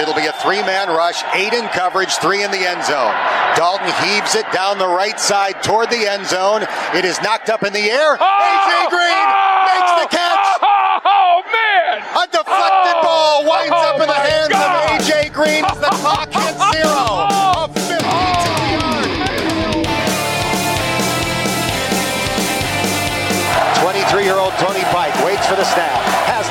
[0.00, 3.12] It'll be a three man rush, eight in coverage, three in the end zone.
[3.54, 6.62] Dalton heaves it down the right side toward the end zone.
[6.94, 8.16] It is knocked up in the air.
[8.16, 8.24] Oh!
[8.24, 9.26] AJ Green
[9.68, 10.46] makes the catch.
[10.62, 12.00] Oh, oh, oh, man!
[12.16, 13.02] A deflected Oh!
[13.04, 14.72] ball winds Oh, up in the oh, hands God!
[14.72, 16.29] of AJ Green as the clock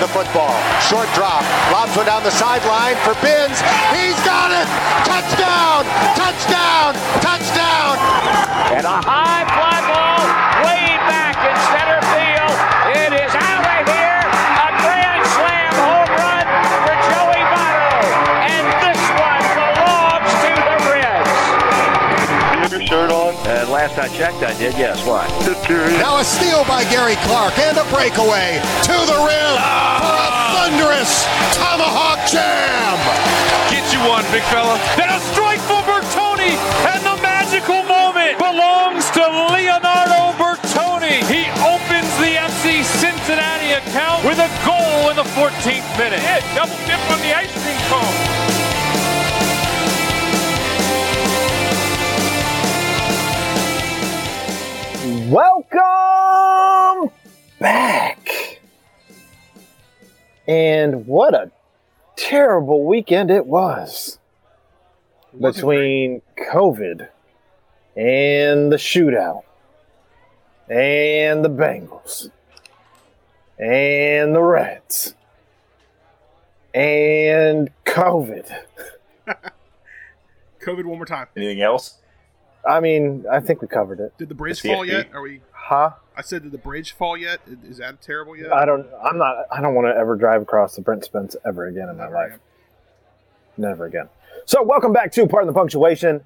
[0.10, 0.54] football,
[0.90, 3.62] short drop, lobs one down the sideline for Binns.
[3.94, 4.68] He's got it!
[5.06, 5.86] Touchdown!
[6.18, 6.94] Touchdown!
[7.22, 7.94] Touchdown!
[8.74, 10.59] And a high fly ball
[23.80, 24.76] last I checked, I did.
[24.76, 25.00] Yes.
[25.08, 25.24] Why?
[26.04, 29.56] Now a steal by Gary Clark and a breakaway to the rim
[30.04, 31.24] for a thunderous
[31.56, 33.00] tomahawk jam.
[33.72, 34.76] Get you one, big fella.
[35.00, 36.60] Then a strike for Bertone,
[36.92, 39.24] and the magical moment belongs to
[39.56, 41.24] Leonardo Bertone.
[41.32, 46.20] He opens the FC Cincinnati account with a goal in the 14th minute.
[46.20, 48.69] Yeah, double dip on the ice cream cone.
[55.30, 57.12] Welcome
[57.60, 58.60] back.
[60.48, 61.52] And what a
[62.16, 64.18] terrible weekend it was
[65.40, 67.10] between COVID
[67.96, 69.44] and the shootout
[70.68, 72.32] and the Bengals
[73.60, 75.14] and the Reds
[76.74, 78.52] and COVID.
[80.60, 81.28] COVID one more time.
[81.38, 82.00] Anything else?
[82.68, 84.18] I mean, I think we covered it.
[84.18, 85.10] Did the bridge fall yet?
[85.14, 85.42] Are we?
[85.52, 85.92] Huh?
[86.16, 87.40] I said, did the bridge fall yet?
[87.64, 88.52] Is that terrible yet?
[88.52, 88.86] I don't.
[89.04, 89.46] I'm not.
[89.52, 92.16] I don't want to ever drive across the Brent Spence ever again in my Never
[92.16, 92.28] life.
[92.28, 92.40] again.
[93.58, 94.10] Never again.
[94.46, 96.22] So, welcome back to Pardon the Punctuation.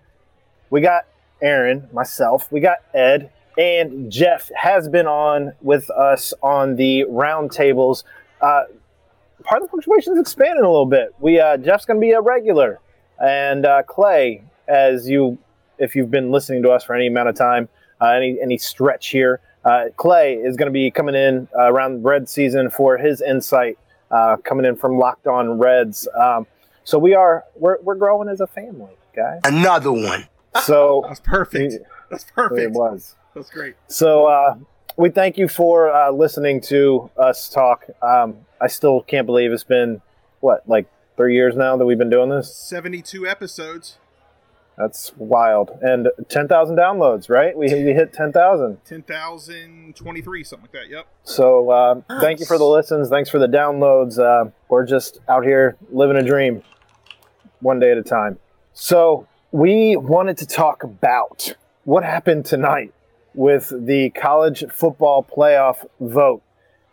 [0.70, 1.04] We got
[1.42, 7.52] Aaron, myself, we got Ed, and Jeff has been on with us on the round
[7.52, 8.04] tables.
[8.42, 8.64] Uh,
[9.44, 11.14] Pardon the Punctuation is expanding a little bit.
[11.20, 12.80] We uh, Jeff's going to be a regular,
[13.22, 15.38] and uh, Clay, as you,
[15.84, 17.70] if you've been listening to us for any amount of time,
[18.02, 22.04] uh, any any stretch here, uh, Clay is going to be coming in uh, around
[22.04, 23.78] Red season for his insight,
[24.12, 26.08] uh, coming in from Locked On Reds.
[26.20, 26.48] Um,
[26.84, 29.42] so we are we're, we're growing as a family, guys.
[29.46, 30.28] Another one.
[30.64, 31.76] So That's perfect.
[32.10, 32.62] That's perfect.
[32.62, 33.16] it was.
[33.34, 33.76] That's great.
[33.88, 34.56] So uh,
[34.98, 37.86] we thank you for uh, listening to us talk.
[38.02, 40.02] Um, I still can't believe it's been
[40.42, 42.54] what like three years now that we've been doing this.
[42.54, 43.98] Seventy-two episodes,
[44.78, 45.72] That's wild.
[45.82, 47.56] And ten thousand downloads, right?
[47.56, 48.84] We we hit ten thousand.
[48.86, 50.90] ten thousand twenty-three, something like that.
[50.90, 51.08] Yep.
[51.24, 53.10] So uh, thank you for the listens.
[53.10, 54.18] Thanks for the downloads.
[54.18, 56.64] Uh, we're just out here living a dream,
[57.60, 58.40] one day at a time.
[58.74, 62.92] So we wanted to talk about what happened tonight
[63.36, 66.42] with the college football playoff vote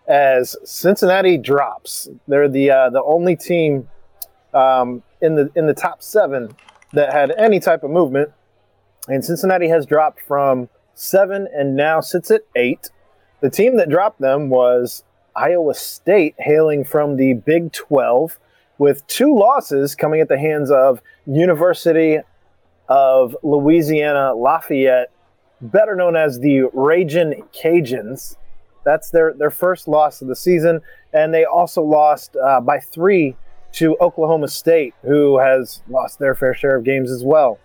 [0.06, 2.10] as Cincinnati drops.
[2.28, 3.88] They're the uh, the only team
[4.52, 6.54] um, in the in the top seven
[6.92, 8.30] that had any type of movement,
[9.08, 12.90] and Cincinnati has dropped from seven and now sits at eight.
[13.40, 18.38] The team that dropped them was Iowa State, hailing from the Big 12,
[18.78, 22.18] with two losses coming at the hands of University
[22.88, 25.10] of Louisiana Lafayette,
[25.60, 28.36] better known as the Ragin' Cajuns.
[28.84, 30.80] That's their, their first loss of the season,
[31.12, 33.36] and they also lost uh, by three
[33.72, 37.58] to Oklahoma State, who has lost their fair share of games as well.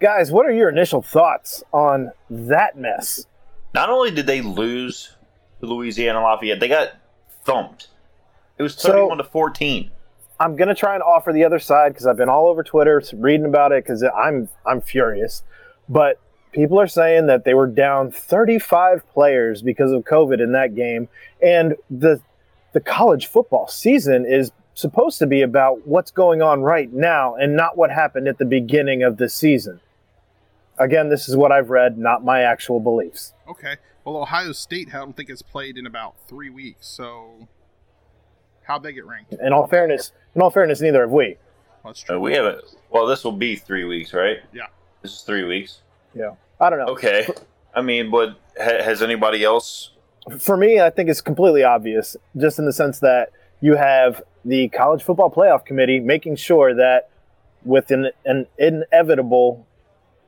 [0.00, 3.26] Guys, what are your initial thoughts on that mess?
[3.74, 5.16] Not only did they lose
[5.60, 6.90] to Louisiana Lafayette, they got
[7.44, 7.88] thumped.
[8.58, 9.90] It was So- to 14.
[10.40, 13.46] I'm gonna try and offer the other side because I've been all over Twitter reading
[13.46, 15.42] about it because I'm I'm furious.
[15.88, 16.18] But
[16.52, 21.08] people are saying that they were down 35 players because of COVID in that game,
[21.40, 22.20] and the
[22.74, 27.56] the college football season is supposed to be about what's going on right now and
[27.56, 29.80] not what happened at the beginning of the season.
[30.78, 33.32] Again, this is what I've read, not my actual beliefs.
[33.48, 33.76] Okay.
[34.04, 36.88] Well, Ohio State, I don't think has played in about three weeks.
[36.88, 37.46] So,
[38.64, 39.32] how'd they get ranked?
[39.34, 41.36] In all fairness, in all fairness, neither have we.
[41.84, 42.20] That's Uh, true.
[42.20, 42.60] we have a
[42.90, 43.06] well.
[43.06, 44.38] This will be three weeks, right?
[44.52, 44.66] Yeah.
[45.02, 45.80] This is three weeks.
[46.14, 46.86] Yeah, I don't know.
[46.92, 47.26] Okay.
[47.74, 49.90] I mean, but ha- has anybody else?
[50.38, 53.30] For me, I think it's completely obvious, just in the sense that
[53.60, 57.10] you have the college football playoff committee making sure that
[57.64, 59.66] with an, an inevitable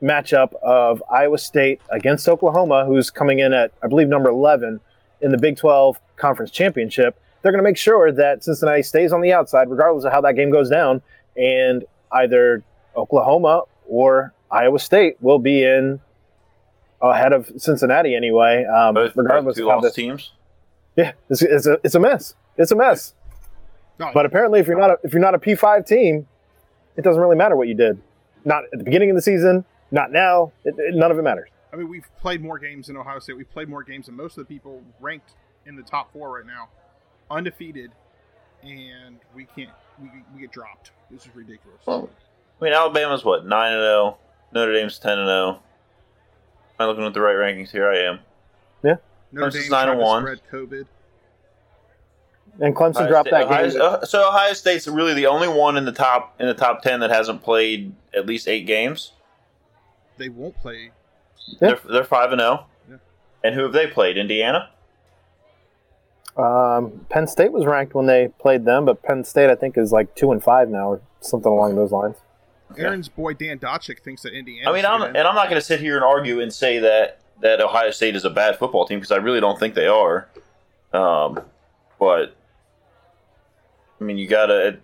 [0.01, 4.79] matchup of Iowa State against Oklahoma, who's coming in at, I believe, number 11
[5.21, 9.21] in the Big 12 conference championship, they're going to make sure that Cincinnati stays on
[9.21, 11.01] the outside, regardless of how that game goes down,
[11.35, 12.63] and either
[12.95, 15.99] Oklahoma or Iowa State will be in
[17.01, 18.65] ahead of Cincinnati anyway.
[18.65, 20.31] Um, Both, both regardless two of how lost this, teams.
[20.95, 22.35] yeah, it's, it's a it's a mess.
[22.57, 23.13] It's a mess.
[23.99, 26.27] No, But apparently, if you're not a, if you're not a P five team,
[26.95, 27.99] it doesn't really matter what you did.
[28.45, 29.65] Not at the beginning of the season.
[29.91, 30.51] Not now.
[30.63, 31.49] It, it- none of it matters.
[31.73, 33.35] I mean, we've played more games than Ohio State.
[33.37, 35.31] We've played more games than most of the people ranked
[35.65, 36.69] in the top four right now,
[37.29, 37.91] undefeated,
[38.63, 39.69] and we can't.
[40.01, 40.91] We, we get dropped.
[41.11, 41.79] This is ridiculous.
[41.85, 42.09] Well,
[42.61, 44.17] I mean, Alabama's what nine and zero.
[44.53, 45.61] Notre Dame's ten and zero.
[46.79, 47.89] I'm looking at the right rankings here.
[47.89, 48.19] I am.
[49.33, 50.23] Notre Clemson's Dame, nine and one.
[50.23, 50.85] spread COVID.
[52.61, 53.81] And Clemson Ohio dropped State- that Ohio- game.
[53.81, 57.01] uh, so Ohio State's really the only one in the top in the top ten
[57.01, 59.11] that hasn't played at least eight games.
[60.17, 60.91] They won't play.
[61.45, 61.55] Yeah.
[61.59, 62.65] They're they're five and zero.
[62.89, 62.95] Yeah.
[63.43, 64.17] And who have they played?
[64.17, 64.69] Indiana.
[66.37, 69.91] Um, Penn State was ranked when they played them, but Penn State I think is
[69.91, 72.15] like two and five now, or something along those lines.
[72.77, 74.69] Aaron's boy Dan Dakich thinks that Indiana.
[74.69, 77.19] I mean, I'm, and I'm not going to sit here and argue and say that
[77.41, 80.27] that Ohio State is a bad football team because I really don't think they are.
[80.93, 81.39] Um,
[81.99, 82.35] but
[83.99, 84.77] I mean, you got to.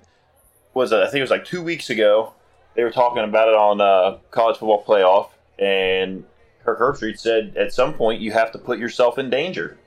[0.73, 0.97] Was it?
[0.97, 2.33] I think it was like two weeks ago.
[2.75, 5.29] They were talking about it on uh, college football playoff,
[5.63, 6.23] and
[6.65, 9.77] Kirk Herbstreit said at some point you have to put yourself in danger,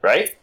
[0.00, 0.34] right?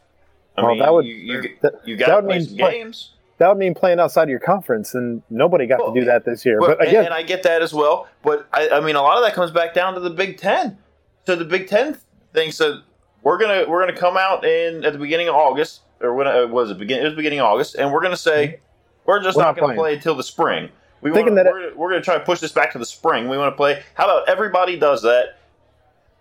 [0.58, 2.58] I Well, mean, that would- you you, that- you got to would play mean some
[2.58, 3.12] play- games.
[3.42, 6.26] That would mean playing outside of your conference, and nobody got Well, to do that
[6.26, 6.60] this year.
[6.60, 8.08] But and, again, and I get that as well.
[8.22, 10.78] But I, I mean, a lot of that comes back down to the Big Ten.
[11.26, 11.98] So the Big Ten
[12.34, 12.52] thing.
[12.52, 12.84] that
[13.24, 16.42] we're gonna we're gonna come out in at the beginning of August or when uh,
[16.42, 18.62] it was it begin it was beginning of August, and we're gonna say mm-hmm.
[19.08, 20.70] we're just We're not, not gonna play until the spring.
[21.02, 23.28] We Thinking wanna, that we're, we're gonna try to push this back to the spring.
[23.28, 23.82] We want to play.
[23.96, 25.40] How about everybody does that?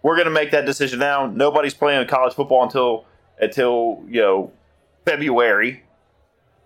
[0.03, 1.27] We're gonna make that decision now.
[1.27, 3.05] Nobody's playing college football until
[3.39, 4.53] until you know
[5.05, 5.83] February,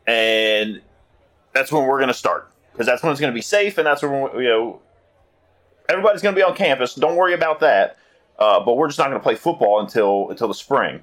[0.06, 0.80] and
[1.52, 3.86] that's when we're going to start because that's when it's going to be safe and
[3.86, 4.80] that's when we- you know
[5.88, 6.94] everybody's going to be on campus.
[6.94, 7.96] Don't worry about that.
[8.38, 11.00] Uh, but we're just not going to play football until until the spring.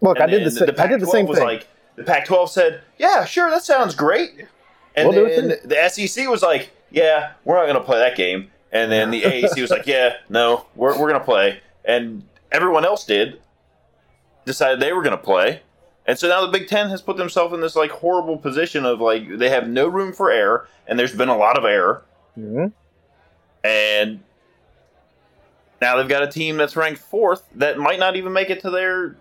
[0.00, 1.46] look, I did the, then sa- I did the Pac-12 same was thing.
[1.46, 1.66] Like
[1.96, 4.46] the Pac-12 said, "Yeah, sure, that sounds great,"
[4.94, 8.50] and We'll then the SEC was like, "Yeah, we're not going to play that game,"
[8.70, 12.22] and then the AAC was like, "Yeah, no, we're we're going to play," and
[12.52, 13.40] everyone else did
[14.44, 15.62] decided they were going to play.
[16.08, 18.98] And so now the Big Ten has put themselves in this like horrible position of
[19.00, 22.02] like they have no room for error, and there's been a lot of error,
[22.36, 22.72] Mhm.
[23.62, 24.20] and
[25.80, 28.70] now they've got a team that's ranked fourth that might not even make it to
[28.70, 29.16] their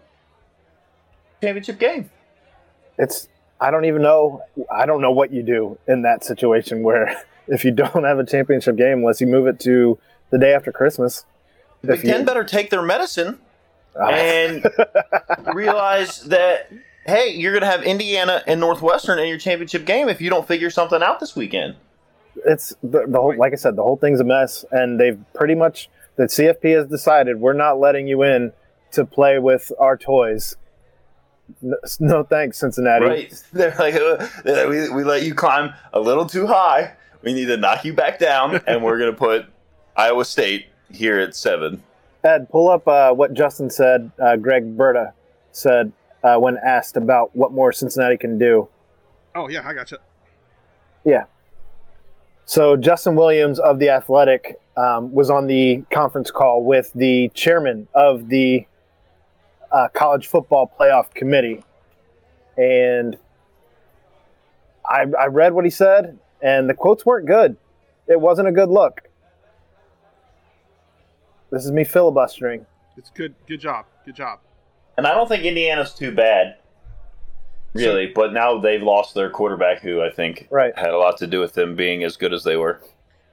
[1.42, 2.10] championship game.
[2.98, 3.28] It's
[3.60, 4.44] I don't even know.
[4.72, 8.26] I don't know what you do in that situation where if you don't have a
[8.26, 10.00] championship game, unless you move it to
[10.30, 11.26] the day after Christmas.
[11.82, 13.40] The Big Ten you- better take their medicine.
[14.00, 14.66] And
[15.54, 16.72] realize that
[17.08, 20.46] hey, you're going to have Indiana and Northwestern in your championship game if you don't
[20.46, 21.76] figure something out this weekend.
[22.46, 25.56] it's the, the whole like I said, the whole thing's a mess, and they've pretty
[25.56, 28.52] much the CFP has decided we're not letting you in
[28.92, 30.58] to play with our toys.
[31.62, 33.06] No, no thanks, Cincinnati.
[33.06, 33.44] Right?
[33.54, 36.94] They're like, uh, like, we, we let you climb a little too high.
[37.22, 39.46] We need to knock you back down, and we're going to put
[39.96, 41.84] Iowa State here at seven.
[42.28, 44.12] Ed, pull up uh, what Justin said.
[44.22, 45.14] Uh, Greg Berta
[45.52, 45.92] said
[46.24, 48.68] uh, when asked about what more Cincinnati can do.
[49.36, 50.00] Oh yeah, I gotcha.
[51.06, 51.26] Yeah.
[52.46, 57.88] So Justin Williams of the Athletic um, was on the conference call with the chairman
[57.94, 58.66] of the
[59.72, 61.64] uh, college football playoff committee,
[62.58, 63.18] and
[64.86, 67.58] I, I read what he said, and the quotes weren't good.
[68.08, 69.07] It wasn't a good look.
[71.52, 72.66] This is me filibustering.
[72.98, 73.36] It's good.
[73.48, 73.86] Good job.
[74.06, 74.40] Good job.
[74.98, 76.58] And I don't think Indiana's too bad,
[77.74, 78.12] really.
[78.14, 80.78] but now they've lost their quarterback, who I think Right.
[80.78, 82.82] had a lot to do with them being as good as they were.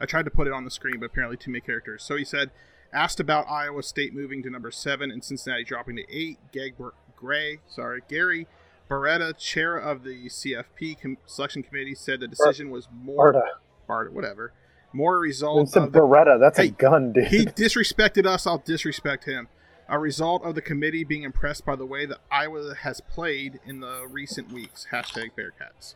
[0.01, 2.03] I tried to put it on the screen, but apparently too many characters.
[2.03, 2.51] So he said,
[2.93, 6.39] asked about Iowa State moving to number seven and Cincinnati dropping to eight.
[6.53, 6.75] Gag
[7.17, 8.47] Gray, sorry, Gary
[8.91, 13.47] Beretta, chair of the CFP com- selection committee, said the decision was more Berta.
[13.89, 14.53] Barta, whatever,
[14.95, 16.39] more a result It's a the Beretta.
[16.41, 17.27] That's Hey, a gun, dude.
[17.29, 18.47] he disrespected us.
[18.47, 19.49] I'll disrespect him.
[19.89, 23.81] A result of the committee being impressed by the way that Iowa has played in
[23.81, 24.87] the recent weeks.
[24.93, 25.95] Hashtag Bearcats.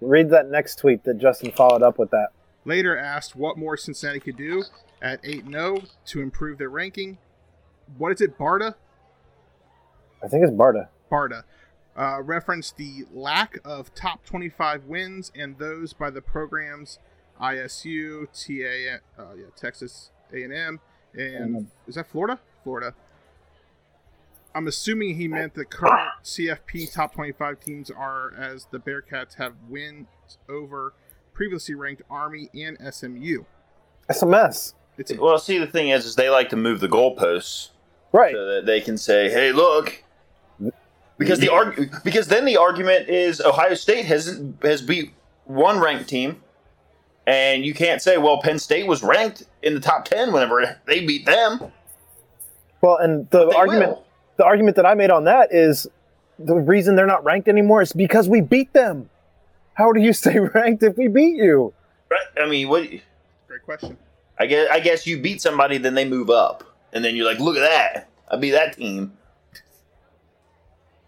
[0.00, 2.28] Read that next tweet that Justin followed up with that.
[2.64, 4.64] Later asked what more Cincinnati could do
[5.02, 7.18] at 8 0 to improve their ranking.
[7.98, 8.76] What is it, Barta?
[10.22, 10.88] I think it's Barta.
[11.10, 11.42] Barta.
[11.96, 16.98] Uh, referenced the lack of top 25 wins and those by the programs
[17.40, 20.78] ISU, TA, uh, yeah, Texas A&M,
[21.14, 22.38] and is that Florida?
[22.62, 22.94] Florida.
[24.54, 29.54] I'm assuming he meant the current CFP top 25 teams are as the Bearcats have
[29.68, 30.06] wins
[30.48, 30.92] over
[31.32, 33.44] previously ranked Army and SMU.
[34.08, 34.74] That's a mess.
[34.98, 37.70] It's Well, see, the thing is, is they like to move the goalposts
[38.12, 38.34] Right.
[38.34, 40.02] so that they can say, "Hey, look,"
[41.20, 45.12] because the arg- because then the argument is Ohio State has has beat
[45.44, 46.42] one ranked team,
[47.26, 51.04] and you can't say, "Well, Penn State was ranked in the top ten whenever they
[51.04, 51.70] beat them."
[52.80, 54.06] Well, and the argument will.
[54.38, 55.86] the argument that I made on that is
[56.38, 59.10] the reason they're not ranked anymore is because we beat them.
[59.74, 61.74] How do you stay ranked if we beat you?
[62.10, 62.42] Right?
[62.42, 62.88] I mean, what?
[63.46, 63.98] great question.
[64.38, 67.40] I guess I guess you beat somebody, then they move up, and then you're like,
[67.40, 68.08] "Look at that!
[68.30, 69.12] I beat that team."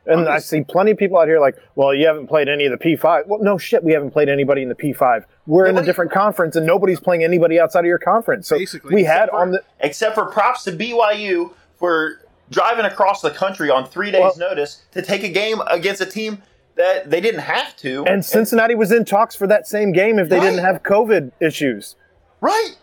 [0.06, 2.76] And I see plenty of people out here like, well, you haven't played any of
[2.76, 3.26] the P5.
[3.26, 5.24] Well, no shit, we haven't played anybody in the P5.
[5.46, 8.48] We're in a different conference, and nobody's playing anybody outside of your conference.
[8.48, 13.20] So Basically, we had except on the Except for props to BYU for driving across
[13.22, 16.42] the country on three days' Well- notice to take a game against a team
[16.74, 18.04] that they didn't have to.
[18.06, 21.96] and Cincinnati was in talks for that same game if they didn't have COVID issues.
[22.40, 22.76] Right.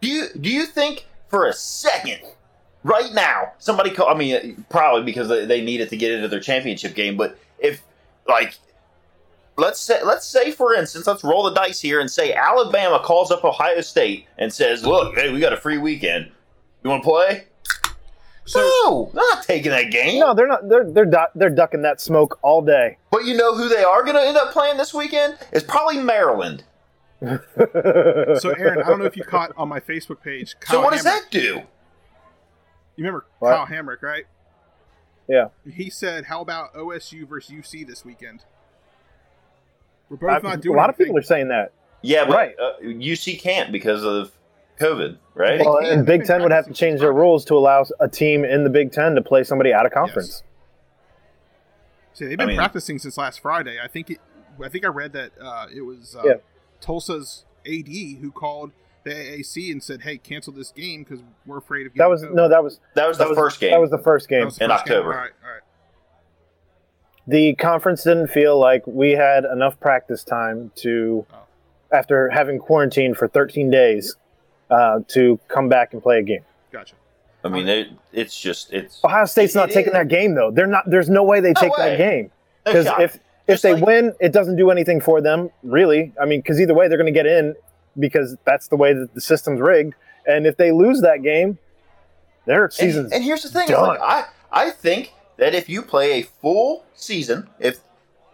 [0.00, 2.20] Do you do you think for a second,
[2.84, 4.08] right now, somebody call?
[4.08, 7.16] I mean, uh, probably because they, they needed to get into their championship game.
[7.16, 7.82] But if
[8.28, 8.58] like,
[9.56, 13.30] let's say let's say for instance, let's roll the dice here and say Alabama calls
[13.30, 16.30] up Ohio State and says, "Look, hey, we got a free weekend.
[16.82, 17.44] You want to play?"
[18.44, 20.18] So no, they're not taking that game.
[20.18, 20.68] No, they're not.
[20.68, 22.98] They're they're du- they're ducking that smoke all day.
[23.10, 25.38] But you know who they are going to end up playing this weekend?
[25.52, 26.64] It's probably Maryland.
[27.22, 30.56] so Aaron, I don't know if you caught on my Facebook page.
[30.58, 31.62] Kyle So what does that do?
[32.96, 33.52] You remember What?
[33.54, 34.24] Kyle Hamrick, right?
[35.28, 35.48] Yeah.
[35.70, 38.44] He said, "How about OSU versus UC this weekend?"
[40.10, 40.52] We're both I- not doing.
[40.58, 41.72] a doing lot of people are saying that.
[42.02, 42.54] Yeah, but Right.
[42.58, 44.32] uh, UC can't because of
[44.80, 45.60] COVID, right?
[45.60, 48.64] Well, and Big Ten would have to change their rules to allow a team in
[48.64, 50.42] the Big Ten to play somebody out of conference.
[52.14, 53.78] See, they've been I mean- practicing since last Friday.
[53.82, 54.18] I think it,
[54.62, 56.32] I think I read that uh, it was uh, Yeah.
[56.80, 57.86] Tulsa's AD
[58.20, 58.72] who called
[59.04, 62.34] the AAC and said, "Hey, cancel this game because we're afraid of." That was COVID."
[62.34, 63.70] no, that was that was that the was first game.
[63.72, 64.40] That was the first game.
[64.40, 64.70] the in first game?
[64.70, 65.12] October.
[65.14, 65.60] All right, all right.
[67.26, 71.36] the conference didn't feel like we had enough practice time to, Oh.
[71.92, 74.16] after having quarantined for 13 days,
[74.70, 76.44] uh, to come back and play a game.
[76.72, 76.94] Gotcha.
[77.44, 79.94] I mean, it, it's just it's Ohio State's not It taking is.
[79.98, 80.50] that game though.
[80.52, 80.88] They're not.
[80.88, 81.90] There's no way they No take way.
[81.90, 82.30] that game
[82.64, 83.02] because shot.
[83.02, 83.16] if
[83.48, 86.12] if Just they like- win, it doesn't do anything for them really.
[86.20, 87.56] I mean, because either way they're going to get in
[87.98, 89.94] because that's the way that the system's rigged.
[90.26, 91.58] And if they lose that game,
[92.46, 96.20] their and, season's and here's the thing: like, I I think that if you play
[96.20, 97.80] a full season, if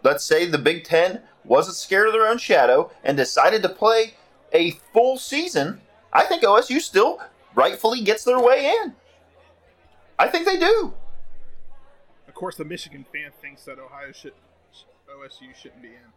[0.03, 4.13] let's say the Big Ten wasn't scared of their own shadow and decided to play
[4.53, 5.81] a full season,
[6.13, 7.19] I think OSU still
[7.55, 8.95] rightfully gets their way in.
[10.17, 10.93] I think they do.
[12.27, 14.33] Of course, the Michigan fan thinks that Ohio should
[15.09, 16.13] OSU shouldn't be in.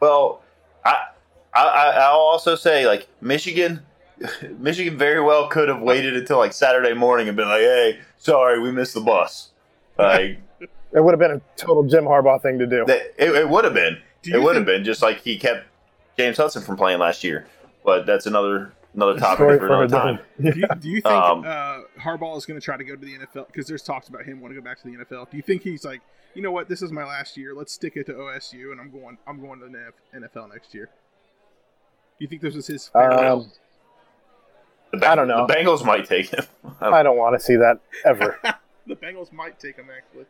[0.00, 0.42] Well,
[0.84, 1.08] I,
[1.54, 3.80] I I- I'll also say like Michigan,
[4.58, 8.60] Michigan very well could have waited until like Saturday morning and been like, "Hey, sorry,
[8.60, 9.50] we missed the bus."
[9.98, 12.84] Like it would have been a total Jim Harbaugh thing to do.
[12.86, 13.98] that, it, it would have been.
[14.24, 15.66] It would have been just like he kept
[16.16, 17.46] James Hudson from playing last year.
[17.84, 20.52] But that's another another topic Story for for another another time.
[20.54, 23.00] Do you, do you think Um, uh, Harbaugh is going to try to go to
[23.04, 23.48] the NFL?
[23.48, 25.30] Because there's talks about him wanting to go back to the NFL.
[25.30, 26.00] Do you think he's like,
[26.34, 27.52] you know what, this is my last year.
[27.54, 29.18] Let's stick it to OSU, and I'm going.
[29.26, 30.88] I'm going to the NFL next year.
[32.22, 32.88] Do you think this was his?
[32.94, 33.50] Um,
[34.92, 35.44] The Beng- I don't know.
[35.48, 36.44] The Bengals might take him.
[36.80, 38.38] I don't want to see that ever.
[38.86, 40.26] the Bengals might take him actually.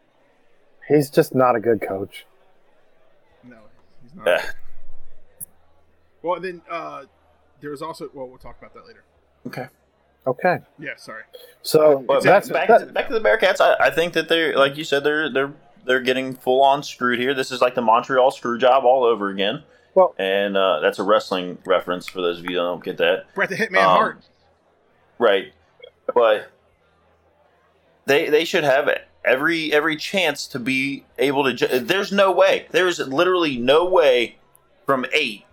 [0.89, 2.25] He's just not a good coach.
[3.45, 3.59] No,
[4.03, 4.27] he's not.
[4.27, 4.43] Eh,
[6.23, 7.05] Well, then uh,
[7.61, 8.09] there was also.
[8.15, 9.05] Well, we'll talk about that later.
[9.47, 9.67] okay.
[10.27, 11.25] Okay, Yeah, sorry.
[11.61, 13.61] so But that's back, that- to, back to the Bearcats.
[13.61, 15.53] I, I think that they're like you said they're they're
[15.85, 17.35] they're getting full on screwed here.
[17.35, 19.63] This is like the Montreal screw job all over again.
[19.95, 20.15] Well.
[20.19, 23.33] And uh, that's a wrestling reference for those of you that don't get that.
[23.35, 24.21] Bret the Hitman Um, Hart.
[25.19, 25.53] Right.
[26.15, 26.51] But
[28.07, 28.89] they they should have
[29.25, 31.55] every every chance to be able to.
[31.55, 32.67] Ju- There's no way.
[32.71, 34.37] There's literally no way
[34.87, 35.45] from eight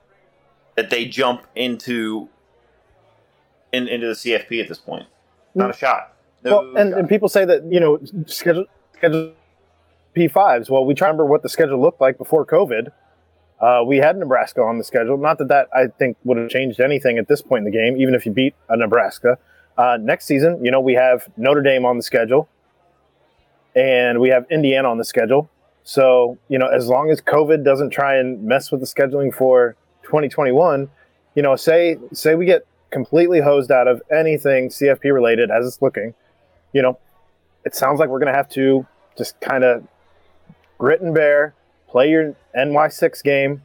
[0.76, 2.30] that they jump into
[3.72, 5.06] in, into the CFP at this point.
[5.54, 6.14] Not a shot.
[6.44, 7.00] No Well, and, shot.
[7.00, 8.66] and people say that you know schedule
[8.96, 9.34] schedule
[10.16, 10.70] P5s.
[10.70, 12.92] Well, we try to remember what the schedule looked like before COVID.
[13.60, 15.18] Uh, we had Nebraska on the schedule.
[15.18, 17.98] Not that that I think would have changed anything at this point in the game,
[17.98, 19.38] even if you beat a Nebraska.
[19.78, 22.48] Uh, next season, you know, we have Notre Dame on the schedule,
[23.76, 25.50] and we have Indiana on the schedule.
[25.84, 29.76] So you know, as long as COVID doesn't try and mess with the scheduling for
[30.04, 30.90] 2021,
[31.36, 35.82] you know, say say we get completely hosed out of anything CFP related as it's
[35.82, 36.14] looking,
[36.74, 36.98] you know,
[37.66, 38.86] it sounds like we're going to have to
[39.18, 39.88] just kind of
[40.78, 41.54] grit and bear,
[41.90, 43.64] play your NY6 game,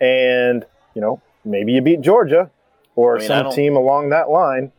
[0.00, 2.50] and, you know, maybe you beat Georgia
[2.94, 4.72] or I mean, some team along that line.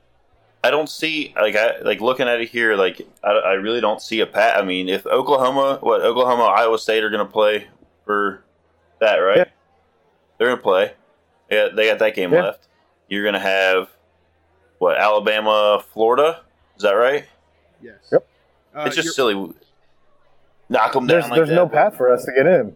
[0.63, 2.75] I don't see like I like looking at it here.
[2.75, 4.57] Like I, I really don't see a pat.
[4.57, 7.67] I mean, if Oklahoma, what Oklahoma, Iowa State are going to play
[8.05, 8.43] for
[8.99, 9.37] that, right?
[9.37, 9.45] Yeah.
[10.37, 10.93] They're going to play.
[11.49, 12.43] Yeah, they got that game Yeah.
[12.43, 12.67] left.
[13.07, 13.89] You're going to have
[14.79, 16.41] what Alabama, Florida.
[16.75, 17.25] Is that right?
[17.81, 17.95] Yes.
[18.11, 18.27] Yep.
[18.75, 19.53] Uh, it's just silly.
[20.69, 21.07] Knock them down.
[21.07, 22.75] There's, like there's that, no but- path for us to get in.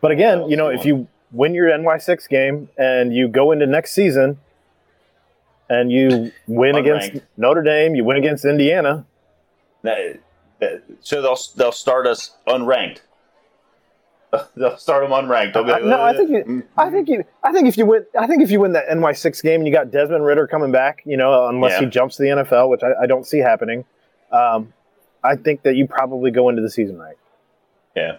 [0.00, 3.92] But again, you know, if you win your NY6 game and you go into next
[3.92, 4.38] season
[5.70, 9.06] and you win against Notre Dame, you win against Indiana,
[9.82, 10.18] That-
[10.60, 13.00] that- so they'll they'll start us unranked.
[14.56, 15.52] They'll start them unranked.
[15.54, 17.86] They'll I- like, no, I think you, "Mm, I think you, I think if you
[17.86, 20.72] win, I think if you win that NY6 game and you got Desmond Ridder coming
[20.72, 21.80] back, you know, unless Yeah.
[21.80, 23.84] he jumps to the NFL, which I, I don't see happening,
[24.32, 24.72] um,
[25.24, 27.16] I think that you probably go into the season right.
[27.96, 28.18] yeah.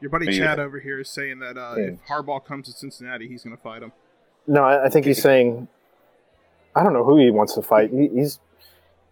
[0.00, 0.38] Your buddy Yeah.
[0.46, 1.84] Chad over here is saying that uh, Yeah.
[1.84, 3.92] if Harbaugh comes to Cincinnati, he's going to fight him.
[4.46, 5.68] No, I, I think he's saying,
[6.74, 7.90] I don't know who he wants to fight.
[7.90, 8.38] He, he's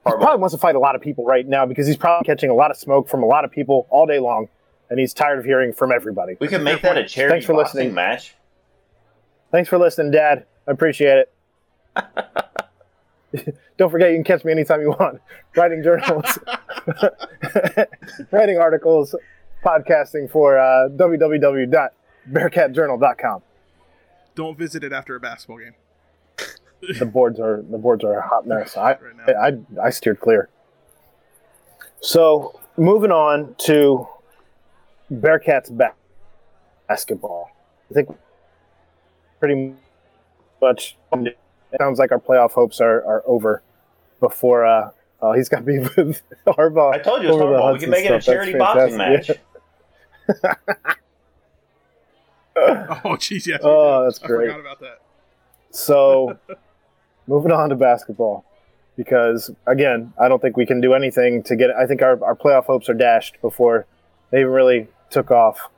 [0.04, 0.20] he Harbaugh.
[0.20, 2.54] probably wants to fight a lot of people right now because he's probably catching a
[2.54, 4.48] lot of smoke from a lot of people all day long,
[4.90, 6.36] and he's tired of hearing from everybody.
[6.40, 7.94] We can make that a charity Thanks for boxing listening.
[7.94, 8.34] match.
[9.50, 10.44] Thanks for listening, Dad.
[10.68, 11.32] I appreciate it.
[13.78, 15.20] Don't forget, you can catch me anytime you want.
[15.56, 16.38] Writing journals,
[18.32, 19.14] writing articles,
[19.64, 23.42] podcasting for uh, www.bearcatjournal.com.
[24.34, 25.74] Don't visit it after a basketball game.
[26.98, 28.76] The boards are the boards are a hot mess.
[28.76, 29.32] I, Right now.
[29.32, 29.52] I
[29.86, 30.50] I steered clear.
[32.00, 34.06] So moving on to
[35.10, 35.94] Bearcats ba-
[36.88, 37.50] basketball.
[37.90, 38.14] I think
[39.40, 39.72] pretty
[40.60, 40.98] much
[41.78, 43.62] sounds like our playoff hopes are, are over
[44.20, 44.90] before uh
[45.20, 46.92] oh he's got beef with Harbaugh.
[46.94, 47.72] I told you it's over the Harbaugh.
[47.74, 49.30] We can make it a charity boxing match.
[50.26, 50.96] fantastic.
[52.56, 53.60] Oh, jeez, yes.
[53.64, 54.46] Oh, that's I great.
[54.46, 55.00] forgot about that.
[55.70, 56.38] So,
[57.26, 58.44] moving on to basketball,
[58.96, 61.70] because again, I don't think we can do anything to get.
[61.70, 63.86] I think our, our playoff hopes are dashed before
[64.30, 65.68] they even really took off.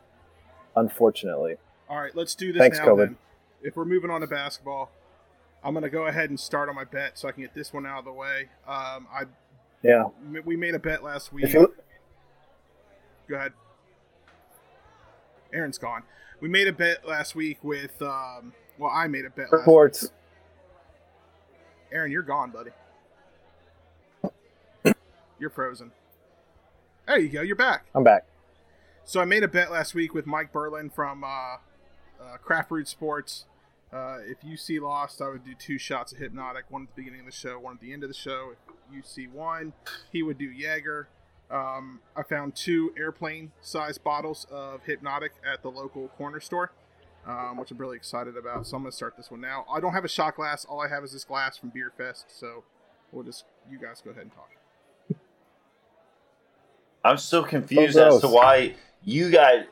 [0.76, 1.56] Unfortunately,
[1.88, 2.98] All right, let's do this Thanks, now COVID.
[2.98, 3.16] then.
[3.62, 4.90] If we're moving on to basketball,
[5.66, 7.72] I'm going to go ahead and start on my bet so I can get this
[7.72, 8.42] one out of the way.
[8.68, 9.24] Um, I
[9.82, 10.04] yeah.
[10.44, 11.52] We made a bet last week.
[11.52, 11.74] You
[13.28, 13.52] Go ahead.
[15.52, 16.04] Aaron's gone.
[16.40, 18.00] We made a bet last week with.
[18.00, 19.52] Um, well, I made a bet.
[19.52, 20.12] Last reports,
[21.90, 22.70] Aaron, you're gone, buddy.
[25.40, 25.90] You're frozen.
[27.08, 27.42] There you go.
[27.42, 27.86] You're back.
[27.92, 28.24] I'm back.
[29.04, 32.86] So I made a bet last week with Mike Berlin from uh, uh, Craft Root
[32.86, 33.46] Sports.
[33.92, 37.20] Uh, if see lost, I would do two shots of Hpnotiq, one at the beginning
[37.20, 38.52] of the show, one at the end of the show.
[38.52, 39.72] If you see won,
[40.12, 41.08] he would do Jaeger.
[41.50, 46.72] Um, I found two airplane-sized bottles of Hpnotiq at the local corner store,
[47.26, 48.66] um, which I'm really excited about.
[48.66, 49.64] So I'm going to start this one now.
[49.72, 50.64] I don't have a shot glass.
[50.64, 52.26] All I have is this glass from Beer Fest.
[52.28, 52.64] So
[53.12, 54.50] we'll just you guys go ahead and talk.
[57.04, 59.66] I'm still confused Oh, as to why you got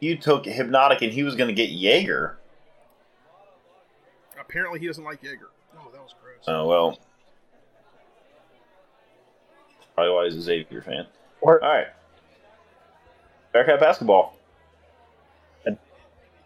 [0.00, 2.38] you took Hpnotiq and he was going to get Jaeger.
[4.48, 5.48] Apparently, he doesn't like Jaeger.
[5.76, 6.44] Oh, that was gross.
[6.46, 6.98] Oh well.
[9.94, 11.06] Probably why he's a Xavier fan.
[11.40, 11.86] Or All right.
[13.52, 14.36] Bearcat basketball.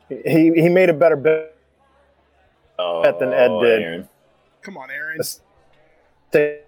[0.08, 1.54] he he made a better bet.
[2.78, 3.82] Oh, Bet than Ed did.
[3.82, 4.08] Aaron.
[4.62, 5.18] Come on, Aaron.
[6.30, 6.60] Stay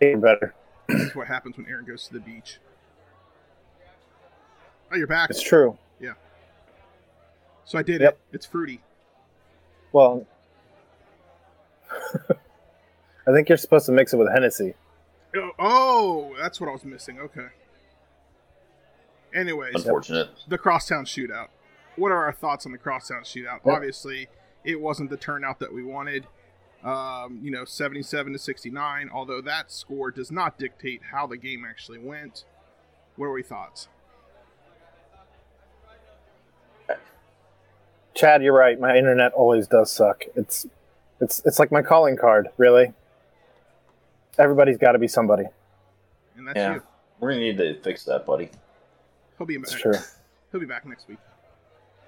[0.00, 0.54] better.
[0.88, 2.58] This is what happens when Aaron goes to the beach.
[4.90, 5.30] Oh, you're back.
[5.30, 5.78] It's true.
[6.00, 6.14] Yeah.
[7.64, 8.12] So I did Yep.
[8.12, 8.34] it.
[8.34, 8.82] It's fruity.
[9.92, 10.26] Well,
[13.26, 14.74] I think you're supposed to mix it with Hennessy.
[15.36, 17.18] Oh, oh, that's what I was missing.
[17.20, 17.46] Okay.
[19.34, 20.28] Anyways, Unfortunate.
[20.48, 21.48] the crosstown shootout.
[21.96, 23.60] What are our thoughts on the crosstown shootout?
[23.64, 23.74] Yep.
[23.74, 24.28] Obviously,
[24.64, 26.26] it wasn't the turnout that we wanted.
[26.84, 29.10] Um, you know, 77 to 69.
[29.12, 32.44] Although that score does not dictate how the game actually went.
[33.16, 33.88] What are we thoughts?
[38.14, 38.78] Chad, you're right.
[38.78, 40.24] My internet always does suck.
[40.36, 40.66] It's
[41.20, 42.92] it's it's like my calling card, really.
[44.38, 45.44] Everybody's got to be somebody.
[46.36, 46.74] And that's Yeah.
[46.74, 46.82] you.
[47.20, 48.50] We're gonna need to fix that, buddy.
[49.38, 49.82] He'll be It's back.
[49.82, 49.94] true.
[50.52, 51.18] He'll be back next week.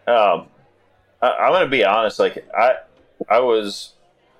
[0.06, 0.48] Um,
[1.22, 2.18] I, I'm gonna be honest.
[2.18, 2.76] Like I,
[3.28, 3.92] I was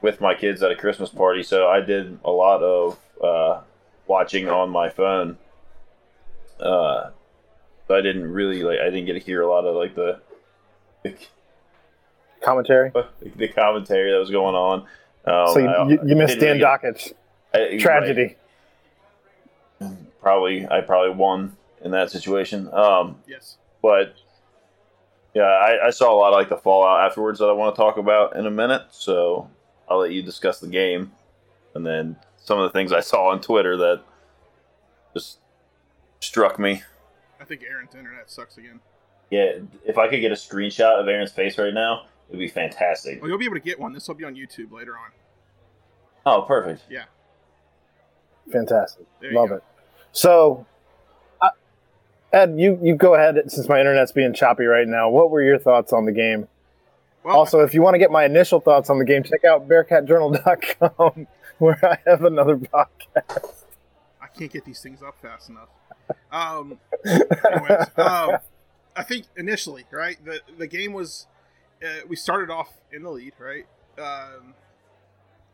[0.03, 3.61] with my kids at a Christmas party, so I did a lot of uh,
[4.07, 5.38] watching on my phone.
[6.61, 7.11] Uh,
[7.88, 8.81] so I didn't really like.
[8.81, 10.20] I didn't get to hear a lot of like the
[11.03, 11.14] the,
[12.44, 12.92] Commentary.
[13.37, 14.80] the commentary that was going on.
[15.26, 17.12] Um, so you, I- you, you missed Dan really get-
[17.54, 18.37] I- Tragedy.
[19.80, 19.90] right.
[20.20, 22.68] probably I probably won in that situation.
[22.72, 23.57] Um, Yes.
[23.83, 24.14] but
[25.35, 27.78] yeah, I, I saw a lot of like the fallout afterwards that I want to
[27.80, 28.83] talk about in a minute.
[28.90, 29.50] So
[29.88, 31.12] I'll let you discuss the game,
[31.74, 34.02] and then some of the things I saw on Twitter that
[35.14, 35.38] just
[36.20, 36.83] struck me.
[37.40, 38.80] I think Aaron's internet sucks again.
[39.30, 39.52] Yeah,
[39.85, 43.20] if I could get a screenshot of Aaron's face right now, it'd be fantastic.
[43.20, 43.92] Well, you'll be able to get one.
[43.92, 45.10] This will be on YouTube later on.
[46.26, 46.82] Oh, perfect.
[46.90, 47.04] Yeah.
[48.50, 49.06] Fantastic.
[49.20, 49.62] There Love it.
[50.12, 50.66] So,
[51.40, 51.50] uh,
[52.32, 55.08] Ed, you, you go ahead since my internet's being choppy right now.
[55.10, 56.48] What were your thoughts on the game?
[57.22, 59.68] Well, Also, if you want to get my initial thoughts on the game, check out
[59.68, 61.26] BearcatJournal.com
[61.58, 63.64] where I have another podcast.
[64.20, 65.68] I can't get these things up fast enough.
[66.30, 68.37] Um, anyways, um,
[68.94, 71.26] I think initially, right, the the game was
[71.85, 73.66] uh, we started off in the lead, right?
[73.99, 74.55] Um,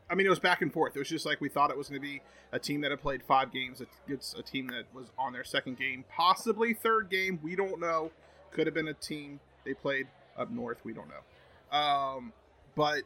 [0.08, 0.96] I mean, it was back and forth.
[0.96, 3.00] It was just like we thought it was going to be a team that had
[3.00, 3.82] played five games.
[4.08, 7.38] It's a team that was on their second game, possibly third game.
[7.42, 8.10] We don't know.
[8.52, 10.78] Could have been a team they played up north.
[10.84, 11.76] We don't know.
[11.76, 12.32] Um,
[12.74, 13.02] but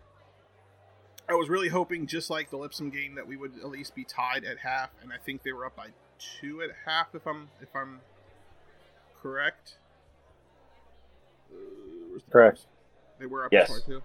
[1.28, 4.04] I was really hoping, just like the Lipscomb game, that we would at least be
[4.04, 5.88] tied at half, and I think they were up by
[6.40, 8.00] two at half, if I'm if I'm
[9.20, 9.76] correct.
[11.52, 12.66] Uh, Correct.
[13.18, 13.70] They were up Yes.
[13.70, 14.02] by two.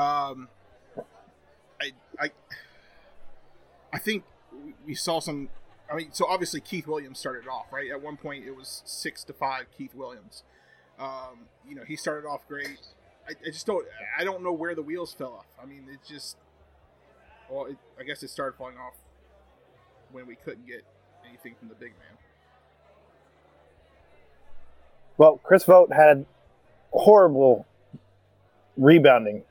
[0.00, 0.48] Um,
[1.80, 2.30] I I
[3.92, 5.48] I think we- we saw some.
[5.90, 7.90] I mean, so obviously Keith Williams started off right.
[7.90, 9.66] At one point, it was six to five.
[9.76, 10.42] Keith Williams.
[10.98, 12.78] Um, you know, he started off great.
[13.26, 13.86] I, I just don't.
[14.18, 15.46] I don't know where the wheels fell off.
[15.62, 16.36] I mean, it just.
[17.48, 18.94] Well, it, I guess it started falling off
[20.12, 20.84] when we couldn't get
[21.26, 22.18] anything from the big man.
[25.16, 26.26] Well, Chris Vogt had
[26.92, 27.66] horrible
[28.78, 29.42] rebounding.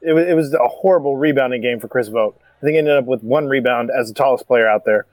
[0.00, 2.40] It was, it was a horrible rebounding game for Chris Vogt.
[2.58, 5.06] I think he ended up with one rebound as the tallest player out there.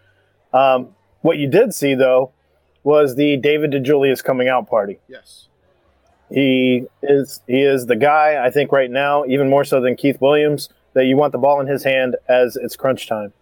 [0.54, 2.32] Um, what you did see, though,
[2.84, 5.00] was the David DeJulius coming out party.
[5.08, 5.48] Yes.
[6.32, 10.22] He is he is the guy I think right now, even more so than Keith
[10.22, 13.34] Williams, that you want the ball in his hand as it's crunch time.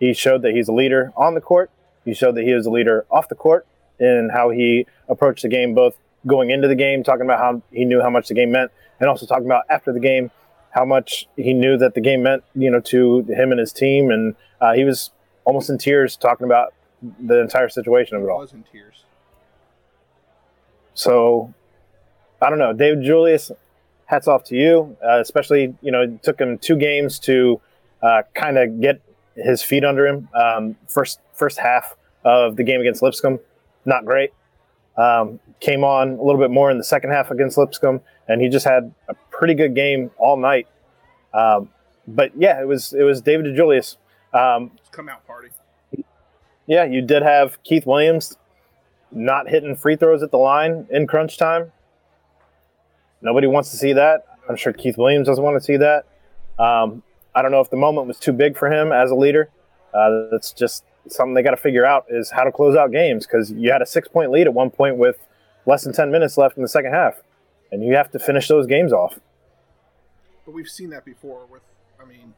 [0.00, 1.70] He showed that he's a leader on the court.
[2.04, 3.66] He showed that he was a leader off the court
[3.98, 7.84] in how he approached the game, both going into the game, talking about how he
[7.84, 10.30] knew how much the game meant, and also talking about after the game
[10.70, 14.10] how much he knew that the game meant, you know, to him and his team.
[14.10, 15.10] And uh, he was
[15.46, 16.74] almost in tears talking about
[17.18, 18.40] the entire situation of it all.
[18.40, 19.04] was in tears.
[20.94, 21.54] So
[22.40, 23.50] I don't know, David Julius.
[24.04, 27.60] Hats off to you, uh, especially you know it took him two games to
[28.00, 29.00] uh, kind of get
[29.34, 30.28] his feet under him.
[30.32, 33.40] Um, first first half of the game against Lipscomb,
[33.84, 34.30] not great.
[34.96, 38.48] Um, came on a little bit more in the second half against Lipscomb, and he
[38.48, 40.66] just had a pretty good game all night.
[41.34, 41.70] Um,
[42.06, 43.96] but yeah, it was it was David DeJulius.
[44.32, 45.48] Um, come out party.
[46.66, 48.36] yeah, you did have Keith Williams
[49.12, 51.72] not hitting free throws at the line in crunch time.
[53.22, 54.24] Nobody wants to see that.
[54.48, 56.06] I'm sure Keith Williams doesn't want to see that.
[56.58, 57.02] Um,
[57.34, 59.50] I don't know if the moment was too big for him as a leader.
[59.92, 63.26] Uh, that's just something they got to figure out is how to close out games
[63.26, 65.16] because you had a six point lead at one point with
[65.66, 67.22] less than 10 minutes left in the second half,
[67.72, 69.18] and you have to finish those games off.
[70.44, 71.62] But we've seen that before with,
[72.00, 72.34] I mean,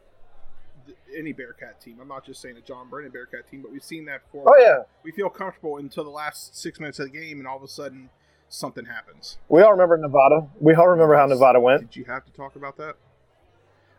[1.16, 1.98] any Bearcat team.
[2.00, 4.44] I'm not just saying a John Brannen Bearcat team, but we've seen that before.
[4.46, 4.85] Oh, yeah.
[5.02, 7.68] We feel comfortable until the last six minutes of the game, and all of a
[7.68, 8.09] sudden
[8.48, 9.37] something happens.
[9.48, 10.48] We all remember Nevada.
[10.61, 11.83] We all remember how Nevada went.
[11.83, 12.96] Did you have to talk about that?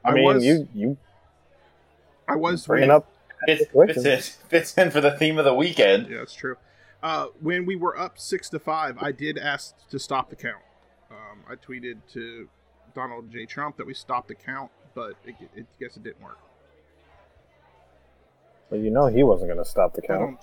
[0.04, 0.98] I, mean, was, you you
[2.28, 3.12] I was bringing when- up
[3.46, 4.04] Fits, Situation.
[4.04, 6.08] fits, in, fits in for the theme of the weekend.
[6.10, 6.56] Yeah, that's true.
[7.02, 10.62] Uh, when we were up six to five, I did ask to stop the count.
[11.10, 12.50] Um, I tweeted to
[12.94, 13.46] Donald J.
[13.46, 16.38] Trump that we stopped the count, but it, it guess it didn't work.
[18.70, 20.38] Well, you know he wasn't going to stop the count.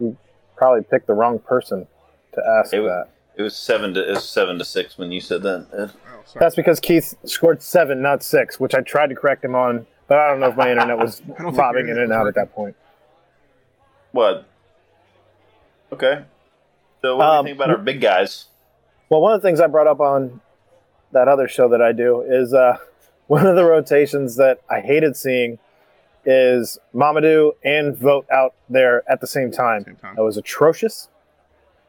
[0.00, 0.16] don't.
[0.56, 1.86] Probably picked the wrong person
[2.34, 3.08] to ask It was, that.
[3.36, 5.66] it was seven to it was seven to six when you said that.
[5.72, 5.90] Ed.
[6.06, 6.40] Oh, sorry.
[6.40, 10.18] That's because Keith scored seven, not six, which I tried to correct him on, but
[10.18, 12.26] I don't know if my internet was I don't think bobbing your in and out
[12.26, 12.76] at that point.
[14.12, 14.46] What?
[15.92, 16.24] Okay.
[17.02, 18.46] So what do you Um, think about our big guys?
[19.10, 20.40] Well, one of the things I brought up on
[21.12, 22.78] that other show that I do is uh,
[23.26, 25.58] one of the rotations that I hated seeing
[26.24, 29.84] is Mamadou and Vogt out there at the same time.
[29.84, 30.16] Same time.
[30.16, 31.08] That was atrocious.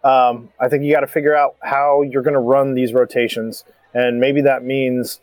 [0.04, 3.64] Um, I think you got to figure out how you're going to run these rotations,
[3.94, 5.20] and maybe that means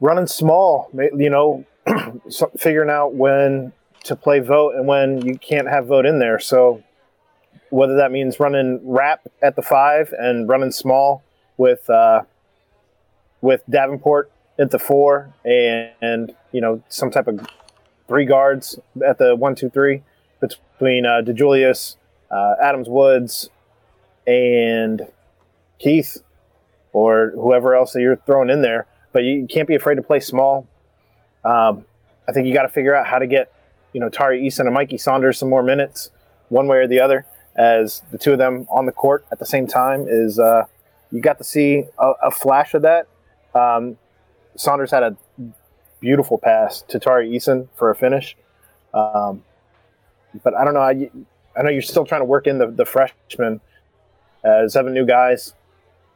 [0.00, 0.90] running small.
[0.92, 1.66] You know, so-
[2.58, 3.72] figuring out when
[4.04, 6.38] to play Vogt and when you can't have Vogt in there.
[6.38, 6.82] So
[7.70, 11.22] whether that means running Rap at the five and running small
[11.56, 12.22] with uh,
[13.40, 17.46] with Davenport at the four and, and you know some type of
[18.08, 20.02] three guards at the one two three
[20.40, 21.96] between uh, DeJulius,
[22.30, 23.50] uh, Adams Woods,
[24.26, 25.06] and
[25.78, 26.22] Keith,
[26.92, 28.86] or whoever else that you're throwing in there.
[29.12, 30.66] But you can't be afraid to play small.
[31.44, 31.84] Um,
[32.28, 33.52] I think you got to figure out how to get,
[33.92, 36.10] you know, Tari Eason and Mikey Saunders some more minutes,
[36.48, 37.26] one way or the other,
[37.56, 40.06] as the two of them on the court at the same time.
[40.08, 40.64] Is uh,
[41.10, 43.06] you got to see a, a flash of that.
[43.54, 43.96] Um,
[44.56, 45.16] Saunders had a
[46.00, 48.36] beautiful pass to Tari Eason for a finish.
[48.94, 49.42] Um,
[50.42, 50.80] but I don't know.
[50.80, 51.10] I,
[51.56, 53.60] I know you're still trying to work in the, the freshmen
[54.44, 55.54] as seven new guys,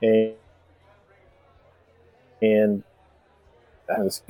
[0.03, 0.35] and
[2.41, 2.83] and
[3.89, 4.23] was-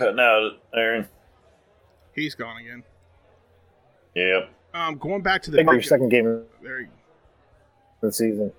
[0.00, 1.06] Cutting out, Aaron.
[2.14, 2.82] He's gone again.
[4.14, 4.50] Yep.
[4.72, 6.88] Um, going back to the your second game of there,
[8.00, 8.50] the season.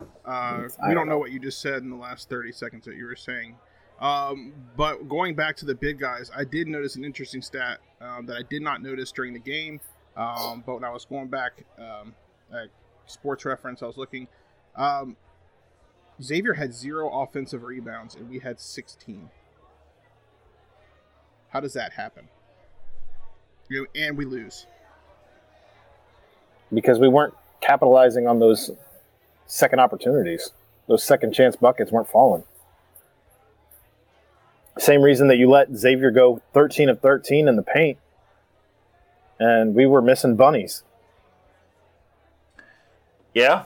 [0.00, 1.18] uh, I we don't don't know know.
[1.18, 3.54] what you just said in the last thirty seconds that you were saying.
[4.00, 8.26] Um, but going back to the big guys, I did notice an interesting stat um,
[8.26, 9.80] that I did not notice during the game.
[10.16, 12.12] Um, but when I was going back um,
[12.52, 12.70] at
[13.06, 14.26] Sports Reference, I was looking.
[14.74, 15.16] Um,
[16.20, 19.30] Xavier had zero offensive rebounds, and we had sixteen.
[21.52, 22.28] How does that happen?
[23.68, 24.66] You know, and we lose.
[26.72, 28.70] because we weren't capitalizing on those
[29.46, 30.50] second opportunities.
[30.88, 32.44] Those second chance buckets weren't falling.
[34.78, 37.98] Same reason that you let Xavier go 13 of 13 in the paint,
[39.38, 40.82] and we were missing bunnies.
[43.34, 43.64] Yeah.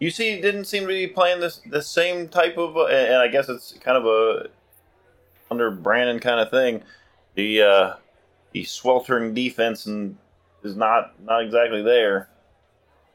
[0.00, 3.74] UC didn't seem to be playing this the same type of, and I guess it's
[3.80, 4.48] kind of a
[5.50, 6.82] under Brannen kind of thing.
[7.34, 7.94] The uh,
[8.52, 10.16] the sweltering defense and
[10.62, 12.28] is not not exactly there.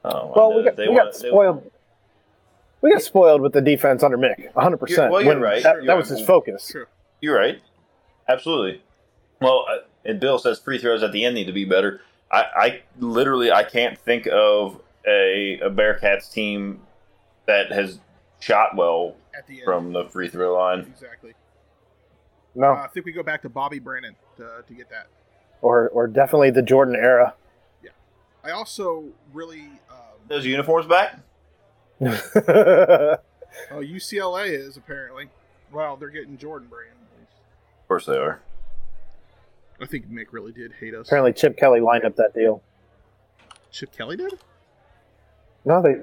[0.03, 1.71] Uh, Well, we uh, got, they we want- got they- spoiled.
[2.81, 4.89] We got spoiled with the defense under Mick, 100%.
[4.89, 5.63] You're- well, you're right.
[5.63, 6.17] That, You're that was right.
[6.19, 6.67] his focus.
[6.67, 6.85] True.
[7.21, 7.61] You're right.
[8.27, 8.81] Absolutely.
[9.39, 12.01] Well, uh, and Bill says free throws at the end need to be better.
[12.29, 16.81] I, I literally I can't think of a, a Bearcats team
[17.45, 17.99] that has
[18.41, 20.79] shot well At the end, from the free throw line.
[20.81, 21.35] exactly.
[22.55, 25.07] No, Uh, I think we go back to Bobby Brandon to, to get that.
[25.61, 27.33] or, or definitely the Jordan era.
[27.83, 27.89] Yeah,
[28.43, 29.61] I also really.
[29.89, 31.19] Um, Those uniforms back?
[32.01, 33.17] oh,
[33.71, 35.29] UCLA is apparently.
[35.71, 36.89] Well, they're getting Jordan Brand.
[37.81, 38.41] Of course they are.
[39.81, 41.07] I think Mick really did hate us.
[41.07, 42.61] Apparently, Chip Kelly lined up that deal.
[43.71, 44.37] Chip Kelly did?
[45.65, 45.95] No, they.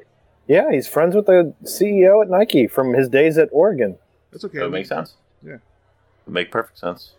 [0.48, 3.96] Yeah, he's friends with the CEO at Nike from his days at Oregon.
[4.32, 4.58] That's okay.
[4.58, 5.14] That makes sense.
[5.46, 5.58] Yeah.
[6.30, 7.14] It make perfect sense.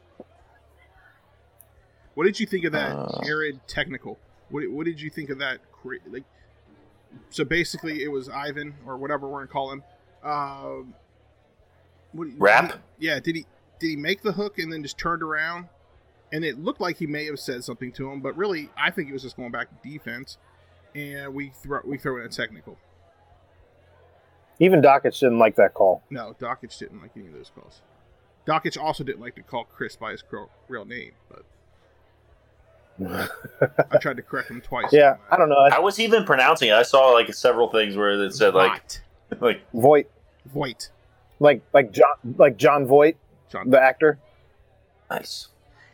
[2.14, 3.20] What did you think of that Uh.
[3.26, 4.18] arid technical?
[4.50, 5.60] What, what did you think of that?
[5.74, 6.24] cra- Like,
[7.30, 9.84] so basically, it was Ivan or whatever we're gonna call him.
[10.24, 10.94] Um,
[12.14, 12.72] what, Rap?
[12.72, 13.20] did he- yeah.
[13.20, 13.46] Did he
[13.80, 15.68] did he make the hook and then just turned around?
[16.32, 19.08] And it looked like he may have said something to him, but really, I think
[19.08, 20.38] he was just going back to defense,
[20.96, 22.78] and we throw we throw in a technical.
[24.60, 26.04] Even Dakich didn't like that call.
[26.10, 27.82] No, Dakich didn't like any of those calls.
[28.48, 30.24] Dakich also didn't like to call Chris by his
[30.68, 31.44] real name, but
[33.92, 34.88] I tried to correct him twice.
[34.92, 35.58] Yeah, I don't know.
[35.58, 36.74] I, How was even pronouncing it?
[36.74, 38.82] I saw like several things where it said like
[39.40, 40.08] like Voight,
[40.54, 40.90] Voight.
[41.40, 43.18] like like John, like John Voight,
[43.52, 43.70] John.
[43.70, 44.20] the actor.
[45.10, 45.48] nice.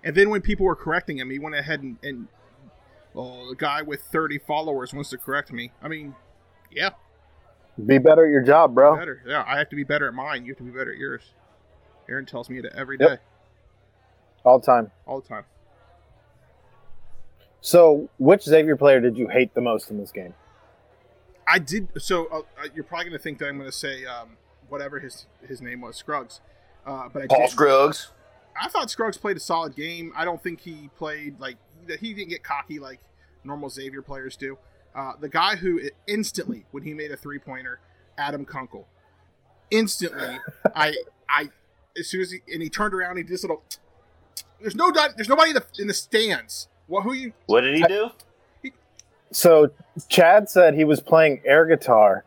[0.03, 2.27] And then when people were correcting him, he went ahead and, and
[3.15, 5.71] oh, the guy with 30 followers wants to correct me.
[5.81, 6.15] I mean,
[6.71, 6.91] yeah,
[7.83, 8.95] Be better at your job, bro.
[8.95, 9.21] better.
[9.27, 10.45] Yeah, I have to be better at mine.
[10.45, 11.23] You have to be better at yours.
[12.09, 13.09] Aaron tells me it every Yep.
[13.09, 13.17] day,
[14.43, 14.91] All the time.
[15.05, 15.45] all the time.
[17.61, 20.33] So, which Xavier player did you hate the most in this game?
[21.47, 21.89] I did.
[22.01, 24.37] So uh, uh, you're probably going to think that I'm going to say um,
[24.69, 26.41] whatever his his name was, Scruggs.
[26.85, 27.51] Uh, but I Paul didn't.
[27.51, 28.11] Scruggs.
[28.61, 30.11] I thought Scruggs played a solid game.
[30.15, 31.99] I don't think he played like that.
[31.99, 32.99] he didn't get cocky like
[33.43, 34.57] normal Xavier players do.
[34.95, 37.79] Uh, the guy who instantly when he made a three pointer,
[38.17, 38.87] Adam Kunkel,
[39.71, 40.39] instantly
[40.75, 40.95] I
[41.29, 41.49] I
[41.99, 43.63] as soon as he and he turned around, he did this little.
[44.61, 46.67] There's no di- there's nobody in the, in the stands.
[46.87, 47.33] What who you?
[47.45, 48.09] What did he do?
[49.31, 49.71] So,
[50.07, 52.23] Chad said he was playing air guitar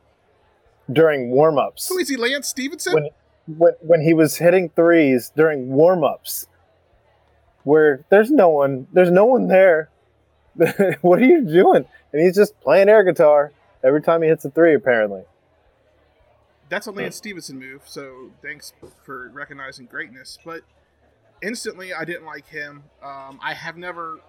[0.93, 1.89] during warm-ups.
[1.89, 2.17] Who is he?
[2.17, 2.93] Lance Stephenson?
[2.93, 3.09] when,
[3.47, 6.47] when when he was hitting threes during warm-ups
[7.65, 9.91] where there's no one there's no one there
[11.01, 13.53] what are you doing and he's just playing air guitar
[13.83, 15.23] every time he hits a three apparently
[16.71, 18.73] That's a Lance Stephenson move, so thanks
[19.05, 20.39] for recognizing greatness.
[20.45, 20.63] But
[21.43, 22.85] instantly, I didn't like him.
[23.03, 24.21] Um, I have never.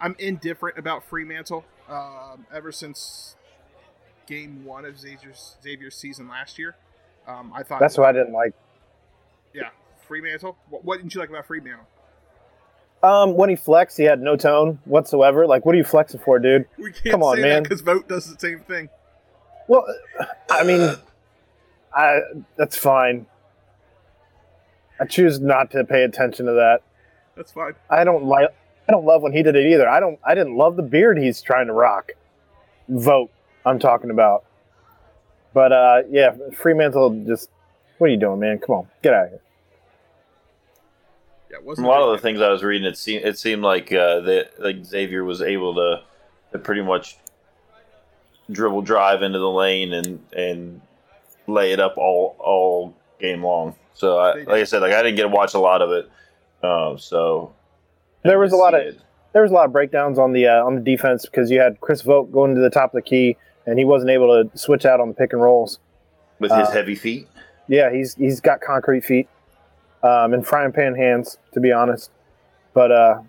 [0.00, 3.36] I'm indifferent about Freemantle um, ever since
[4.26, 6.74] game one of Xavier's, Xavier's season last year.
[7.28, 8.52] Um, I thought that's what i didn't like
[9.54, 9.70] Yeah,
[10.08, 10.56] Freemantle.
[10.68, 11.86] What, what didn't you like about Freemantle?
[13.02, 15.46] Um, when he flexed, he had no tone whatsoever.
[15.46, 16.66] Like, what are you flexing for, dude?
[16.78, 17.62] We can't Come on, say man.
[17.62, 18.88] because Vogt does the same thing.
[19.68, 19.86] Well,
[20.50, 20.96] I mean,
[21.94, 22.20] I
[22.56, 23.26] that's fine.
[25.00, 26.80] I choose not to pay attention to that.
[27.36, 27.74] That's fine.
[27.90, 28.48] I don't like.
[28.88, 29.88] I don't love when he did it either.
[29.88, 30.18] I don't.
[30.24, 32.12] I didn't love the beard he's trying to rock.
[32.88, 33.32] Vogt.
[33.66, 34.44] I'm talking about.
[35.52, 37.50] But uh, yeah, Freemantle just.
[37.98, 38.58] What are you doing, man?
[38.58, 39.40] Come on, get out of here.
[41.50, 43.38] Yeah, it From wasn't a lot of the things I was reading, it seemed it
[43.38, 46.02] seemed like uh, that like Xavier was able to,
[46.52, 47.16] to pretty much
[48.50, 50.80] dribble drive into the lane and and
[51.46, 53.74] lay it up all all game long.
[53.94, 56.10] So I, like I said, like I didn't get to watch a lot of it.
[56.62, 57.52] Uh, so
[58.22, 59.00] There was a lot of it.
[59.32, 61.80] there was a lot of breakdowns on the uh, on the defense because you had
[61.80, 64.84] Chris Vogt going to the top of the key and he wasn't able to switch
[64.84, 65.78] out on the pick and rolls.
[66.38, 67.28] with his uh, heavy feet.
[67.68, 69.28] Yeah, he's he's got concrete feet
[70.02, 72.10] um, and frying pan hands, to be honest.
[72.74, 73.20] But uh,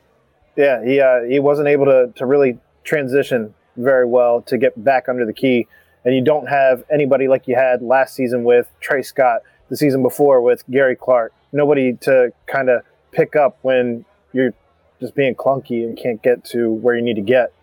[0.56, 5.10] yeah, he uh, he wasn't able to to really transition very well to get back
[5.10, 5.68] under the key.
[6.04, 10.04] And you don't have anybody like you had last season with Trey Scott, the season
[10.04, 11.34] before with Gary Clark.
[11.52, 14.54] Nobody to kind of pick up when you're
[15.00, 17.54] just being clunky and can't get to where you need to get.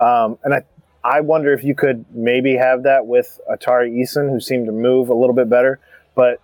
[0.00, 0.62] Um, and I
[1.02, 5.08] I wonder if you could maybe have that with Atari Eason, who seemed to move
[5.08, 5.80] a little bit better
[6.18, 6.40] but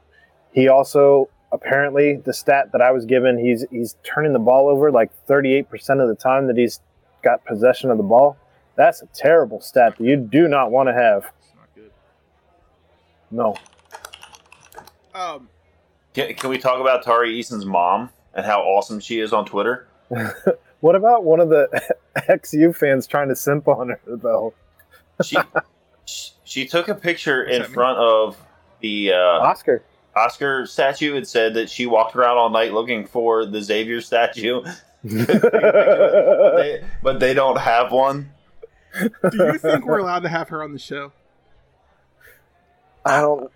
[0.52, 4.92] he also apparently the stat that I was given he's he's turning the ball over
[4.92, 5.66] like 38%
[6.00, 6.80] of the time that he's
[7.24, 8.36] got possession of the ball.
[8.76, 11.30] That's a terrible stat that you do not want to have.
[11.40, 11.90] It's not good.
[13.30, 13.56] No.
[15.14, 15.48] Um,
[16.14, 19.86] Can, can we talk about Tari Eason's mom and how awesome she is on Twitter?
[20.80, 21.66] What about one of the
[22.28, 24.52] XU fans trying to simp on her though?
[25.22, 25.38] She
[26.04, 27.74] she, she took a picture What's in that mean?
[27.74, 28.36] front of
[28.82, 29.82] the uh, Oscar.
[30.14, 34.62] Oscar statue and said that she walked around all night looking for the Xavier statue,
[35.04, 38.30] they, but they don't have one.
[39.00, 41.12] Do you think we're allowed to have her on the show?
[43.04, 43.50] I don't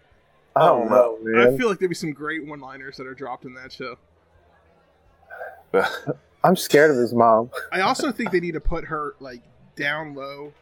[0.56, 1.58] I don't know, I man.
[1.58, 3.96] feel like there'd be some great one-liners that are dropped in that show.
[6.44, 7.50] I'm scared of his mom.
[7.72, 9.42] I also think they need to put her like
[9.76, 10.52] down low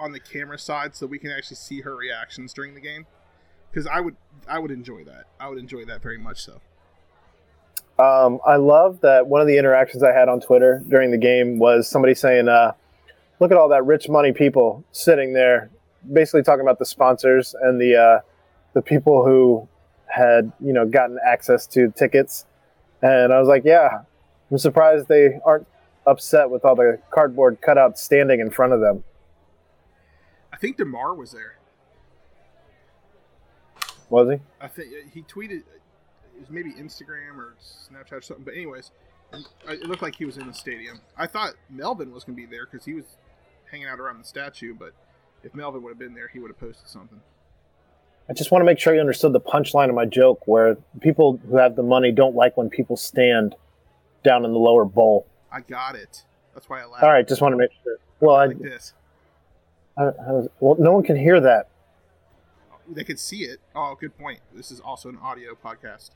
[0.00, 3.06] on the camera side so we can actually see her reactions during the game.
[3.70, 4.16] Because I would,
[4.48, 5.24] I would enjoy that.
[5.38, 6.42] I would enjoy that very much.
[6.44, 6.60] So
[8.02, 11.58] Um, I love that one of the interactions I had on Twitter during the game
[11.58, 12.72] was somebody saying, uh,
[13.40, 15.70] "Look at all that rich money people sitting there,"
[16.12, 18.20] basically talking about the sponsors and the uh,
[18.74, 19.68] the people who
[20.06, 22.46] had you know gotten access to tickets.
[23.02, 24.02] And I was like, "Yeah,
[24.50, 25.66] I'm surprised they aren't
[26.06, 29.04] upset with all the cardboard cutouts standing in front of them."
[30.52, 31.58] I think Demar was there.
[34.10, 34.40] Was he?
[34.60, 35.62] I think he tweeted
[36.38, 38.44] it was maybe Instagram or Snapchat or something.
[38.44, 38.90] But anyways,
[39.68, 41.00] it looked like he was in the stadium.
[41.16, 43.04] I thought Melvin was going to be there because he was
[43.70, 44.74] hanging out around the statue.
[44.74, 44.92] But
[45.42, 47.20] if Melvin would have been there, he would have posted something.
[48.30, 51.40] I just want to make sure you understood the punchline of my joke, where people
[51.48, 53.54] who have the money don't like when people stand
[54.22, 55.26] down in the lower bowl.
[55.50, 56.24] I got it.
[56.54, 57.02] That's why I laughed.
[57.04, 57.96] All right, just want to make sure.
[58.20, 58.92] Well, I, like this.
[59.96, 61.68] I, I was, well, no one can hear that.
[62.90, 63.60] They can see it.
[63.74, 64.40] Oh, good point.
[64.54, 66.10] This is also an audio podcast.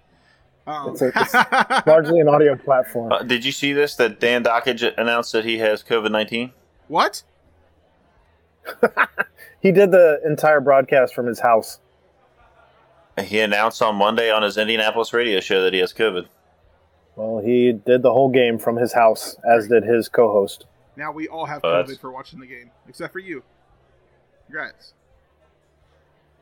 [0.66, 3.12] Um, It's a- it's Largely an audio platform.
[3.12, 3.94] Uh, did you see this?
[3.96, 6.52] That Dan Dakich announced that he has COVID nineteen.
[6.88, 7.22] what?
[9.62, 11.78] He did the entire broadcast from his house.
[13.22, 16.26] He announced on Monday on his Indianapolis radio show that he has COVID.
[17.14, 20.66] Well, he did the whole game from his house, as did his co-host.
[20.96, 23.44] Now we all have COVID for watching the game, except for you.
[24.46, 24.94] Congrats.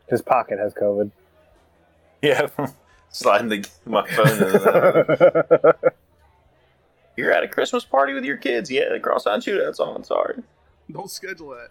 [0.09, 1.11] His pocket has COVID.
[2.22, 2.48] Yeah,
[3.11, 5.72] sliding the, my phone.
[5.74, 5.90] In
[7.16, 8.70] You're at a Christmas party with your kids.
[8.70, 10.04] Yeah, the cross-eyed shootout's on.
[10.04, 10.42] Sorry.
[10.90, 11.70] Don't schedule that.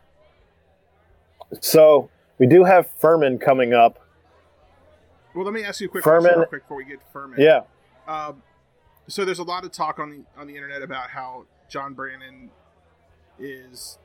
[1.62, 4.00] So we do have Furman coming up.
[5.36, 7.06] Well, let me ask you a quick Furman- question real quick before we get to
[7.12, 7.40] Furman.
[7.40, 7.62] Yeah,
[8.08, 8.42] Um,
[9.08, 12.50] so there's a lot of talk on the on the internet about how John Brannen
[13.40, 13.98] is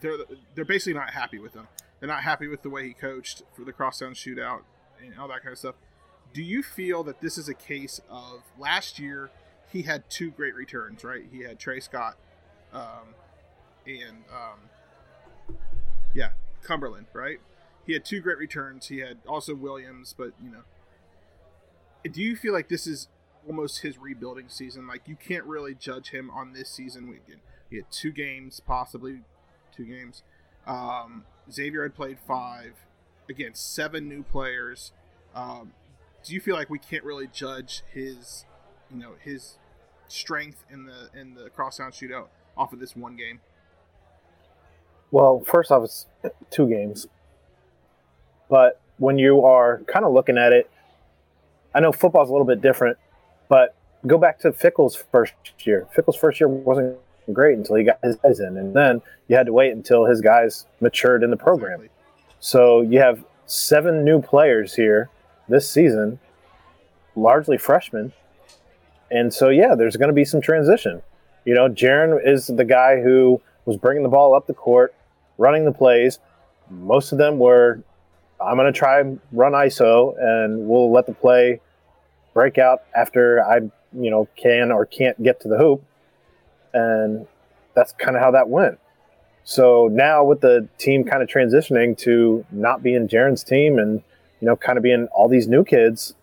[0.00, 0.16] they're
[0.54, 1.68] they're basically not happy with him.
[2.00, 4.60] They're not happy with the way he coached for the crosstown shootout
[5.02, 5.76] and all that kind of stuff.
[6.32, 9.30] Do you feel that this is a case of last year
[9.72, 11.24] he had two great returns, right?
[11.32, 12.16] He had Trey Scott
[12.72, 13.14] um,
[13.86, 15.56] and um,
[16.14, 16.30] yeah,
[16.62, 17.38] Cumberland, right?
[17.86, 18.88] He had two great returns.
[18.88, 20.62] He had also Williams, but you know,
[22.10, 23.08] do you feel like this is
[23.46, 24.86] almost his rebuilding season?
[24.86, 27.08] Like you can't really judge him on this season.
[27.08, 27.20] We
[27.70, 29.20] he had two games, possibly
[29.76, 30.22] two games.
[30.66, 32.74] Um, Xavier had played five
[33.28, 34.92] against seven new players.
[35.34, 35.72] Um,
[36.24, 38.44] do you feel like we can't really judge his,
[38.90, 39.58] you know, his
[40.08, 43.40] strength in the in the crosstown shootout off of this one game?
[45.10, 46.06] Well, first off, it's
[46.50, 47.06] two games.
[48.48, 50.70] But when you are kind of looking at it,
[51.74, 52.96] I know football's a little bit different,
[53.48, 53.74] but
[54.06, 55.86] go back to Fickell's first year.
[55.94, 56.96] Fickell's first year wasn't
[57.32, 60.20] great until he got his guys in, and then you had to wait until his
[60.20, 61.80] guys matured in the program.
[61.80, 61.90] Exactly.
[62.40, 65.10] So you have seven new players here
[65.48, 66.18] this season,
[67.14, 68.12] largely freshmen.
[69.10, 71.02] And so, yeah, there's going to be some transition.
[71.44, 74.94] You know, Jarron is the guy who was bringing the ball up the court,
[75.36, 76.18] running the plays.
[76.70, 77.82] Most of them were,
[78.40, 81.60] I'm going to try and run ISO, and we'll let the play
[82.32, 83.56] break out after I,
[83.92, 85.84] you know, can or can't get to the hoop.
[86.72, 87.26] And
[87.74, 88.78] that's kind of how that went.
[89.48, 94.02] So now with the team kind of transitioning to not being Jarron's team and
[94.40, 96.14] you know kind of being all these new kids,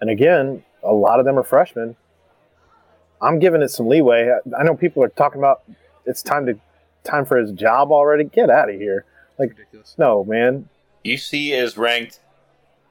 [0.00, 1.94] and again a lot of them are freshmen.
[3.22, 4.30] I'm giving it some leeway.
[4.58, 5.62] I know people are talking about
[6.06, 6.58] it's time to
[7.06, 8.24] time for his job already.
[8.24, 9.04] Get out of here!
[9.38, 9.94] Like Ridiculous.
[9.98, 10.68] no man,
[11.04, 12.20] UC is ranked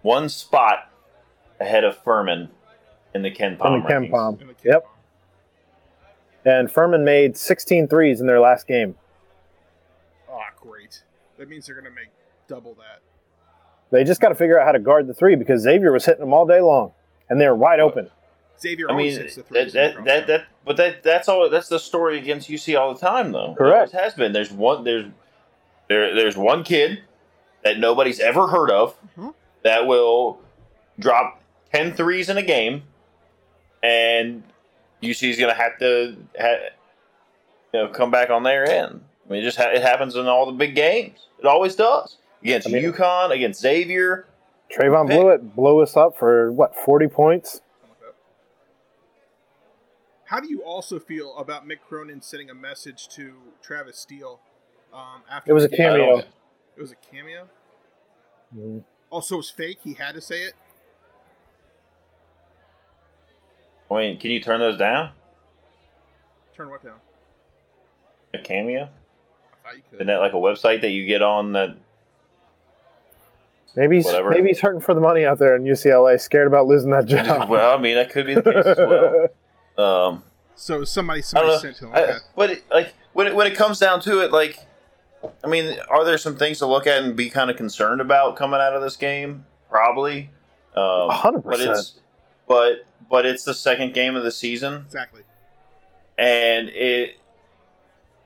[0.02, 0.90] one spot
[1.60, 2.50] ahead of Furman
[3.14, 4.10] in the KenPom in the Ken.
[4.12, 4.38] Palm.
[4.38, 4.84] The kid Yep.
[4.84, 4.92] bomb.
[6.46, 8.96] And Furman made 16 threes in their last game.
[10.30, 11.02] Oh, great.
[11.38, 12.10] That means they're gonna make
[12.48, 13.00] double that.
[13.92, 16.20] They just got to figure out how to guard the three because Xavier was hitting
[16.22, 16.92] them all day long,
[17.30, 18.10] and they were wide open.
[18.60, 21.50] Xavier I mean, hits the that, that, that, that, but that, that's all.
[21.50, 23.54] That's the story against UC all the time, though.
[23.58, 23.94] Correct.
[23.94, 24.32] always has been.
[24.34, 24.84] There's one.
[24.84, 25.06] There's
[25.90, 26.16] there.
[26.16, 27.00] There's one kid
[27.64, 29.34] that nobody's ever heard of Mhm.
[29.64, 30.40] that will
[31.00, 31.42] drop
[31.74, 32.84] 10 threes in a game,
[33.84, 34.44] and
[35.02, 36.70] UC's going to have to, ha-
[37.74, 39.02] you know, come back on their end.
[39.28, 41.28] I mean, it just ha- it happens in all the big games.
[41.40, 44.26] It always does against I mean- UConn, against Xavier.
[44.76, 45.20] Trevon Pick.
[45.20, 47.62] Bluiett blew us up for what 40 points.
[50.26, 54.40] How do you also feel about Mick Cronin sending a message to Travis Steele
[54.94, 55.82] um, after It was a game?
[55.82, 56.18] I don't- cameo.
[56.78, 57.48] It was a cameo.
[58.56, 58.84] Mhm.
[59.10, 59.80] Also, it was fake.
[59.84, 60.54] He had to say it.
[63.90, 65.12] I mean, can you turn those down?
[66.56, 67.00] Turn what down?
[68.34, 68.84] A cameo?
[68.84, 68.88] I
[69.68, 69.96] thought you could.
[69.98, 71.78] Isn't that like a website that you get on that
[73.78, 74.30] Maybe he's, Whatever.
[74.30, 77.50] maybe he's hurting for the money out there in UCLA, scared about losing that job.
[77.50, 79.28] well, I mean, that could be the case as well.
[79.78, 80.24] Um,
[80.56, 81.92] So somebody I somebody sent to him.
[81.96, 82.18] I- Okay.
[82.36, 84.60] but it, like when it, when it comes down to it, like,
[85.44, 88.36] I mean, are there some things to look at and be kind of concerned about
[88.36, 89.46] coming out of this game?
[89.70, 90.30] Probably.
[90.76, 91.44] Um, 100%.
[91.44, 91.94] But it's
[92.48, 95.22] but but it's the second game of the season, Exactly.
[96.18, 97.18] and it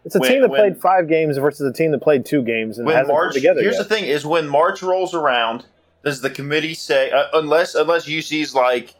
[0.05, 2.41] it's a when- team that when- played five games versus a team that played two
[2.43, 3.27] games and when hasn't March.
[3.29, 3.87] come together Here's yet.
[3.89, 5.65] the thing: is when March rolls around,
[6.03, 8.98] does the committee say uh, unless unless UC's like Shit's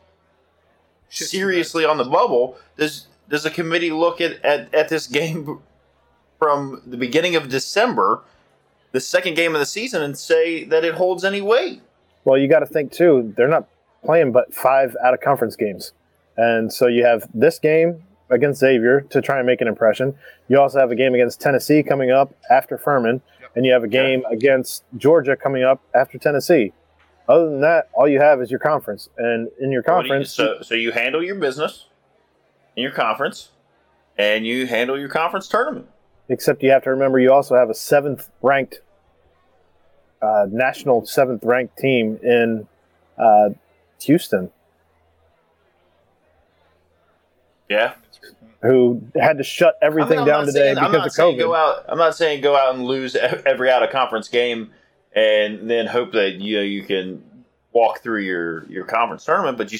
[1.09, 5.59] seriously on the bubble, does does the committee look at, at, at this game
[6.39, 8.21] from the beginning of December,
[8.91, 11.81] the second game of the season, and say that it holds any weight?
[12.25, 13.33] Well, you got to think too.
[13.37, 13.67] They're not
[14.03, 15.93] playing but five out of conference games,
[16.37, 18.01] and so you have this game
[18.31, 20.15] against Xavier to try and make an impression.
[20.47, 23.51] You also have a game against Tennessee coming up after Furman, Yep.
[23.55, 26.71] and you have a game against Georgia coming up after Tennessee.
[27.29, 30.31] Other than that, all you have is your conference, and in your do you- conference,
[30.33, 31.85] so so you handle your business
[32.75, 33.49] in your conference,
[34.17, 35.87] and you handle your conference tournament.
[36.27, 38.81] except you have to remember you also have a seventh ranked,
[40.21, 42.67] uh, national seventh ranked team in
[43.17, 43.49] uh,
[44.01, 44.51] Houston
[47.69, 48.51] Yeah, That's a great point.
[48.63, 51.37] who had to shut everything I mean, down today saying- because of COVID.
[51.39, 51.85] Go out.
[51.87, 54.71] I'm not saying go out and lose every out of conference game,
[55.15, 57.23] and then hope that you know you can
[57.73, 59.57] walk through your your conference tournament.
[59.57, 59.79] But you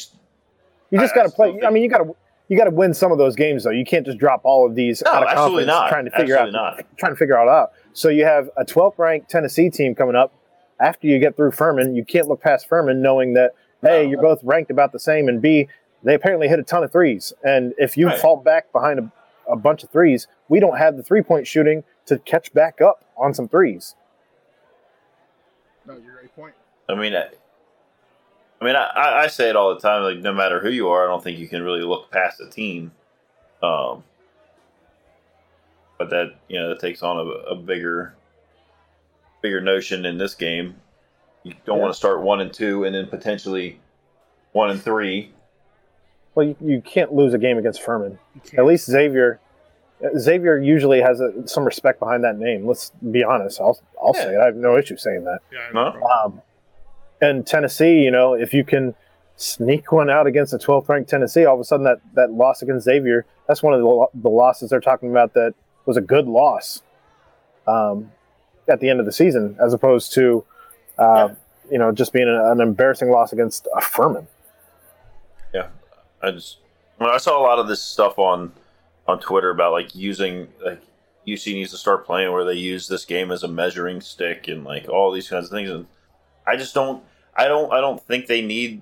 [0.92, 1.52] You just got to play.
[1.52, 2.16] think- I mean, you got to
[2.48, 3.70] you got to win some of those games though.
[3.70, 5.90] You can't just drop all of these No, out of conference not.
[5.90, 6.86] trying to figure Absolutely out not.
[6.98, 7.72] trying to figure it out.
[7.94, 10.34] So you have a 12th ranked Tennessee team coming up.
[10.80, 13.52] After you get through Furman, you can't look past Furman knowing that
[13.84, 14.00] a No.
[14.02, 15.68] you're both ranked about the same, and b
[16.04, 17.34] they apparently hit a ton of threes.
[17.44, 18.18] And if you Right.
[18.18, 19.12] fall back behind a,
[19.52, 23.04] a bunch of threes, we don't have the three point shooting to catch back up
[23.18, 23.94] on some threes.
[25.90, 26.54] No, you're a great point.
[26.88, 27.30] I mean, I,
[28.62, 30.04] I mean, I, I I say it all the time.
[30.04, 32.48] Like, no matter who you are, I don't think you can really look past a
[32.48, 32.92] team.
[33.64, 34.04] Um,
[35.98, 38.14] but that you know that takes on a, a bigger,
[39.42, 40.76] bigger notion in this game.
[41.44, 41.82] You don't Yeah.
[41.84, 43.80] want to start one and two, and then potentially
[44.52, 45.34] one and three.
[46.36, 48.20] Well, you, you can't lose a game against Furman.
[48.56, 49.40] At least Xavier.
[50.18, 52.66] Xavier usually has a, some respect behind that name.
[52.68, 53.60] Let's be honest.
[53.60, 54.22] I'll I'll Yeah.
[54.24, 54.40] say it.
[54.40, 55.40] I have no issue saying that.
[55.52, 56.02] Yeah, No?
[56.02, 56.42] Um,
[57.22, 58.96] and Tennessee, you know, if you can
[59.36, 61.46] sneak one out against a 12th ranked Tennessee.
[61.46, 64.70] All of a sudden, that, that loss against Xavier, that's one of the, the losses
[64.70, 65.54] they're talking about that
[65.86, 66.82] was a good loss
[67.68, 68.12] um,
[68.68, 70.44] at the end of the season, as opposed to,
[70.98, 71.30] uh,
[71.72, 74.28] you know, just being an, an embarrassing loss against a Furman.
[75.54, 75.68] Yeah,
[76.22, 76.58] I just
[76.98, 78.52] when I saw a lot of this stuff on
[79.10, 80.82] on Twitter about like using like
[81.28, 84.64] UC needs to start playing where they use this game as a measuring stick and
[84.64, 85.88] like all these kinds of things, and
[86.46, 87.04] I just don't,
[87.36, 88.82] I don't, I don't think they need.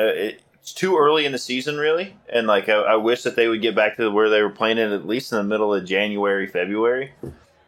[0.00, 3.36] Uh, it, it's too early in the season, really, and like I, I wish that
[3.36, 5.72] they would get back to where they were playing it at least in the middle
[5.72, 7.12] of January, February.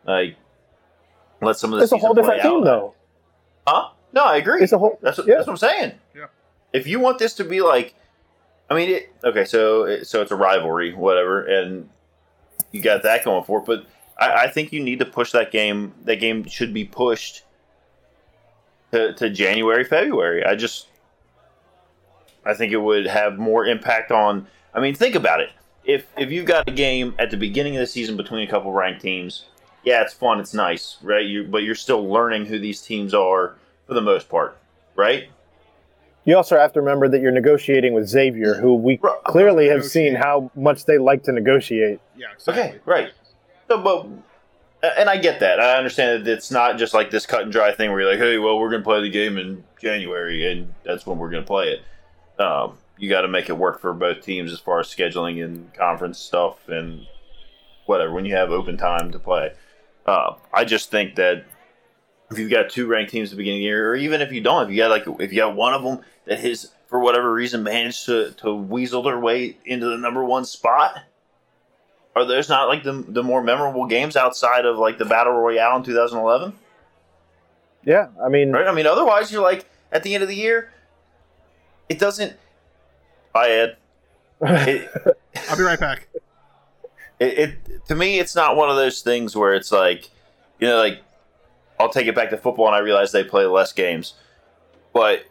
[0.05, 0.36] Like,
[1.40, 2.64] let some of the It's a whole different team, out.
[2.64, 2.94] though.
[3.66, 3.90] Huh?
[4.12, 4.62] No, I agree.
[4.62, 4.98] It's a whole.
[5.03, 5.36] That's what, yeah.
[5.36, 5.92] that's what I'm saying.
[6.14, 6.26] Yeah.
[6.72, 7.94] If you want this to be like,
[8.71, 11.89] I mean, it, okay, so it, so it's a rivalry, whatever, and
[12.71, 13.66] you got that going for it.
[13.66, 13.85] But
[14.16, 15.93] I, I think you need to push that game.
[16.05, 17.43] That game should be pushed
[18.93, 20.45] to, to January, February.
[20.45, 20.87] I just,
[22.45, 24.47] I think it would have more impact on.
[24.73, 25.51] I mean, think about it.
[25.85, 28.71] If if you've got a game at the beginning of the season between a couple
[28.71, 29.47] ranked teams,
[29.83, 31.27] yeah, it's fun, it's nice, right?
[31.27, 33.57] You but you're still learning who these teams are
[33.89, 34.57] for the most part,
[34.95, 35.29] right?
[36.25, 39.14] You also have to remember that you're negotiating with Xavier, who we Right.
[39.25, 41.99] clearly have seen how much they like to negotiate.
[42.16, 42.62] Yeah, exactly.
[42.64, 43.11] Okay, right.
[43.68, 44.07] So, but
[44.99, 45.61] and I get that.
[45.61, 48.18] I understand that it's not just like this cut and dry thing where you're like,
[48.18, 51.43] hey, well, we're going to play the game in January, and that's when we're going
[51.43, 52.43] to play it.
[52.43, 55.73] Um, you got to make it work for both teams as far as scheduling and
[55.75, 57.07] conference stuff and
[57.87, 58.12] whatever.
[58.12, 59.53] When you have open time to play,
[60.07, 61.45] uh, I just think that
[62.31, 64.33] if you've got two ranked teams at the beginning of the year, or even if
[64.33, 67.01] you don't, if you got like if you got one of them that has for
[67.01, 70.99] whatever reason managed to to weasel their way into the number one spot
[72.16, 75.76] are those not like the, the more memorable games outside of like the battle royale
[75.76, 76.53] in 2011
[77.85, 78.66] Yeah, I mean, right?
[78.66, 80.70] I mean otherwise you're like at the end of the year
[81.89, 82.35] it doesn't
[83.35, 83.76] hi ed.
[84.43, 84.91] It,
[85.49, 86.09] I'll be right back.
[87.20, 90.11] it, it to me it's not one of those things where it's like
[90.59, 91.03] you know like
[91.81, 94.14] i'll take it back to football and i realize they play less games
[94.93, 95.24] but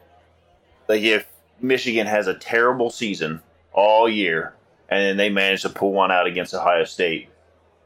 [0.87, 1.27] like if
[1.61, 3.41] michigan has a terrible season
[3.73, 4.53] all year
[4.89, 7.29] and then they manage to pull one out against ohio state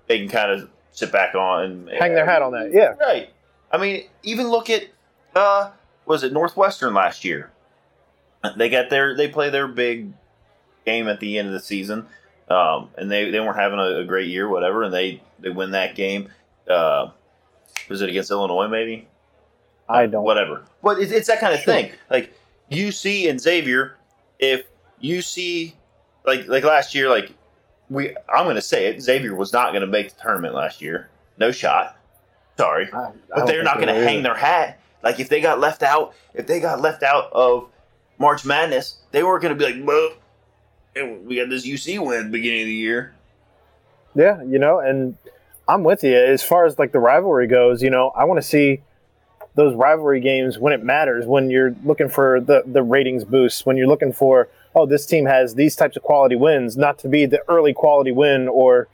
[0.08, 2.72] they can kind of sit back on and hang their hat on that.
[2.72, 3.30] Yeah, right
[3.72, 4.84] i mean even look at
[5.36, 5.72] uh
[6.06, 7.52] was it northwestern last year
[8.58, 10.14] they got their they play their big
[10.86, 12.06] game at the end of the season
[12.50, 15.72] um, and they, they weren't having a, a great year, whatever, and they, they win
[15.72, 16.30] that game.
[16.70, 17.10] Uh,
[17.90, 19.08] was it against Illinois, maybe?
[19.90, 20.24] I don't.
[20.24, 20.64] Whatever.
[20.82, 21.74] But it's, it's that kind of Sure.
[21.74, 21.92] thing.
[22.10, 22.34] Like
[22.72, 23.98] UC and Xavier,
[24.40, 24.66] if
[25.02, 25.74] UC,
[26.26, 27.32] like like last year, like
[27.90, 30.82] we, I'm going to say it, Xavier was not going to make the tournament last
[30.82, 31.10] year.
[31.38, 31.98] No shot.
[32.58, 34.80] Sorry, I- I but they're not going to hang their hat.
[35.04, 37.70] Like if they got left out, if they got left out of
[38.20, 40.12] March Madness, they weren't going to be like, well,
[41.26, 43.14] we got this UC win at the beginning of the year.
[44.16, 45.18] Yeah, you know, and
[45.68, 47.82] I'm with you as far as like the rivalry goes.
[47.82, 48.82] You know, I want to see
[49.56, 51.26] those rivalry games when it matters.
[51.26, 53.66] When you're looking for the the ratings boost.
[53.66, 57.08] When you're looking for oh, this team has these types of quality wins, not to
[57.08, 58.88] be the early quality win or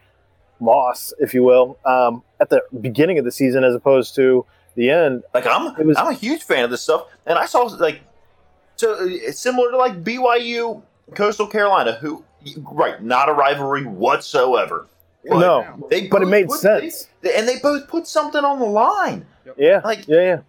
[0.60, 4.46] loss, if you will, um, at the beginning of the season as opposed to
[4.76, 5.24] the end.
[5.34, 8.02] Like I'm, was- I'm a huge fan of this stuff, and I saw like,
[8.76, 10.82] so it's similar to like BYU,
[11.16, 12.24] Coastal Carolina, who
[12.58, 14.88] right, not a rivalry whatsoever.
[15.28, 17.08] But no, they but it made put- sense.
[17.22, 19.26] they- and they both put something on the line.
[19.58, 20.40] Yeah, Like- yeah, yeah.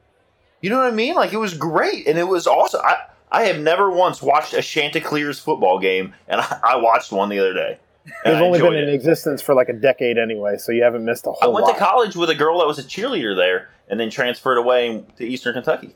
[0.61, 1.15] You know what I mean?
[1.15, 2.81] Like it was great, and it was awesome.
[2.85, 2.97] I
[3.33, 7.39] I have never once watched a Chanticleer's football game, and I, I watched one the
[7.39, 7.79] other day.
[8.25, 8.95] and They've only been enjoyed in it.
[8.95, 11.47] existence for like a decade anyway, so you haven't missed a whole lot.
[11.49, 11.73] I went lot.
[11.75, 15.25] to college with a girl that was a cheerleader there, and then transferred away to
[15.25, 15.95] Eastern Kentucky.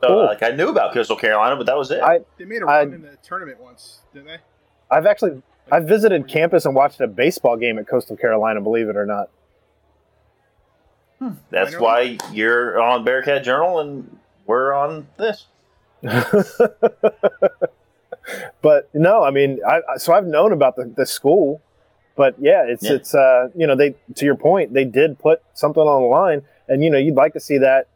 [0.00, 0.24] So Cool.
[0.26, 2.00] like I knew about Coastal Carolina, but that was it.
[2.00, 4.38] I- They made a I- run in the tournament once, didn't they?
[4.90, 8.96] I've actually I've visited campus and watched a baseball game at Coastal Carolina, believe it
[8.96, 9.28] or not.
[11.50, 15.46] That's Minor why you're on Bearcat Journal and we're on this.
[18.62, 21.60] but no, I mean, I, I- so I've known about the, the school,
[22.16, 22.92] but yeah, it's Yeah.
[22.92, 26.42] it's uh, you know they to your point they did put something on the line,
[26.68, 27.88] and you know you'd like to see that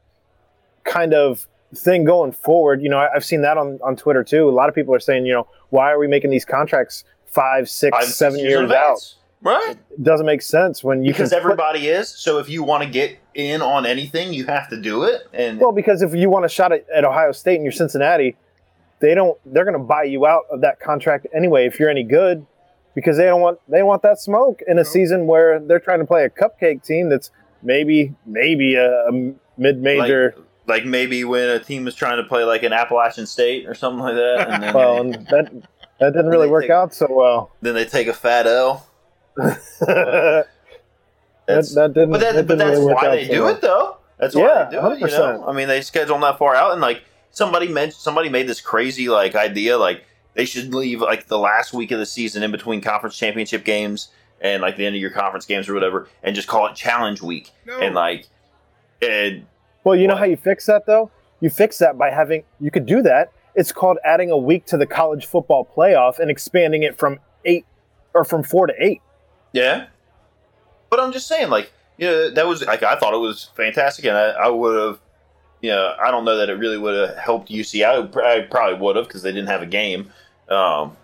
[0.85, 2.83] kind of thing going forward.
[2.83, 4.49] You know, I, I've seen that on on Twitter too.
[4.49, 7.69] A lot of people are saying, you know, why are we making these contracts five,
[7.69, 9.15] six, Five, seven years in out?
[9.41, 9.77] Right.
[9.91, 12.09] It doesn't make sense when you Because can put- everybody is.
[12.09, 15.23] So if you want to get in on anything, you have to do it.
[15.33, 18.37] And Well, because if you want a shot at, at Ohio State and you're Cincinnati,
[19.01, 19.37] they don't.
[19.45, 22.47] They're going to buy you out of that contract anyway if you're any good,
[22.95, 26.05] because they don't want they want that smoke in a season where they're trying to
[26.07, 27.33] play a cupcake team that's
[27.65, 30.35] maybe maybe a, a mid-major.
[30.37, 33.75] like, like maybe when a team is trying to play like an Appalachian State or
[33.75, 35.53] something like that, and then, Well, and that
[36.07, 37.51] that didn't really work take- out so well.
[37.63, 38.87] then they take a fat L.
[39.37, 40.47] that,
[41.47, 42.11] that didn't.
[42.11, 43.55] But, that, that but didn't that's really work why out they so do well.
[43.55, 43.97] it, though.
[44.19, 45.01] That's why Yeah, they do it.
[45.13, 48.29] You know, I mean, they schedule them that far out, and like somebody mentioned, somebody
[48.29, 52.07] made this crazy like idea, like they should leave like the last week of the
[52.07, 54.09] season in between conference championship games
[54.41, 57.21] and like the end of your conference games or whatever, and just call it Challenge
[57.23, 57.79] Week, No.
[57.81, 58.29] and like,
[59.01, 59.47] and
[59.85, 60.21] Well, you know What?
[60.21, 61.11] how you fix that though?
[61.41, 63.33] You fix that by having you could do that.
[63.55, 67.67] It's called adding a week to the college football playoff and expanding it from eight
[68.15, 69.01] or from four to eight.
[69.53, 69.87] yeah.
[70.91, 74.05] But I'm just saying, like, you know, that was like I thought it was fantastic,
[74.05, 75.01] and I, I would have.
[75.63, 77.85] You know, I don't know that it really would have helped UC.
[77.85, 78.01] I,
[78.37, 80.11] I probably would have because they didn't have a game.
[80.49, 80.97] Um,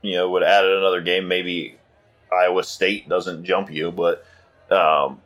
[0.00, 1.26] you know, would have added another game.
[1.26, 1.76] Maybe
[2.32, 4.24] Iowa State doesn't jump you, but
[4.70, 5.20] um,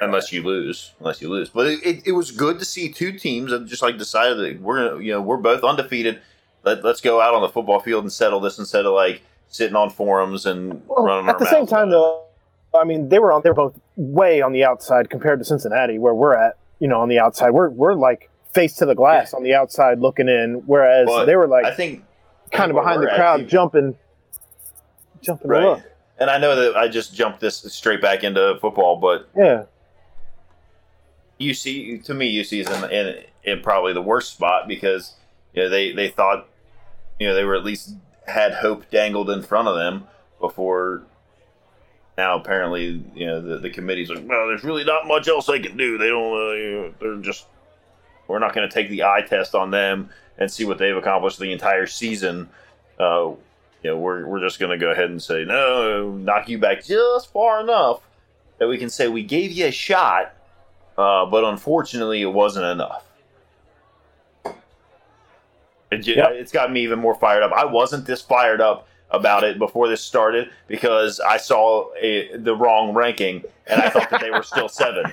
[0.00, 1.48] unless you lose, unless you lose.
[1.48, 4.60] But it, it, it was good to see two teams that just like decided that
[4.60, 6.20] we're you know, we're both undefeated.
[6.64, 9.76] Let, let's go out on the football field and settle this instead of like sitting
[9.76, 11.28] on forums and Well, running.
[11.28, 12.22] at our the same time, though,
[12.74, 13.42] I mean they were on.
[13.42, 16.56] They're both way on the outside compared to Cincinnati, where we're at.
[16.80, 20.00] You know, on the outside, we're we're like face to the glass on the outside
[20.00, 22.04] looking in, whereas But they were like I think
[22.50, 23.96] kind of behind the crowd, jumping,
[25.20, 25.82] jumping Right.
[26.18, 29.64] And I know that I just jumped this straight back into football, but Yeah,
[31.50, 35.14] UC to me, UC is in, in in probably the worst spot because
[35.52, 36.48] you know they they thought
[37.18, 37.94] you know they were at least
[38.26, 40.04] had hope dangled in front of them
[40.40, 41.02] before.
[42.16, 45.60] Now apparently, you know the, the committee's like, well, there's really not much else they
[45.60, 45.98] can do.
[45.98, 46.32] They don't.
[46.32, 47.46] Uh, you know, they're just.
[48.26, 51.38] We're not going to take the eye test on them and see what they've accomplished
[51.38, 52.48] the entire season.
[52.98, 53.32] Uh,
[53.82, 56.84] you know, we're we're just going to go ahead and say no, knock you back
[56.84, 58.00] just far enough
[58.58, 60.33] that we can say we gave you a shot,
[60.98, 63.04] uh, but unfortunately, it wasn't enough.
[65.90, 66.30] It, yep.
[66.32, 67.52] It's got me even more fired up.
[67.52, 72.56] I wasn't this fired up about it before this started because I saw a, the
[72.56, 75.12] wrong ranking and I thought that they were still seven.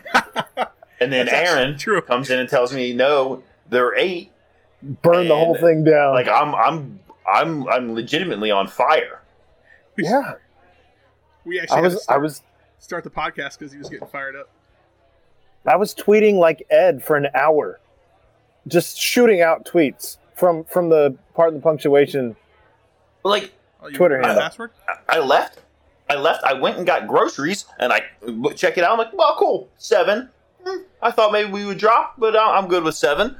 [0.99, 2.01] And then That's Aaron true.
[2.01, 4.31] comes in and tells me, "No, they're eight.
[4.81, 6.13] burn the whole thing down.
[6.13, 6.99] Like I'm, I'm,
[7.31, 9.21] I'm, I'm legitimately on fire.
[9.97, 10.33] yeah,
[11.45, 12.41] We actually I had to was I was
[12.79, 14.49] start the podcast because he was getting fired up.
[15.65, 17.79] I was tweeting like Ed for an hour,
[18.67, 22.35] just shooting out tweets from from the part of the punctuation.
[23.23, 23.51] Like
[23.83, 24.43] Oh, Twitter remember handle.
[24.43, 24.71] password?
[25.09, 25.59] I left.
[26.09, 26.43] I left.
[26.43, 28.01] I went and got groceries, and I
[28.55, 28.91] check it out.
[28.91, 30.29] I'm like, well, cool, seven.
[30.63, 33.37] Hmm, I thought maybe we would drop, but I- I'm good with seven.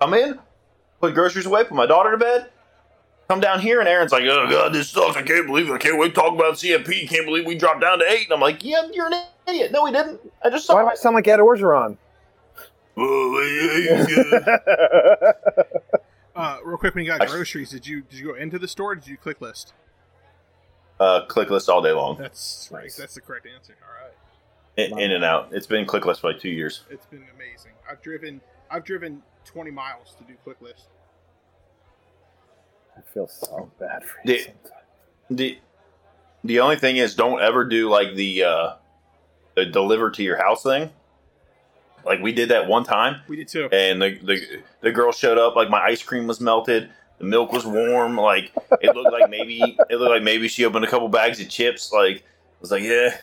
[0.00, 0.38] Come in,
[1.00, 2.50] put groceries away, put my daughter to bed.
[3.28, 5.16] Come down here, and Aaron's like, "Oh God, this sucks!
[5.16, 5.72] I can't believe it!
[5.72, 7.08] I can't wait to talk about CFP.
[7.08, 8.24] Can't believe we dropped down to eight.
[8.24, 9.14] And I'm like, "Yeah, you're an
[9.46, 9.72] idiot.
[9.72, 10.20] No, we didn't.
[10.44, 11.96] I just saw Why do I sound like Ed Orgeron?
[16.34, 18.92] Uh, real quick, when you got groceries, did you did you go into the store?
[18.92, 19.74] Or did you click list?
[20.98, 22.84] uh, click list all day long, That's right.
[22.84, 22.96] Nice.
[22.96, 23.76] That's the correct answer.
[23.86, 24.12] All right,
[24.92, 25.48] in, in and out.
[25.52, 26.84] It's been click list for like two years.
[26.90, 27.72] it's been amazing.
[27.90, 28.40] I've driven
[28.70, 30.88] I've driven 20 miles to do click list.
[32.96, 34.36] I feel so bad for you.
[34.36, 34.70] The- sometimes.
[35.30, 35.58] the
[36.44, 38.74] The only thing is, don't ever do like the uh,
[39.54, 40.90] the deliver to your house thing.
[42.04, 43.68] Like we did that one time, We did too.
[43.70, 45.54] and the the the girl showed up.
[45.54, 48.16] Like my ice cream was melted, the milk was warm.
[48.16, 51.48] Like it looked like maybe it looked like maybe she opened a couple bags of
[51.48, 51.92] chips.
[51.92, 53.16] Like I was like, yeah,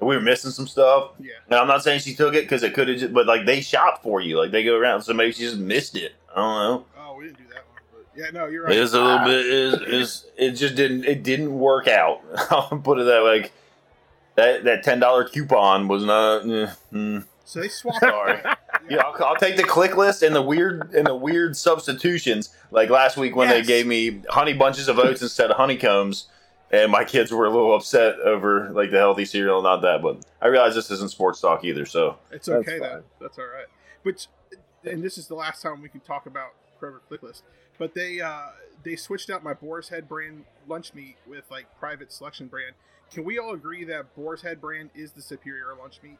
[0.00, 1.12] we were missing some stuff.
[1.20, 1.32] Yeah.
[1.46, 4.02] And I'm not saying she took it because it could have but like they shop
[4.02, 4.38] for you.
[4.38, 6.14] Like they go around, so maybe she just missed it.
[6.34, 6.86] I don't know.
[6.98, 7.82] Oh, we didn't do that one.
[7.92, 8.76] But yeah, no, you're right.
[8.76, 9.24] It's a little ah.
[9.24, 9.46] bit.
[9.46, 12.22] Is is it just didn't it didn't work out?
[12.50, 13.42] I'll put it that way.
[13.42, 13.52] Like
[14.36, 16.42] that that ten dollar coupon was not.
[16.42, 17.24] eh, mm.
[17.44, 18.00] So they swapped.
[18.00, 18.40] Sorry.
[18.88, 22.54] Yeah, I'll, I'll take the click list and the weird and the weird substitutions.
[22.70, 23.58] Like last week when Yes.
[23.58, 26.28] they gave me honey bunches of oats instead of honeycombs,
[26.70, 30.02] and my kids were a little upset over like the healthy cereal, not that.
[30.02, 33.02] But I realize this isn't sports talk either, so It's That's okay though.
[33.20, 33.66] That's all right.
[34.02, 34.26] But
[34.84, 37.42] and this is the last time we can talk about Kroger Click List.
[37.78, 38.48] But they uh,
[38.84, 42.74] they switched out my Boar's Head brand lunch meat with like private selection brand.
[43.12, 46.18] Can we all agree that Boar's Head brand is the superior lunch meat?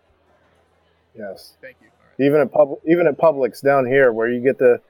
[1.16, 1.56] Yes.
[1.60, 1.88] Thank you.
[1.88, 2.26] All right.
[2.26, 4.80] Even at pub, even at Publix down here, where you get the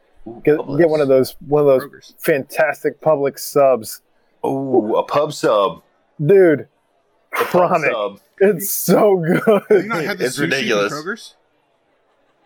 [0.45, 2.15] get, get one of those one of those Kroger's.
[2.19, 4.03] fantastic Publix subs,
[4.43, 5.83] oh, a pub sub,
[6.25, 6.61] dude.
[6.61, 7.91] a pub Chronic.
[7.93, 8.21] sub.
[8.41, 10.05] It's so Have you not good.
[10.07, 10.93] had the It's sushi ridiculous.
[10.93, 11.37] from Kroger's?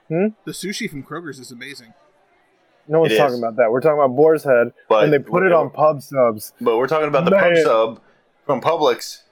[0.08, 0.26] Hmm?
[0.44, 1.94] The sushi from Kroger's is amazing.
[2.86, 3.18] No one's It is.
[3.20, 3.70] talking about that.
[3.70, 6.52] We're talking about Boar's Head, But and they put it on pub subs.
[6.60, 8.00] But we're talking about the pub sub
[8.46, 9.22] from Publix.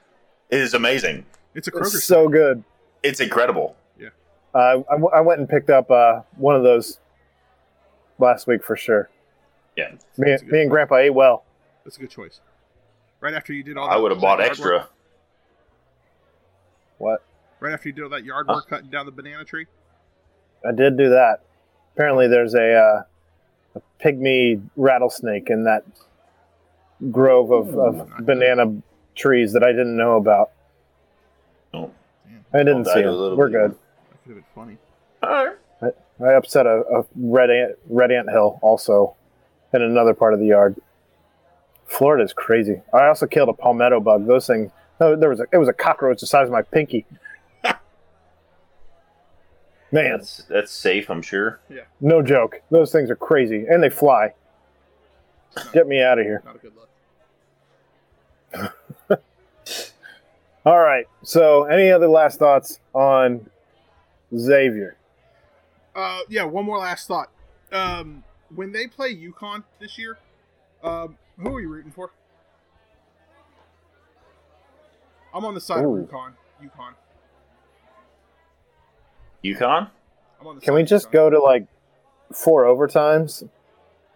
[0.49, 1.25] It is amazing.
[1.55, 1.95] It's a Kroger's.
[1.95, 2.63] It's so good.
[3.03, 3.75] It's incredible.
[3.99, 4.09] Yeah.
[4.53, 6.99] Uh, I, w- I went and picked up uh, one of those
[8.19, 9.09] last week for sure.
[9.75, 9.91] Yeah.
[10.17, 10.69] Me, That's a me and.
[10.69, 11.43] Grandpa ate well.
[11.83, 12.39] That's a good choice.
[13.19, 14.77] Right after you did all, that, I that- would have bought yard extra.
[14.77, 14.91] work-
[16.97, 17.23] What?
[17.59, 19.65] right after you did all that yard work, cutting down the banana tree.
[20.67, 21.41] I did do that.
[21.95, 23.03] Apparently, there's a, uh,
[23.75, 25.83] a pygmy rattlesnake in that
[27.11, 28.81] grove of, Ooh, of not banana
[29.17, 30.51] trees that I didn't know about.
[31.73, 31.91] Oh.
[32.53, 33.35] I didn't Well, see died them.
[33.37, 33.53] We're bit.
[33.53, 33.71] good.
[33.71, 34.77] That could have been funny.
[35.23, 35.55] All right.
[36.19, 39.15] I upset a, a red ant red ant hill also
[39.73, 40.75] in another part of the yard.
[41.85, 42.81] Florida is crazy.
[42.93, 44.25] I also killed a palmetto bug.
[44.25, 44.71] Those things.
[44.99, 47.05] No, there was a, it was a cockroach the size of my pinky.
[49.91, 51.59] Man, That's that's safe, I'm sure.
[51.69, 51.81] Yeah.
[52.01, 52.61] no joke.
[52.71, 54.33] Those things are crazy and they fly.
[55.73, 56.41] Get me out of here.
[56.45, 58.73] Not a good look.
[60.67, 61.05] All right.
[61.23, 63.49] So, any other last thoughts on
[64.37, 64.97] Xavier?
[65.95, 67.31] Uh, yeah, one more last thought.
[67.71, 68.21] Um,
[68.53, 70.17] when they play UConn this year,
[70.83, 72.11] um, who are you rooting for?
[75.33, 75.95] I'm on the side Ooh.
[75.95, 76.33] of UConn.
[76.61, 76.95] UConn.
[79.45, 79.89] UConn?
[80.41, 81.13] I'm on the Can side we just UConn.
[81.13, 81.65] go to like
[82.33, 83.47] four overtimes?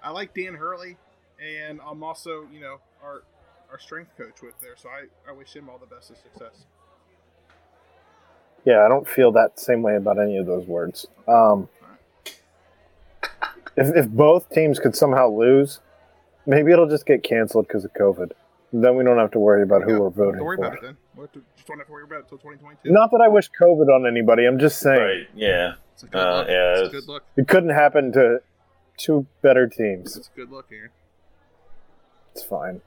[0.04, 0.98] I like Dan Hurley,
[1.42, 3.24] and I'm also, you know, our
[3.72, 6.66] our strength coach with there, so I, I wish him all the best of success.
[8.66, 11.08] Yeah, I don't feel that same way about any of those words.
[11.28, 11.68] Um,
[13.78, 15.80] if, if both teams could somehow lose,
[16.46, 18.32] maybe it'll just get canceled because of COVID.
[18.74, 20.66] Then we don't have to worry about who Yeah, we're voting Don't worry for.
[20.66, 20.98] about it then.
[21.16, 22.92] We'll have to, just don't have to worry about it until 2022.
[22.92, 24.46] Not that I wish COVID on anybody.
[24.46, 25.28] I'm just saying Right.
[25.36, 25.74] Yeah.
[25.94, 26.48] It's a good Uh, look.
[26.48, 27.24] yeah, it's a it's- good look.
[27.38, 28.42] it couldn't happen to
[28.98, 30.16] two better teams.
[30.18, 30.90] It's a good luck, Aaron.
[32.34, 32.82] It's fine.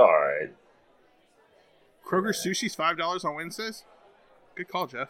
[0.00, 0.50] All right.
[2.06, 3.84] Kroger sushi's five dollars on Wednesdays.
[4.54, 5.08] Good call, Jeff.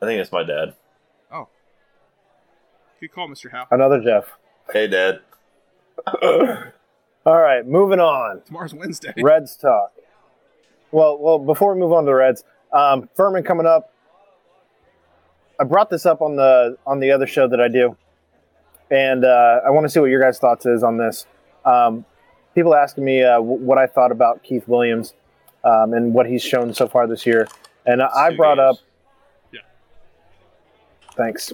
[0.00, 0.74] I think it's my dad.
[1.32, 1.48] Oh,
[3.00, 3.66] good call, Mister Howe.
[3.70, 4.36] Another Jeff.
[4.72, 5.20] Hey, Dad.
[6.22, 8.42] All right, moving on.
[8.46, 9.12] Tomorrow's Wednesday.
[9.20, 9.92] Reds talk.
[10.92, 13.92] Well, well, before we move on to the Reds, um, Furman coming up.
[15.58, 17.96] I brought this up on the on the other show that I do,
[18.90, 21.26] and uh, I want to see what your guys' thoughts is on this.
[21.64, 22.04] Um,
[22.56, 25.14] people asking me uh, w- what I thought about Keith Williams
[25.62, 27.46] um, and what he's shown so far this year,
[27.84, 28.76] and I brought up.
[29.52, 29.60] Yeah.
[31.14, 31.52] Thanks.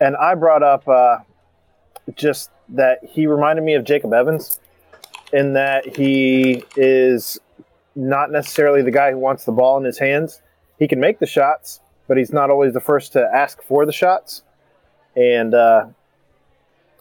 [0.00, 1.18] And I brought up uh,
[2.14, 4.60] just that he reminded me of Jacob Evans
[5.32, 7.38] in that he is
[7.96, 10.40] not necessarily the guy who wants the ball in his hands.
[10.78, 13.92] He can make the shots, but he's not always the first to ask for the
[13.92, 14.42] shots.
[15.16, 15.86] And uh,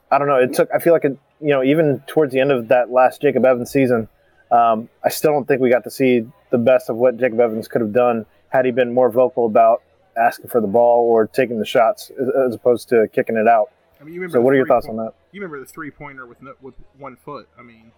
[0.10, 0.38] I don't know.
[0.38, 0.70] It took.
[0.74, 1.20] I feel like it.
[1.40, 4.08] You know, even towards the end of that last Jacob Evans season,
[4.52, 7.68] um, I still don't think we got to see the best of what Jacob Evans
[7.68, 9.84] could have done had he been more vocal about
[10.18, 13.70] asking for the ball or taking the shots as- as opposed to kicking it out.
[14.00, 15.14] I mean, you remember So, the what are your three thoughts point- on that?
[15.32, 17.48] You remember the three pointer with no, with one foot?
[17.60, 17.92] I mean,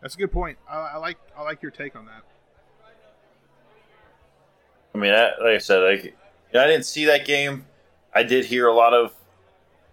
[0.00, 0.58] that's a good point.
[0.68, 2.22] I, I like I like your take on that.
[4.94, 6.16] I mean, I, like I said, like
[6.54, 7.64] I didn't see that game.
[8.14, 9.14] I did hear a lot of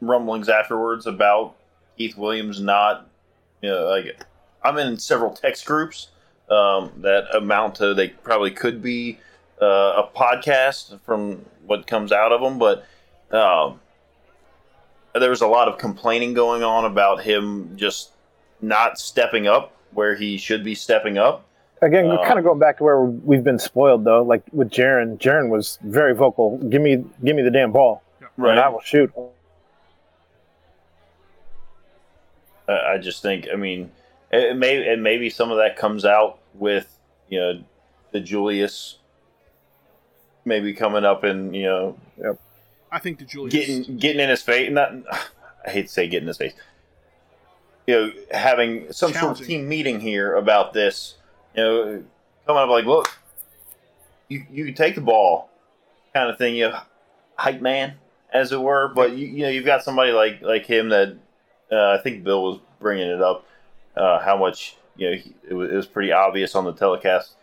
[0.02, 1.56] rumblings afterwards about
[1.98, 3.10] Keith Williams not,
[3.62, 4.24] you know, like
[4.64, 6.10] I'm in several text groups
[6.50, 9.20] um, that amount to they probably could be
[9.62, 12.86] uh, a podcast from what comes out of them, but
[13.36, 13.80] um,
[15.20, 18.12] there was a lot of complaining going on about him just
[18.62, 21.44] not stepping up where he should be stepping up.
[21.82, 24.24] Again, Uh, kind of going back to where we've been spoiled though.
[24.24, 26.58] Like with Jarron, Jarron was very vocal.
[26.70, 28.02] Give me, give me the damn ball,
[28.38, 29.12] and I will shoot.
[32.68, 33.92] I just think, I mean,
[34.32, 36.98] it may and maybe some of that comes out with
[37.30, 37.64] you know
[38.14, 38.96] DeJulius
[40.44, 41.98] maybe coming up and you know
[42.92, 43.50] I think DeJulius.
[43.50, 44.72] getting getting in his face.
[44.72, 44.94] Not
[45.66, 46.54] I hate to say getting in his face.
[47.86, 51.16] You know, having some sort of team meeting here about this.
[51.56, 52.04] You know,
[52.46, 53.10] coming up like, look,
[54.28, 55.50] you you can take the ball,
[56.14, 56.56] kind of thing.
[56.56, 56.80] You know,
[57.36, 57.96] hype man,
[58.34, 58.92] as it were.
[58.94, 61.18] But you you know, you've got somebody like like him that
[61.72, 63.46] uh, I think Bill was bringing it up.
[63.96, 67.36] Uh, how much you know he, it, was, it was pretty obvious on the telecast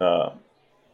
[0.00, 0.30] uh,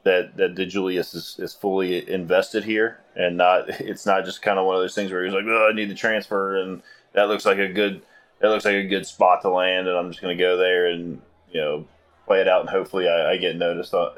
[0.04, 4.66] that that DeJulius is, is fully invested here and not it's not just kind of
[4.66, 6.82] one of those things where he's like oh I need to transfer and
[7.12, 8.02] that looks like a good
[8.40, 10.86] that looks like a good spot to land and I'm just going to go there
[10.86, 11.20] and
[11.52, 11.86] you know
[12.26, 14.10] play it out and hopefully I, I get noticed uh,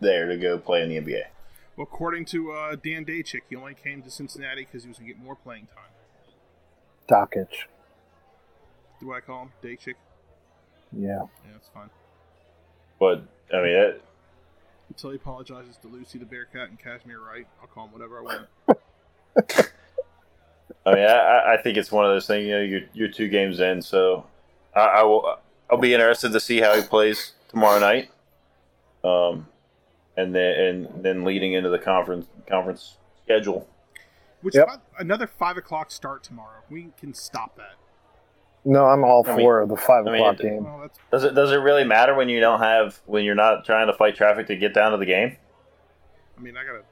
[0.00, 1.22] there to go play in the NBA.
[1.76, 5.08] Well, according to uh, Dan Dakich, he only came to Cincinnati because he was going
[5.08, 5.90] to get more playing time.
[7.08, 7.66] Dockage.
[9.00, 9.94] Do I call him Daychick?
[10.92, 11.18] Yeah.
[11.44, 11.90] Yeah, that's fine.
[12.98, 13.22] But
[13.52, 14.02] I mean, it,
[14.88, 18.22] Until he apologizes to Lucy the Bearcat and Cashmere Wright, I'll call him whatever I
[18.22, 18.46] want.
[20.86, 22.46] I mean, I, I think it's one of those things.
[22.46, 24.24] You know, you're, you're two games in, so
[24.74, 25.38] I, I will.
[25.68, 28.10] I'll be interested to see how he plays tomorrow night.
[29.02, 29.48] Um,
[30.16, 33.68] and then and then leading into the conference conference schedule.
[34.42, 34.66] Which Yep.
[34.68, 36.60] fi- another five o'clock start tomorrow.
[36.70, 37.74] We can stop that.
[38.68, 40.66] No, I'm all I mean- for the five I mean, o'clock it- game.
[41.12, 43.92] Does it does it really matter when you don't have when you're not trying to
[43.94, 45.36] fight traffic to get down to the game?
[46.36, 46.82] I mean, I gotta.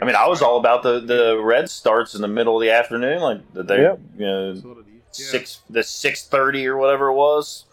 [0.00, 2.70] I mean, I was all about the the red starts in the middle of the
[2.70, 4.00] afternoon, like the they Yep.
[4.16, 4.84] you know Facilities.
[4.94, 5.00] Yeah.
[5.10, 7.64] six the six thirty or whatever it was.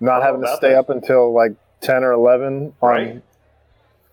[0.00, 0.78] Not having to stay that.
[0.78, 3.22] up until like ten or eleven on Right.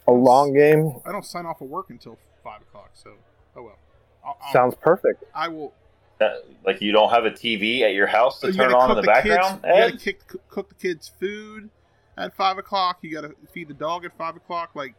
[0.07, 0.93] a long game.
[1.05, 3.11] I don't sign off of work until five o'clock, so
[3.55, 3.77] oh well.
[4.25, 5.23] I'll, I'll, Sounds perfect.
[5.33, 5.73] I will.
[6.19, 8.95] That, like you don't have a TV at your house to you turn on in
[8.95, 9.61] cook the background.
[9.63, 11.69] Kids, you gotta kick, cook, cook the kids food
[12.17, 12.99] at five o'clock.
[13.01, 14.71] You gotta feed the dog at five o'clock.
[14.75, 14.93] Like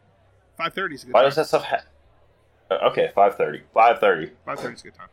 [0.57, 1.29] five thirty is a good Why time.
[1.29, 1.63] does that stuff?
[1.63, 1.83] Ha-
[2.69, 3.61] Uh, okay, five thirty.
[3.73, 4.31] Five thirty.
[4.45, 5.07] Five thirty is a good time.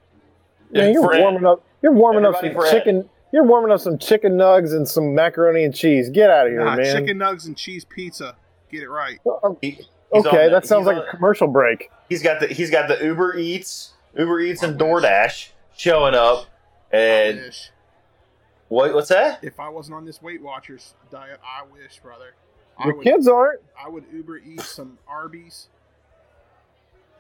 [0.73, 1.63] Yeah, you're For- warming up.
[1.83, 2.71] You're warming up some for Ed.
[2.73, 3.09] chicken.
[3.33, 6.11] You're warming up some chicken nugs and some macaroni and cheese.
[6.11, 6.97] Get out of here, Nah, man.
[6.97, 8.37] chicken nugs and cheese pizza.
[8.71, 9.19] Get it right.
[9.27, 11.91] Uh, He- Okay, on the- that sounds like on- a commercial break.
[12.11, 16.47] He's got the he's got the Uber Eats, Uber Eats and DoorDash showing up,
[16.93, 17.71] and wish.
[18.69, 19.43] what what's that?
[19.43, 22.35] If I wasn't on this Weight Watchers diet, I wish, brother.
[22.79, 23.61] I Your would, kids aren't.
[23.83, 25.69] I would Uber eat some Arby's,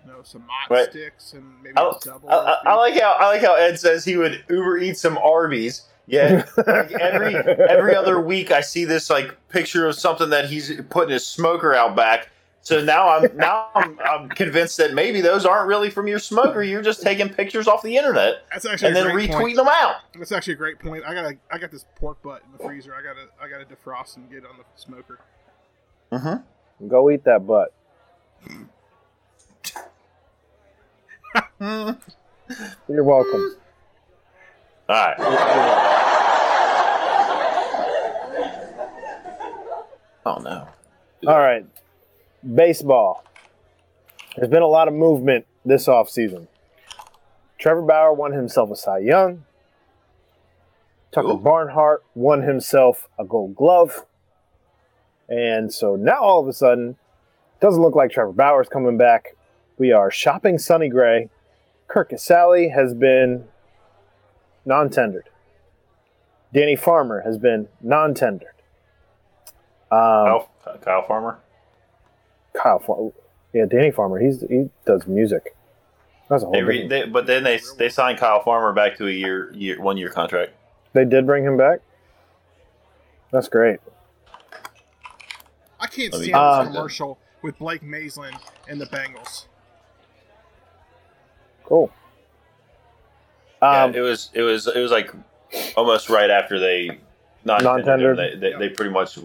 [0.04, 0.90] you know, some mott Right.
[0.90, 2.28] sticks, and maybe I, a double.
[2.30, 5.18] I, I, I like how I like how Ed says he would Uber eat some
[5.18, 5.82] Arby's.
[6.08, 10.80] Yeah, like every every other week I see this like picture of something that he's
[10.90, 12.28] putting his smoker out back.
[12.64, 16.62] So now I'm now I'm, I'm convinced that maybe those aren't really from your smoker.
[16.62, 19.56] You're just taking pictures off the internet That's actually and a then great retweeting point.
[19.56, 19.96] them out.
[20.16, 21.02] That's actually a great point.
[21.04, 22.94] I got to I got this pork butt in the freezer.
[22.94, 25.18] I gotta I gotta defrost and get it on the smoker.
[26.12, 26.88] Mm-hmm.
[26.88, 27.72] Go eat that butt.
[32.88, 33.56] You're welcome.
[34.88, 35.16] All right.
[40.24, 40.68] Oh no.
[41.26, 41.66] All right.
[42.42, 43.24] Baseball.
[44.36, 46.48] There's been a lot of movement this offseason.
[47.58, 49.44] Trevor Bauer won himself a Cy Young.
[51.12, 51.38] Tucker Ooh.
[51.38, 54.06] Barnhart won himself a gold glove.
[55.28, 56.96] And so now all of a sudden,
[57.60, 59.36] doesn't look like Trevor Bauer's coming back.
[59.78, 61.30] We are shopping Sonny Gray.
[61.86, 63.44] Curt Casali has been
[64.64, 65.28] non tendered.
[66.52, 68.48] Danny Farmer has been non tendered.
[69.90, 70.48] Um, Kyle,
[70.82, 71.38] Kyle Farmer.
[72.54, 73.10] Kyle Farmer.
[73.52, 74.18] Yeah, Danny Farmer.
[74.18, 75.54] He's he does music.
[76.28, 79.06] That's a whole They, re, they but then they they signed Kyle Farmer back to
[79.06, 80.52] a year year one year contract.
[80.94, 81.80] they did bring him back.
[83.30, 83.80] That's great.
[85.80, 88.32] I can't Let me stand Uh, this commercial with Blake Maislin
[88.68, 89.46] and the Bengals.
[91.64, 91.90] Cool.
[93.60, 95.12] Yeah, Um, it was it was it was like
[95.76, 96.98] almost right after they
[97.44, 98.16] non Non-tendered.
[98.18, 99.18] They, they, they pretty much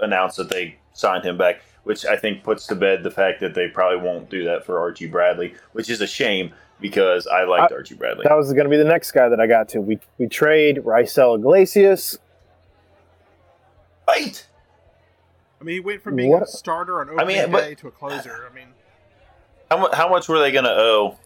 [0.00, 3.54] announced that they signed him back, which I think puts to bed the fact that
[3.54, 7.72] they probably won't do that for Archie Bradley, which is a shame because I liked
[7.72, 8.24] I- Archie Bradley.
[8.28, 9.80] that was going to be the next guy that I got to.
[9.80, 12.18] We we trade Raisel Iglesias.
[14.08, 14.46] Right.
[15.60, 17.74] I mean, he went from being What- a starter on I opening mean, but- day
[17.76, 18.46] to a closer.
[18.50, 18.68] I mean,
[19.70, 21.16] How, mu- how much were they going to owe?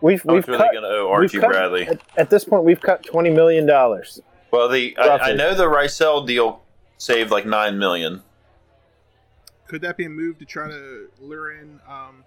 [0.00, 1.86] We've How we've much were cut, they going to owe Archie cut- Bradley?
[1.88, 4.20] At, at this point, we've cut twenty million dollars.
[4.50, 6.62] Well, the I, I know the Rysel deal
[6.96, 8.22] saved like nine million.
[9.70, 12.24] Could that be a move to try to lure in um,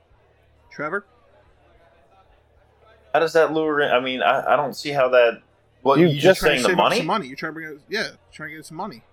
[0.72, 1.06] Trevor?
[3.14, 3.91] How does that lure in?
[3.91, 5.41] I mean, I, I don't see how that.
[5.84, 6.98] Well, You you, just just Trying to saying the save money?
[7.00, 7.28] some money.
[7.28, 9.04] You're trying to bring, it, yeah, trying to get some money.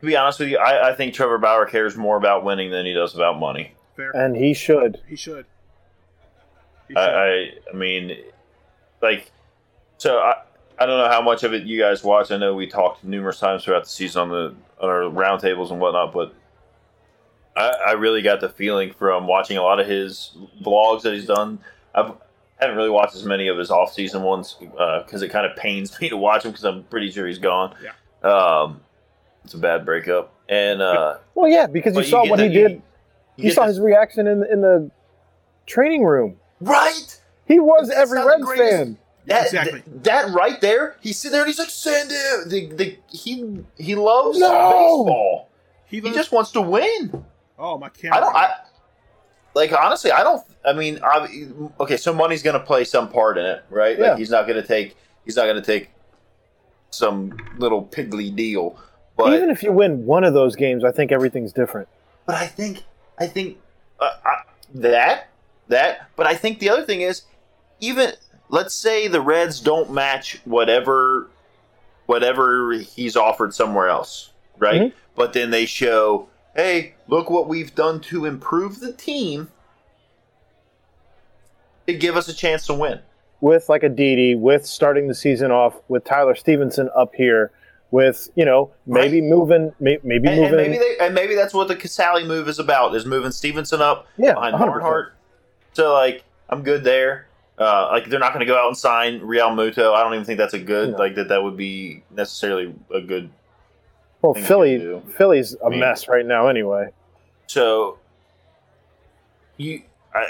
[0.00, 2.86] To be honest with you, I, I think Trevor Bauer cares more about winning than
[2.86, 3.74] he does about money.
[3.94, 4.10] Fair.
[4.10, 5.00] And he should.
[5.06, 5.46] he should.
[6.88, 7.14] He I, should.
[7.14, 8.16] I, I mean,
[9.00, 9.30] like,
[9.98, 10.42] so I,
[10.80, 12.30] I don't know how much of it you guys watch.
[12.30, 15.78] I know we talked numerous times throughout the season on the on our roundtables and
[15.78, 16.34] whatnot, but
[17.56, 20.30] I, I really got the feeling from watching a lot of his
[20.62, 21.58] vlogs that he's done.
[21.94, 25.56] I've, I haven't really watched as many of his off-season ones because it kind of
[25.56, 27.74] pains me to watch him because I'm pretty sure he's gone.
[27.82, 28.28] Yeah.
[28.28, 28.80] Um,
[29.44, 32.52] it's a bad breakup, and uh, Well, yeah, because you saw get what the- he
[32.54, 32.70] did.
[32.72, 32.82] You,
[33.36, 34.90] You, get saw this- his reaction in in the
[35.66, 36.36] training room.
[36.60, 37.18] right.
[37.46, 38.98] He was That's every not the Reds greatest- fan.
[39.26, 39.82] That, Exactly.
[39.82, 43.60] th- that right there, he's sitting there and he's like, "Send it." The, the, he
[43.78, 44.48] he loves No!
[44.48, 45.48] baseball.
[45.86, 47.24] he, He just wants to win.
[47.58, 48.16] oh my camera.
[48.16, 48.36] I don't.
[48.36, 48.50] I
[49.54, 50.10] like honestly.
[50.10, 50.42] I don't.
[50.64, 51.48] I mean, I,
[51.80, 51.96] okay.
[51.96, 53.98] So money's going to play some part in it, right?
[53.98, 54.10] Yeah.
[54.10, 54.96] Like he's not going to take.
[55.24, 55.90] He's not going to take
[56.90, 58.78] some little piggly deal.
[59.16, 61.88] But Even if you win one of those games, I think everything's different.
[62.26, 62.84] But I think
[63.18, 63.58] I think
[64.00, 64.34] uh, I,
[64.76, 65.28] that
[65.68, 66.08] that.
[66.16, 67.22] But I think the other thing is,
[67.80, 68.12] even
[68.50, 71.28] let's say the Reds don't match whatever
[72.06, 74.80] whatever he's offered somewhere else, right?
[74.80, 74.92] Mhm.
[75.14, 79.48] But then they show, hey, look what we've done to improve the team
[81.86, 83.00] to give us a chance to win.
[83.40, 87.50] with like a Didi, with starting the season off with Tyler Stephenson up here,
[87.90, 90.70] with you know maybe moving, may, maybe And, and moving.
[90.72, 94.06] maybe they, and maybe that's what the Casali move is about: is moving Stevenson up
[94.18, 94.58] Yeah, behind 100%.
[94.58, 95.14] Barnhart.
[95.72, 97.28] So like, I'm good there.
[97.60, 99.92] Uh, like they're not going to go out and sign Realmuto.
[99.94, 100.96] I don't even think that's a good No.
[100.96, 101.28] like that.
[101.28, 103.28] That would be necessarily a good.
[104.22, 105.02] well, thing Philly.
[105.16, 106.88] Philly's a I mean- mess right now anyway.
[107.48, 107.98] So
[109.58, 109.82] you,
[110.14, 110.24] I,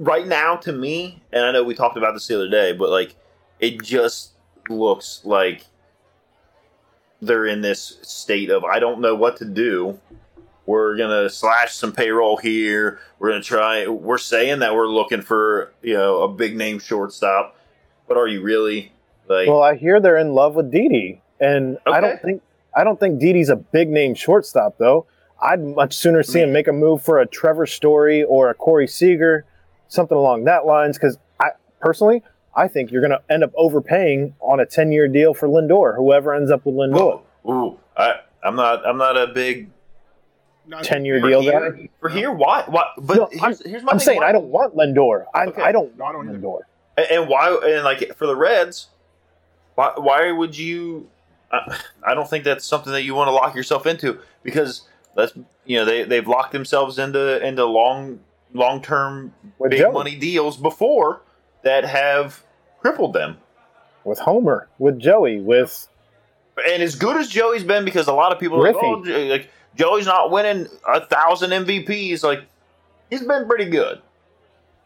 [0.00, 2.90] right now to me, and I know we talked about this the other day, but
[2.90, 3.14] like
[3.60, 4.32] it just
[4.68, 5.64] looks like
[7.22, 9.98] they're in this state of I don't know what to do.
[10.66, 12.98] We're gonna slash some payroll here.
[13.18, 13.86] We're gonna try.
[13.86, 17.56] We're saying that we're looking for you know a big name shortstop,
[18.08, 18.92] but are you really
[19.28, 19.48] like?
[19.48, 22.42] Well, I hear they're in love with Didi, and I don't think
[22.76, 25.06] I don't think Didi's a big name shortstop though.
[25.40, 28.88] I'd much sooner see him make a move for a Trevor Story or a Corey
[28.88, 29.44] Seager,
[29.88, 30.96] something along that lines.
[30.96, 31.50] Because I
[31.80, 32.22] personally,
[32.54, 35.94] I think you're going to end up overpaying on a 10 year deal for Lindor.
[35.96, 37.52] Whoever ends up with Lindor, Whoa.
[37.52, 38.86] Ooh, I, I'm not.
[38.86, 39.70] I'm not a big
[40.82, 41.88] 10 year deal here, guy.
[42.00, 42.30] for here.
[42.32, 42.64] Why?
[42.66, 42.84] Why?
[42.98, 44.04] But No, here's, here's my I'm thing.
[44.06, 45.24] saying Why- I don't want Lindor.
[45.34, 45.62] I, Okay.
[45.62, 46.46] I don't No, I want don't either.
[46.46, 46.60] Lindor.
[46.96, 47.50] And- And why?
[47.64, 48.88] And like for the Reds,
[49.74, 49.92] why?
[49.96, 51.08] Why would you?
[51.52, 54.82] I, I don't think that's something that you want to lock yourself into because
[55.14, 55.32] that's
[55.64, 58.20] you know they they've locked themselves into into long
[58.54, 59.32] long term
[59.68, 59.92] big Joey.
[59.92, 61.20] money deals before
[61.62, 62.42] that have
[62.80, 63.36] crippled them.
[64.04, 65.88] With Homer, with Joey, with
[66.64, 69.50] And as good as Joey's been, because a lot of people are like, oh, like
[69.76, 72.22] Joey's not winning a thousand MVPs.
[72.24, 72.40] Like
[73.10, 74.00] he's been pretty good,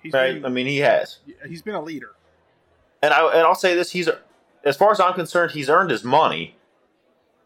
[0.03, 0.35] He's right?
[0.35, 1.19] been, I mean, he has.
[1.49, 2.11] he's been a leader.
[3.03, 4.09] and I and I'll say this: he's
[4.65, 6.57] as far as I'm concerned, he's earned his money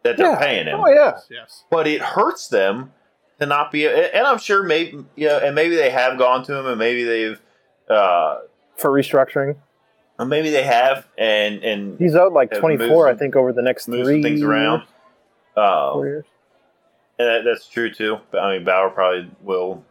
[0.03, 0.39] that they're yeah.
[0.39, 0.81] paying him.
[0.81, 1.65] Oh yeah, Yes.
[1.71, 2.93] But it hurts them
[3.41, 3.87] to not be.
[3.87, 7.05] And I'm sure maybe you know, and maybe they have gone to him, and maybe
[7.05, 7.41] they've,
[7.89, 8.39] uh,
[8.77, 9.57] for restructuring.
[10.19, 13.87] and maybe they have, and and He's out like 24, I think, over the next
[13.87, 14.81] three things around.
[14.81, 14.89] years,
[15.57, 16.25] Uh, four years.
[17.19, 18.19] And that, that's true too.
[18.31, 19.85] But, I mean, Bauer probably will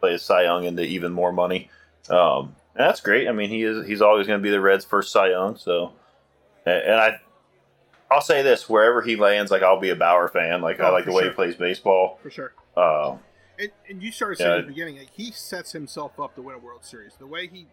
[0.00, 1.70] play a Cy Young into even more money.
[2.10, 3.28] Um, and that's great.
[3.28, 5.56] I mean, he is he's always going to be the Reds' first Cy Young.
[5.56, 5.92] So,
[6.66, 7.20] and, and I,
[8.10, 10.60] I'll say this: wherever he lands, like I'll be a Bauer fan.
[10.60, 11.30] Like I Oh, like the way sure.
[11.30, 12.18] he plays baseball.
[12.22, 12.52] For sure.
[12.76, 13.16] Uh,
[13.58, 14.56] And, and you started saying Yeah.
[14.58, 17.12] at the beginning, like, he sets himself up to win a World Series.
[17.16, 17.66] The way he,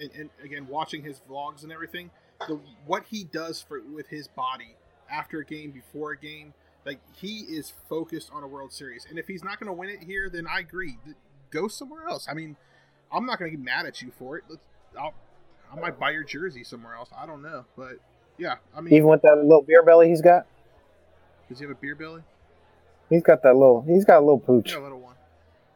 [0.00, 2.10] and, and again, watching his vlogs and everything,
[2.48, 4.74] the what he does for with his body
[5.10, 6.52] after a game, before a game,
[6.88, 9.06] like he is focused on a World Series.
[9.08, 10.96] And if he's not going to win it here, then I agree.
[11.50, 12.26] Go somewhere else.
[12.30, 12.56] I mean,
[13.12, 14.44] I'm not going to get mad at you for it.
[14.48, 14.62] Let's,
[14.98, 15.12] I'll,
[15.70, 17.10] I might buy your jersey somewhere else.
[17.16, 17.96] I don't know, but
[18.38, 20.46] yeah, I mean, Even with that little beer belly he's got,
[21.48, 22.22] does he have a beer belly?
[23.10, 23.84] he's got that little.
[23.86, 24.72] He's got a little pooch.
[24.72, 25.16] Yeah, a little one.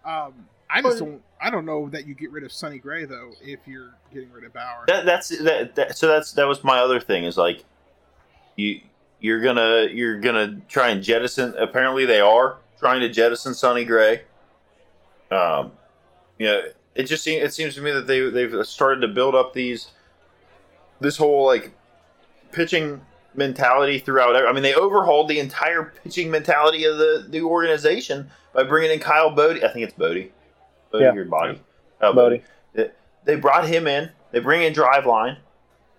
[0.05, 1.23] Um, I just don't.
[1.41, 4.45] I don't know that you get rid of Sonny Gray though if you're getting rid
[4.45, 4.85] of Bauer.
[4.87, 5.99] that, that's that, that.
[5.99, 7.65] So that's that was my other thing is like,
[8.57, 8.81] you
[9.23, 11.55] you're gonna you're gonna try and jettison.
[11.57, 14.23] Apparently, they are trying to jettison Sonny Gray.
[15.31, 15.73] Um,
[16.39, 16.63] you know,
[16.95, 19.93] it just seems it seems to me that they they've started to build up these
[21.01, 21.73] this whole like
[22.51, 23.01] pitching
[23.35, 24.37] mentality throughout.
[24.37, 28.99] I mean, they overhauled the entire pitching mentality of the the organization by bringing in
[28.99, 29.65] Kyle Bodie.
[29.65, 30.33] I think it's Bodie.
[30.91, 31.15] Bodie Yeah.
[31.15, 31.63] or Body.
[32.01, 32.43] Kyle Bodie.
[32.75, 32.91] They-
[33.25, 34.11] They brought him in.
[34.33, 35.39] They bring in Driveline.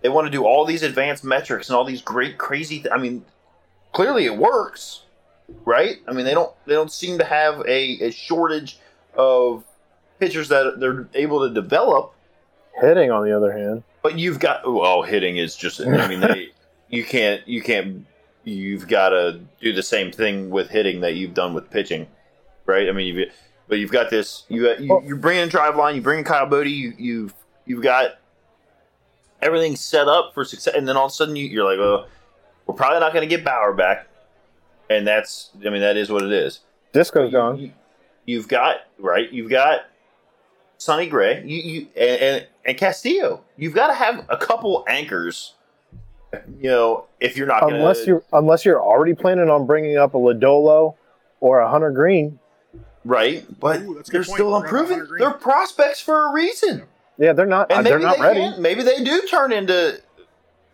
[0.03, 2.79] They want to do all these advanced metrics and all these great crazy.
[2.79, 3.25] Th- I mean,
[3.93, 5.03] clearly it works,
[5.65, 5.97] right?
[6.07, 8.77] I mean, they don't they don't seem to have a, a shortage
[9.15, 9.63] of
[10.19, 12.13] pitchers that they're able to develop.
[12.81, 15.79] Hitting, on the other hand, But you've got well, hitting is just.
[15.79, 16.49] I mean, they
[16.89, 18.05] you can't you can't
[18.43, 22.07] you've got to do the same thing with hitting that you've done with pitching,
[22.65, 22.89] right?
[22.89, 23.31] I mean, you've
[23.69, 24.43] but you've got this.
[24.49, 25.95] You you you bring in Driveline.
[25.95, 26.71] You bring in Kyle Bodie.
[26.71, 27.33] You you've
[27.65, 28.17] you've got
[29.43, 32.07] everything set up for success, and then all of a sudden you, you're like, well,
[32.65, 34.07] we're probably not going to get Bauer back,
[34.89, 36.61] and that's I mean that is what it is.
[36.93, 37.57] Disco's gone.
[37.57, 37.71] You,
[38.25, 39.31] you've got right.
[39.31, 39.81] You've got
[40.77, 41.43] Sonny Gray.
[41.45, 43.43] You, you and, and and Castillo.
[43.57, 45.53] You've got to have a couple anchors.
[46.59, 50.13] You know, if you're not going Unless you're unless you're already planning on bringing up
[50.15, 50.95] a Lodolo
[51.41, 52.39] or a Hunter Greene,
[53.05, 54.99] right, but Ooh, they're still Forgot about improving.
[54.99, 56.83] Hunter They're prospects for a reason,
[57.17, 57.71] yeah, they're not.
[57.71, 58.39] and they're not they ready.
[58.39, 58.61] can.
[58.61, 60.01] Maybe they do turn into.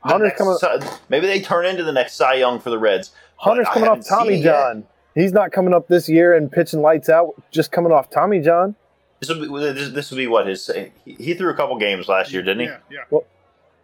[0.01, 0.57] Hunter's next coming.
[0.57, 3.11] Cy- maybe they turn into the next Cy Young for the Reds.
[3.37, 4.43] Hunter's I coming off Tommy it yet.
[4.53, 4.87] John.
[5.15, 7.33] He's not coming up this year and pitching lights out.
[7.51, 8.75] Just coming off Tommy John.
[9.19, 10.69] This would be this, this would be what his
[11.03, 12.65] he, he threw a couple games last year, didn't he?
[12.67, 12.77] Yeah,
[13.11, 13.19] yeah.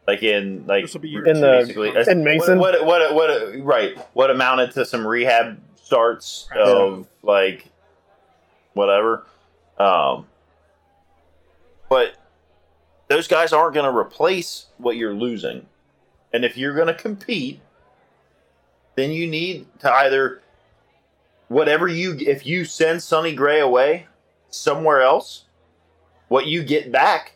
[0.08, 2.60] Like in like This will be year In the- basically in Mason?
[2.60, 3.98] What what, what what right?
[4.14, 6.62] What amounted to some rehab starts Yeah.
[6.64, 7.66] of like
[8.74, 9.26] whatever.
[9.78, 10.28] Um,
[11.90, 12.14] but
[13.08, 15.66] those guys aren't going to replace what you're losing,
[16.34, 17.62] and if you're going to compete,
[18.96, 20.42] then you need to either
[21.48, 24.08] whatever you if you send Sonny Gray away
[24.50, 25.46] somewhere else,
[26.28, 27.34] what you get back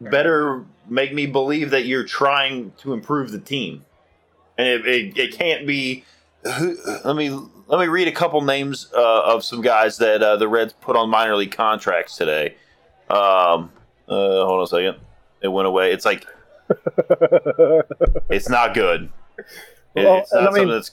[0.00, 3.84] better make me believe that you're trying to improve the team,
[4.58, 6.04] and it, it, it can't be.
[7.04, 7.30] Let me
[7.66, 10.96] let me read a couple names uh, of some guys that uh, the Reds put
[10.96, 12.56] on minor league contracts today.
[13.08, 13.72] Um,
[14.08, 14.96] uh, hold on a second,
[15.42, 15.92] it went away.
[15.92, 16.26] It's like
[18.30, 19.10] it's not good.
[19.38, 20.90] It- Well, it's not I mean- something that's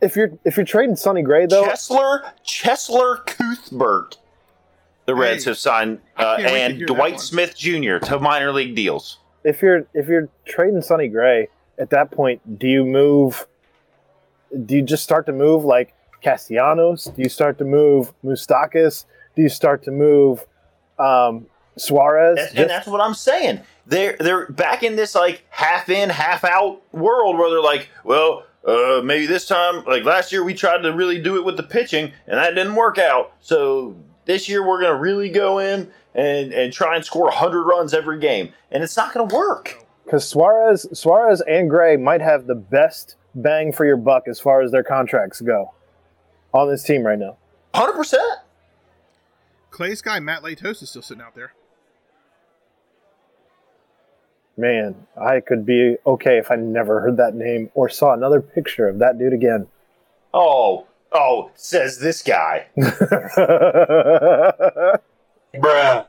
[0.00, 4.18] If you're if you're trading Sonny Gray though, Cheslor Cheslor Cuthbert.
[5.06, 7.20] The Reds Hey, have signed uh, can't wait to and Dwight.
[7.20, 7.98] Smith Jr.
[7.98, 9.18] to minor league deals.
[9.44, 11.48] if you're if you're trading Sonny Gray
[11.78, 13.46] at that point, do you move?
[14.66, 17.04] Do you just start to move like Castellanos?
[17.04, 19.06] Do you start to move Moustakas?
[19.34, 20.44] Do you start to move
[20.98, 21.46] um,
[21.76, 22.36] Suarez?
[22.36, 23.60] That's, Just- and that's what I'm saying.
[23.86, 28.44] They're they're back in this like half in, half out world where they're like, well,
[28.64, 31.64] uh, maybe this time, like last year, we tried to really do it with the
[31.64, 33.32] pitching, and that didn't work out.
[33.40, 37.92] So this year, we're gonna really go in and and try and score 100 runs
[37.92, 39.84] every game, and it's not gonna work.
[40.04, 44.62] because Suarez, Suarez and Gray might have the best bang for your buck as far
[44.62, 45.72] as their contracts go
[46.54, 47.36] on this team right now.
[47.72, 47.96] 100.
[47.96, 48.22] percent
[49.70, 51.52] Clay's guy Matt Latos is still sitting out there.
[54.56, 58.86] Man, I could be okay if I never heard that name or saw another picture
[58.86, 59.66] of that dude again.
[60.34, 62.66] Oh, oh, says this guy.
[65.54, 66.06] Bruh.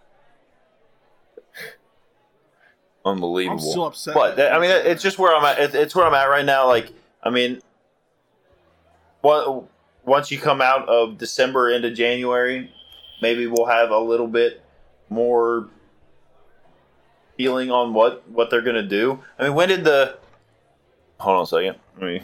[3.05, 3.59] Unbelievable.
[3.59, 4.13] I'm still upset.
[4.13, 5.59] But that, I mean, it's just where I'm at.
[5.59, 6.67] It, it's where I'm at right now.
[6.67, 6.91] Like,
[7.21, 7.61] I mean,
[9.21, 9.65] what
[10.05, 12.71] once you come out of December into January,
[13.21, 14.61] maybe we'll have a little bit
[15.09, 15.69] more
[17.37, 19.19] feeling on what what they're gonna do.
[19.37, 20.17] I mean, when did the?
[21.19, 21.79] Hold on a second.
[21.97, 22.21] Let me.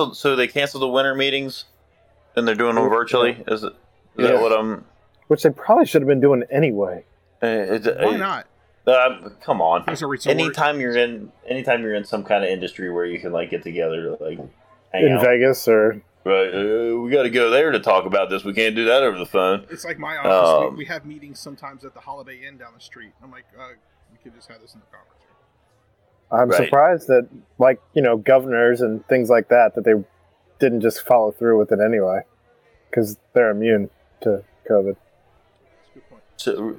[0.00, 0.16] Canceled.
[0.16, 1.64] So they canceled the winter meetings,
[2.36, 3.42] and they're doing them virtually.
[3.48, 3.72] Is it?
[4.16, 4.26] Is Yeah.
[4.32, 4.84] that what I'm?
[5.28, 7.04] Which they probably should have been doing anyway.
[7.42, 8.46] Uh, is it- Why not?
[8.86, 9.84] Uh, come on.
[9.86, 10.34] There's a resort.
[10.34, 13.62] Anytime you're in, anytime you're in some kind of industry where you can like get
[13.62, 14.38] together to like
[14.92, 15.22] hang in out.
[15.24, 16.48] Vegas or Right.
[16.52, 18.44] Uh, we got to go there to talk about this.
[18.44, 19.64] We can't do that over the phone.
[19.70, 20.66] It's like my office.
[20.66, 23.12] Um, we, we have meetings sometimes at the Holiday Inn down the street.
[23.22, 23.68] I'm like, uh,
[24.12, 25.19] we could just have this in the conference room.
[26.32, 26.64] I'm Right.
[26.64, 27.28] surprised that
[27.58, 29.94] like you know governors and things like that that they
[30.58, 32.20] didn't just follow through with it anyway
[32.88, 33.90] because they're immune
[34.22, 34.96] to COVID.
[34.96, 36.22] That's a good point.
[36.36, 36.76] So,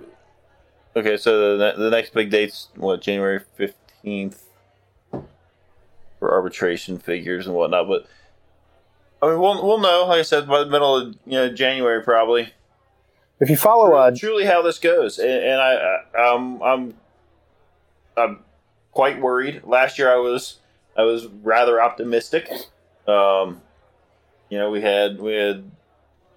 [0.96, 4.44] okay, so the, the next big date's what January fifteenth
[5.12, 7.88] for arbitration figures and whatnot.
[7.88, 8.06] But
[9.22, 12.02] I mean, we'll we'll know, like I said, by the middle of you know January
[12.04, 12.54] probably.
[13.40, 16.94] If you follow uh, truly how this goes, and, and I, I um, I'm
[18.16, 18.40] I'm
[18.92, 19.64] quite worried.
[19.64, 20.60] Last year I was
[20.98, 22.50] I was rather optimistic.
[23.08, 23.62] Um,
[24.50, 25.64] you know, we had we had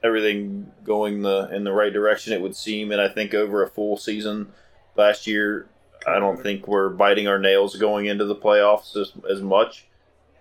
[0.02, 2.32] everything going the in the right direction.
[2.32, 4.52] It would seem, and I think over a full season
[4.96, 5.66] last year,
[6.06, 9.86] I don't think we're biting our nails going into the playoffs as, as much.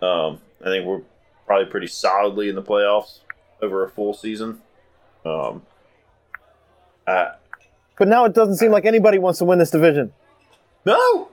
[0.01, 1.01] Um, I think we're
[1.47, 3.19] probably pretty solidly in the playoffs
[3.61, 4.61] over a full season.
[5.25, 5.63] Um,
[7.07, 7.31] I,
[7.97, 10.13] but now it doesn't seem like anybody wants to win this division.
[10.85, 11.29] No.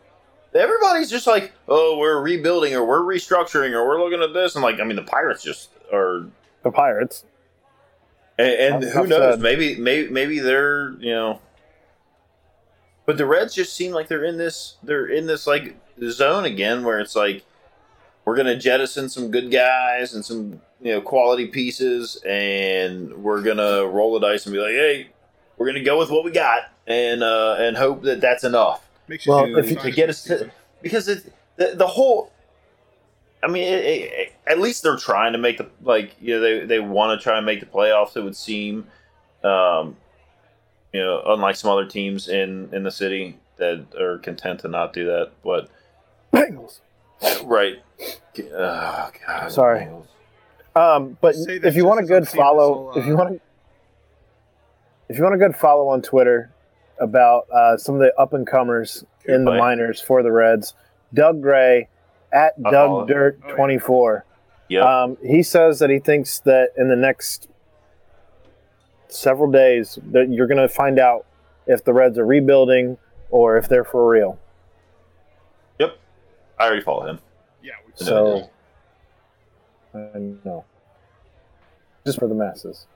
[0.54, 4.56] Everybody's just like, oh, we're rebuilding or we're restructuring or we're looking at this.
[4.56, 6.26] And, like, I mean, the Pirates just are.
[6.62, 7.24] The Pirates.
[8.38, 9.34] And, and who knows?
[9.34, 9.40] said.
[9.40, 11.40] Maybe, maybe, maybe they're, you know.
[13.06, 15.76] But the Reds just seem like they're in this, they're in this, like,
[16.08, 17.44] zone again where it's like,
[18.24, 23.42] we're going to jettison some good guys and some, you know, quality pieces and we're
[23.42, 25.08] going to roll the dice and be like, hey,
[25.56, 28.88] we're going to go with what we got and, uh, and hope that that's enough.
[29.10, 30.50] Makes you Well, think if you- to get us to
[30.82, 31.24] because it
[31.56, 32.30] the, the whole
[33.42, 36.40] i mean it, it, it- at least they're trying to make the like you know
[36.40, 38.86] they, they want to try and make the playoffs it would seem
[39.42, 39.96] um
[40.92, 44.92] you know, unlike some other teams in in the city that are content to not
[44.92, 45.30] do that.
[45.44, 45.68] But
[46.32, 46.80] Bengals.
[47.44, 47.76] right,
[48.52, 49.52] oh, God.
[49.52, 49.88] Sorry.
[50.74, 53.40] Um, but if you want a good follow, this if you want to,
[55.08, 56.50] if you want a good follow on Twitter
[57.00, 59.58] about uh, some of the up and comers in the Right.
[59.58, 60.74] minors for the Reds,
[61.14, 61.88] Doug Gray
[62.32, 63.00] at I follow.
[63.00, 63.54] Doug Dirt Oh, yeah.
[63.56, 64.24] twenty four.
[64.68, 64.84] Yep.
[64.84, 67.48] Um, he says that he thinks that in the next
[69.08, 71.26] several days that you're going to find out
[71.66, 72.96] if the Reds are rebuilding
[73.30, 74.38] or if they're for real.
[75.80, 75.98] yep.
[76.58, 77.18] I already follow him.
[77.62, 78.48] Yeah, So,
[79.94, 79.98] I
[80.44, 80.64] know.
[82.06, 82.86] Just for the masses.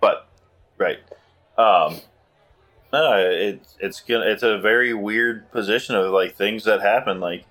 [0.00, 0.26] But
[0.78, 0.98] right,
[1.58, 1.96] um,
[2.92, 7.20] no, it's it's gonna it's a very weird position of like things that happen.
[7.20, 7.44] Like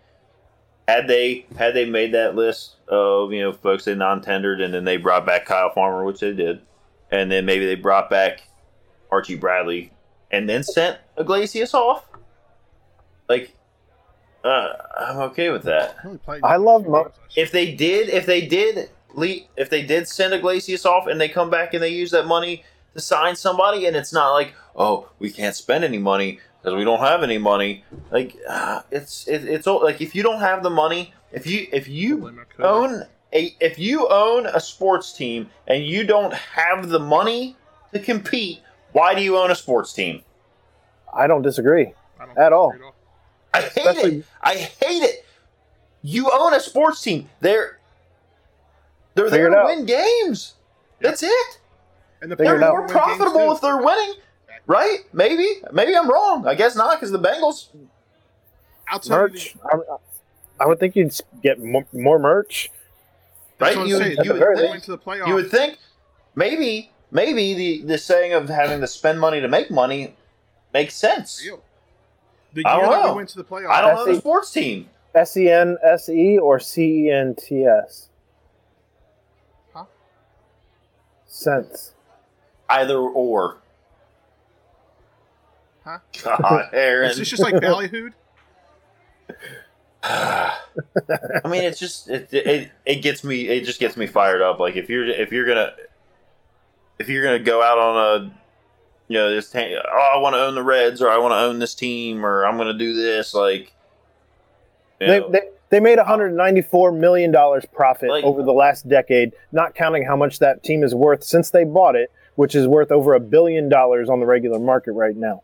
[0.87, 4.83] had they had they made that list of you know folks they non-tendered and then
[4.83, 6.61] they brought back Kyle Farmer, which they did,
[7.11, 8.41] and then maybe they brought back
[9.11, 9.91] Archie Bradley
[10.31, 12.05] and then sent Iglesias off.
[13.27, 13.55] Like,
[14.43, 15.95] uh, I'm okay with that.
[16.01, 17.45] he only played I love Mo- games last year.
[17.45, 21.29] if they did if they did le- if they did send Iglesias off and they
[21.29, 25.09] come back and they use that money to sign somebody and it's not like oh
[25.19, 29.45] we can't spend any money because we don't have any money like uh, it's it,
[29.45, 32.45] it's all like if you don't have the money if you if you Blame our
[32.45, 32.65] coach.
[32.65, 33.03] own
[33.33, 37.55] a if you own a sports team and you don't have the money
[37.93, 38.59] to compete
[38.91, 40.21] why do you own a sports team
[41.13, 41.93] I don't disagree.
[42.21, 42.71] I don't at all.
[42.73, 42.95] at all.
[43.53, 44.25] I hate Especially- it.
[44.41, 45.25] I hate it.
[46.03, 47.27] You own a sports team.
[47.41, 47.79] They're
[49.15, 50.53] they're Figure there it to win games.
[51.01, 51.59] That's it.
[52.21, 54.15] And the Figure They're more profitable if they're winning,
[54.67, 54.99] right?
[55.13, 55.47] Maybe.
[55.71, 56.45] Maybe I'm wrong.
[56.47, 57.67] I guess not because the Bengals.
[58.91, 59.55] outside of the- Merch.
[59.65, 62.69] I, I would think you'd get more, more merch.
[63.57, 63.87] That's Right?
[63.87, 64.17] You- saying.
[64.17, 65.23] you You, would think- to the.
[65.27, 65.77] You would think
[66.35, 70.15] maybe maybe the the saying of having to spend money to make money
[70.73, 71.41] makes sense.
[71.43, 71.61] Real.
[72.53, 73.11] The I don't that know.
[73.13, 74.89] we went to the playoffs, I don't That's know the the- sports team.
[75.15, 78.09] S E N S E or C E N T S?
[79.73, 79.85] Huh?
[81.27, 81.93] Cents.
[82.71, 83.57] Either or.
[85.83, 85.99] Huh?
[86.23, 87.11] God, Aaron.
[87.11, 88.13] Is this just like ballyhooed?
[90.03, 90.57] I
[91.45, 94.59] mean, it's just it, it it gets me it just gets me fired up.
[94.59, 95.73] Like if you're if you're gonna
[96.99, 98.33] if you're gonna go out on a
[99.07, 101.37] you know this ta- oh I want to own the Reds or I want to
[101.37, 103.73] own this team or I'm gonna do this like
[104.99, 107.31] They, know, they, they made $194 million
[107.73, 111.49] profit Like- over the last decade, not counting how much that team is worth since
[111.49, 115.15] they bought it, which is worth over a billion dollars on the regular market right
[115.15, 115.41] now.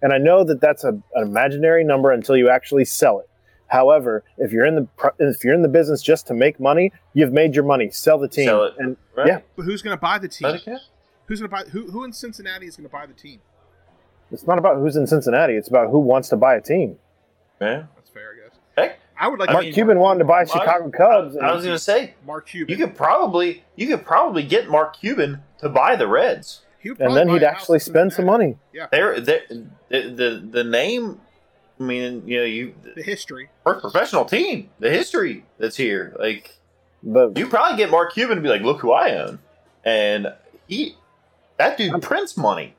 [0.00, 3.28] And I know that that's a, an imaginary number until you actually sell it.
[3.68, 7.32] However, if you're in the if you're in the business just to make money, you've
[7.32, 7.90] made your money.
[7.90, 8.46] Sell the team.
[8.46, 8.74] Sell it.
[8.78, 9.26] And right?
[9.26, 9.40] yeah.
[9.56, 10.48] But who's going to buy the team?
[10.48, 10.62] Let.
[11.26, 11.64] Who's going to buy?
[11.70, 13.40] Who, who in Cincinnati is going to buy the team?
[14.32, 15.54] it's not about who's in Cincinnati.
[15.54, 16.96] It's about who wants to buy a team.
[17.60, 17.84] Yeah.
[17.94, 18.58] That's fair, I guess.
[18.76, 21.36] Heck, I would like I Mark mean- Cuban wanted to buy I- Chicago Cubs.
[21.36, 22.76] I was gonna say Mark Cuban.
[22.76, 26.62] you could probably you could probably get Mark Cuban to buy the Reds.
[26.98, 28.56] And then he'd actually spend some money.
[28.72, 31.20] Yeah, They're, they the, the the name.
[31.78, 33.50] I mean, you know, you the history.
[33.62, 36.16] first professional team, the history that's here.
[36.18, 36.58] Like
[37.02, 39.38] But you probably get Mark Cuban to be like, "Look who I own,"
[39.84, 40.34] and
[40.66, 40.96] he,
[41.58, 42.74] that dude prints money.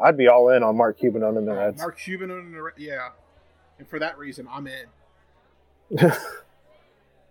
[0.00, 1.78] I'd be all in on Mark Cuban owning the Reds.
[1.78, 3.08] Mark Cuban owning the Re- yeah,
[3.80, 4.86] and for that reason, I'm in.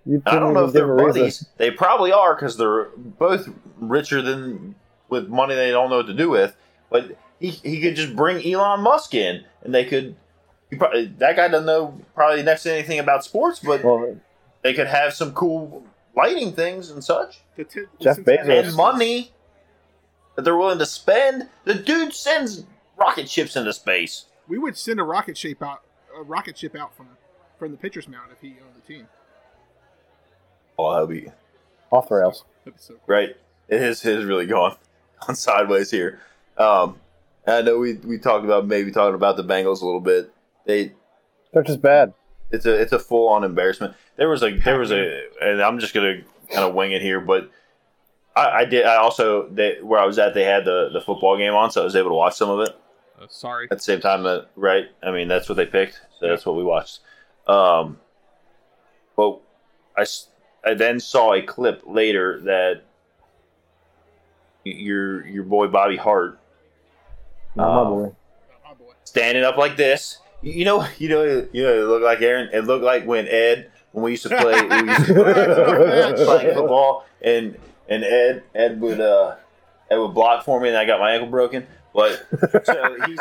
[0.06, 1.22] You I don't know if they're give a reason.
[1.22, 1.46] buddies.
[1.58, 4.76] They probably are because they're both richer than
[5.10, 6.56] with money they don't know what to do with.
[6.90, 10.16] But he, he could just bring Elon Musk in, and they could.
[10.70, 14.18] He probably, that guy doesn't know probably next to anything about sports, but Well,
[14.62, 15.84] they could have some cool
[16.16, 17.42] lighting things and such.
[17.56, 18.68] The t- the Jeff Bezos.
[18.68, 19.32] and money
[20.36, 21.50] that they're willing to spend.
[21.66, 22.66] The dude sends
[22.98, 24.26] rocket ships into space.
[24.48, 25.84] We would send a rocket ship out,
[26.18, 27.10] a rocket ship out from
[27.60, 29.08] from the pitcher's mound if he owned the team.
[30.78, 31.30] Oh, that'd be
[31.92, 32.46] off the rails.
[32.64, 33.02] That'd be so cool.
[33.08, 33.36] right.
[33.68, 34.76] It is, it is really gone
[35.28, 36.20] on sideways here.
[36.58, 36.98] Um,
[37.46, 40.34] I know we, we talked about maybe talking about the Bengals a little bit.
[40.66, 40.94] They
[41.54, 42.14] They're just bad.
[42.52, 43.96] it's a it's a full on embarrassment.
[44.18, 46.22] There was a there was a and I'm just gonna
[46.52, 47.50] kind of wing it here, but
[48.36, 51.38] I, I did I also they, where I was at they had the the football
[51.38, 52.76] game on, so I was able to watch some of it.
[53.20, 53.68] Uh, sorry.
[53.70, 56.56] at the same time that right i mean that's what they picked so that's what
[56.56, 57.02] we watched
[57.50, 57.98] um
[59.18, 59.40] but
[59.98, 60.06] I,
[60.64, 62.84] I then saw a clip later that
[64.64, 66.40] your your boy bobby hart
[67.56, 68.14] Not my Um, boy.
[69.04, 72.66] Standing up like this you know you know you know it looked like aaron it
[72.66, 77.58] looked like when ed when we used to play we used to play football and
[77.90, 79.36] and ed ed would uh
[79.90, 81.66] that would block for me, and I got my ankle broken.
[81.96, 82.24] But
[82.64, 83.20] so he's,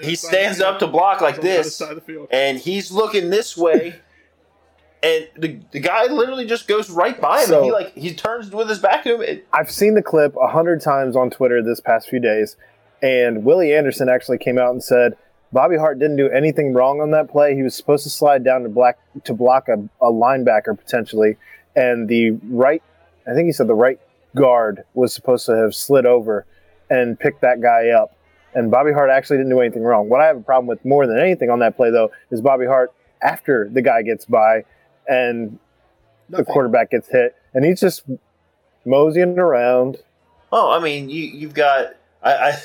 [0.00, 2.28] he stands up to block like On the this, side of the field.
[2.30, 3.96] and he's looking this way,
[5.02, 7.46] and the, the guy literally just goes right by him.
[7.46, 9.22] So- and he like he turns with his back to him.
[9.22, 12.56] It, I've seen the clip a hundred times on Twitter this past few days,
[13.02, 15.16] and Willie Anderson actually came out and said
[15.52, 17.54] Bobby Hart didn't do anything wrong on that play.
[17.54, 21.36] He was supposed to slide down to black to block a, a linebacker potentially,
[21.76, 22.82] and the right,
[23.28, 23.98] I think he said the right
[24.34, 26.46] guard was supposed to have slid over
[26.88, 28.16] and picked that guy up.
[28.54, 30.08] And Bobby Hart actually didn't do anything wrong.
[30.08, 32.66] What I have a problem with more than anything on that play, though, is Bobby
[32.66, 32.92] Hart
[33.22, 34.64] after the guy gets by
[35.08, 35.58] and
[36.28, 38.04] the quarterback gets hit, and he's just
[38.84, 39.98] moseying around.
[40.52, 42.58] oh, I mean, you you've got I, I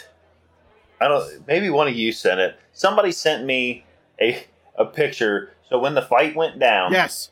[1.01, 2.57] I don't maybe one of you sent it.
[2.73, 3.85] Somebody sent me
[4.21, 4.43] a
[4.77, 5.51] a picture.
[5.69, 7.29] So when the fight went down, Yes.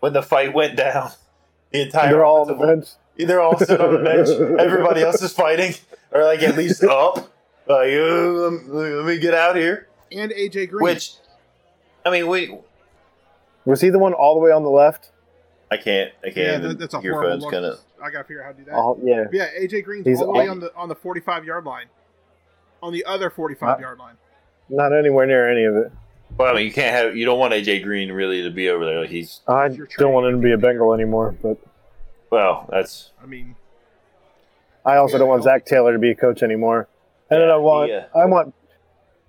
[0.00, 1.10] when the fight went down,
[1.72, 2.88] the entire They're all on the bench.
[3.16, 4.28] They're all sitting on the bench.
[4.60, 5.74] Everybody else is fighting,
[6.12, 7.32] or like at least up.
[7.66, 9.88] Like, uh, let me- get out here.
[10.12, 10.82] And AJ Green.
[10.84, 11.14] Which,
[12.04, 12.56] I mean, we.
[13.64, 15.10] Was he the one all the way on the left?
[15.70, 16.12] I can't.
[16.22, 16.36] I can't.
[16.36, 17.52] yeah, even, that, that's a your horrible phone's look.
[17.52, 18.74] Gonna, I gotta figure out how to do that.
[18.76, 19.24] Oh, yeah.
[19.32, 21.86] Yeah, AJ Green's He's all the way on the on the 45 yard line.
[22.82, 24.14] On the other 45 Uh, yard line.
[24.68, 25.90] Not anywhere near any of it.
[26.38, 27.16] well, I mean, you can't have.
[27.16, 29.00] You don't want AJ Green really to be over there.
[29.00, 29.40] Like he's.
[29.48, 29.68] I
[29.98, 31.58] don't want him to be a Bengal anymore, but
[32.30, 33.10] Well, that's.
[33.20, 33.56] I mean,
[34.84, 36.86] I also don't want Zac Taylor to be a coach anymore.
[37.30, 38.06] And then I want, Yeah.
[38.14, 38.54] I want,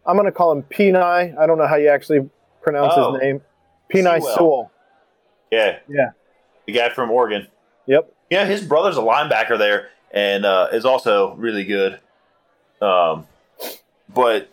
[0.06, 1.38] I'm going to call him Penei.
[1.38, 2.30] I don't know how you actually
[2.62, 3.14] pronounce Oh.
[3.14, 3.42] his name.
[3.94, 4.36] Penei Sewell.
[4.38, 4.72] Sewell.
[5.52, 5.80] Yeah.
[5.90, 6.12] Yeah.
[6.66, 7.48] The guy from Oregon.
[7.86, 8.14] Yep.
[8.30, 12.00] Yeah, his brother's a linebacker there, and uh, is also really good.
[12.82, 13.26] Um,
[14.14, 14.50] but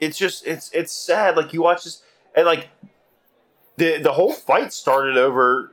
[0.00, 1.36] it's just it's it's sad.
[1.36, 2.02] Like you watch this,
[2.34, 2.68] and like
[3.76, 5.72] the the whole fight started over.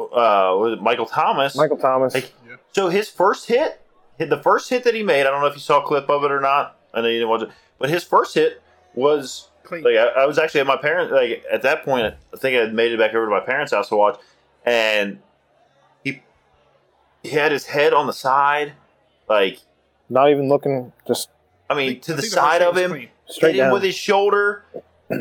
[0.00, 1.56] Uh, was it Michael Thomas?
[1.56, 2.14] Michael Thomas.
[2.14, 2.32] Like,
[2.70, 3.80] so his first hit, hit
[4.18, 5.20] the first hit that he made.
[5.22, 6.76] I don't know if you saw a clip of it or not.
[6.92, 8.60] I know you didn't watch it, but his first hit
[8.94, 9.84] was clean.
[9.84, 12.60] like I, I was actually at my parents like at that point I think I
[12.60, 14.18] had made it back over to my parents' house to watch,
[14.64, 15.18] and
[16.02, 16.22] he
[17.22, 18.72] he had his head on the side,
[19.28, 19.60] like
[20.08, 21.28] Not even looking, just
[21.70, 23.08] I mean think- to the side first of him, clean.
[23.28, 23.72] straight hit him down.
[23.74, 24.64] with his shoulder.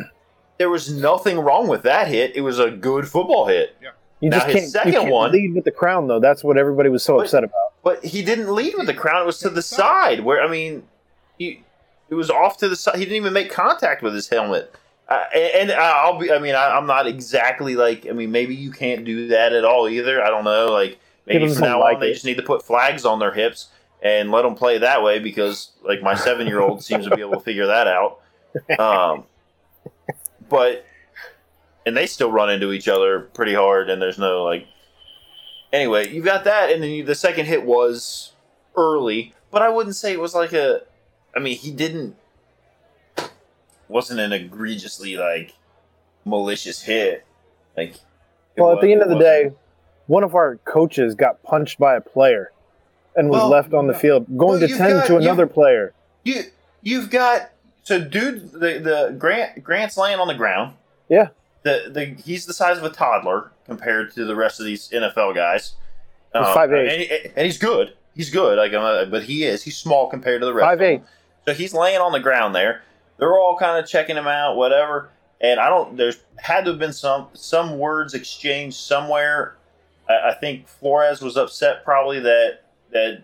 [0.60, 2.36] There was nothing wrong with that hit.
[2.36, 3.78] It was a good football hit.
[4.22, 6.20] you now just his can't, you second can't one- lead with the crown, though.
[6.20, 7.54] That's what everybody was so But- upset about.
[7.88, 9.22] But he didn't lead with the crown.
[9.22, 10.84] It was to the side where I mean,
[11.38, 11.64] he
[12.10, 12.96] it was off to the side.
[12.96, 14.76] He didn't even make contact with his helmet.
[15.08, 16.30] Uh, and, and I'll be.
[16.30, 18.06] I mean, I, I'm not exactly like.
[18.06, 20.22] I mean, maybe you can't do that at all either.
[20.22, 20.66] I don't know.
[20.66, 23.34] Like maybe People from now like on they just need to put flags on their
[23.34, 23.70] hips
[24.02, 27.22] and let them play that way because like my seven year old seems to be
[27.22, 28.20] able to figure that out.
[28.80, 29.24] Um,
[30.50, 30.86] but
[31.86, 34.68] and they still run into each other pretty hard, and there's no like.
[35.74, 38.32] Anyway, you got that, and then you, the second hit was
[38.76, 40.82] early, but I wouldn't say it was like a.
[41.36, 42.16] I mean, he didn't.
[43.90, 45.54] Wasn't an egregiously like
[46.26, 47.26] malicious hit.
[47.76, 47.96] Like.
[48.58, 49.52] Well, at the end of the day,
[50.08, 52.52] one of our coaches got punched by a player
[53.16, 55.94] and was Well, left on the field, going well, to tend got- to another player.
[56.24, 56.44] you
[56.82, 57.50] you've got
[57.84, 60.74] so dude the the Grant Grant's laying on the ground.
[61.10, 61.30] Yeah.
[61.68, 65.36] The the he's the size of a toddler compared to the rest of these NFL
[65.36, 65.74] guys.
[66.34, 66.92] He's Um, 5'8".
[66.94, 67.94] and, he- and he's good.
[68.16, 68.58] He's good.
[68.58, 68.72] Like,
[69.12, 69.64] but he is.
[69.64, 70.74] He's small compared to the rest.
[70.74, 70.98] of 5'8".
[71.00, 71.08] them.
[71.48, 72.82] So he's laying on the ground there.
[73.18, 75.10] They're all kind of checking him out, whatever.
[75.42, 75.98] And I don't.
[75.98, 79.56] There's had to have been some some words exchanged somewhere.
[80.10, 82.60] I, I think Flores was upset probably that
[82.92, 83.24] that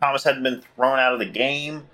[0.00, 1.86] Thomas hadn't been thrown out of the game,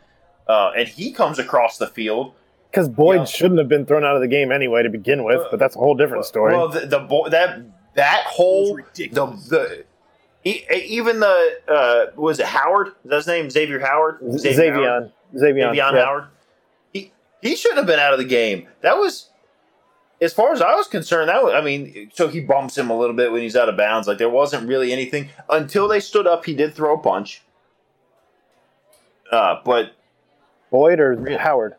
[0.49, 2.35] uh, and he comes across the field.
[2.71, 3.25] Because Boyd Yeah.
[3.25, 5.79] shouldn't have been thrown out of the game anyway to begin with, but that's a
[5.79, 6.55] whole different story.
[6.55, 7.61] Well, the, the boy that
[7.95, 9.49] that whole the ridiculous.
[9.49, 9.85] the
[10.45, 12.89] e- even the uh, was it Howard?
[12.89, 13.51] Is that his name?
[13.51, 14.19] Xavier Howard.
[14.39, 14.85] Xavier Howard?
[14.85, 15.13] Xavion.
[15.35, 15.41] Xavion.
[15.71, 16.05] Xavier yeah.
[16.05, 16.25] Howard.
[16.93, 18.69] He he shouldn't have been out of the game.
[18.83, 19.31] That was,
[20.21, 21.29] as far as I was concerned.
[21.29, 23.77] That was, I mean, so he bumps him a little bit when he's out of
[23.77, 24.07] bounds.
[24.07, 26.45] Like there wasn't really anything until they stood up.
[26.45, 27.43] He did throw a punch.
[29.33, 29.93] Uh, but
[30.71, 31.37] Boyd or Really?
[31.37, 31.75] Howard?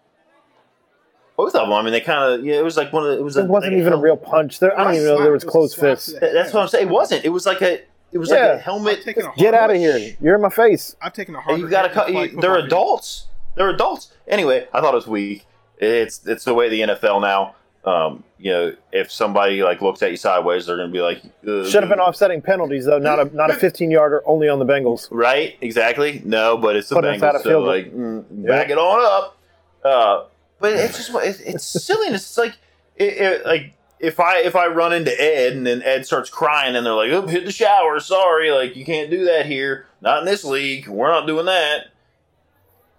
[1.43, 1.73] Both of them.
[1.73, 2.45] I mean, they kind of.
[2.45, 3.17] Yeah, it was like one of the.
[3.19, 3.37] It was.
[3.37, 4.59] It a, wasn't they even a held- real punch.
[4.59, 6.07] There, I don't even know there was It was closed fists.
[6.13, 6.87] to the That's what I'm saying.
[6.87, 7.25] It wasn't.
[7.25, 7.81] It was like a.
[8.11, 9.07] It was like a helmet.
[9.07, 10.15] A Get out of here!
[10.19, 10.95] You're in my face.
[11.01, 11.59] I've taken a And hard.
[11.61, 12.11] you got to cut.
[12.11, 13.27] You, they're adults.
[13.55, 14.11] They're adults.
[14.27, 15.45] Anyway, I thought it was weak.
[15.77, 17.55] It's it's the way the NFL now.
[17.83, 21.21] Um, you know, if somebody like looks at you sideways, they're going to be like,
[21.47, 24.59] uh, Should have been offsetting penalties though, not a not a 15 yarder only on
[24.59, 25.07] the Bengals.
[25.09, 25.57] Right?
[25.61, 26.21] Exactly.
[26.23, 27.37] No, but it's the Put us out Bengals.
[27.37, 29.37] of So like, mm, back it on up.
[29.83, 30.25] Uh,
[30.61, 32.21] but it's just it, it's silliness.
[32.21, 32.57] It's like
[32.95, 36.75] it, it, like if I if I run into Ed and then Ed starts crying
[36.75, 37.99] and they're like, "Oh, hit the shower.
[37.99, 39.87] Sorry, like you can't do that here.
[40.01, 40.87] Not in this league.
[40.87, 41.87] We're not doing that."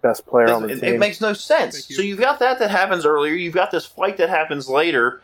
[0.03, 0.95] Best player on the It, team.
[0.95, 1.89] it makes no sense.
[1.89, 1.95] You.
[1.97, 3.35] So you've got that that happens earlier.
[3.35, 5.23] You've got this fight that happens later,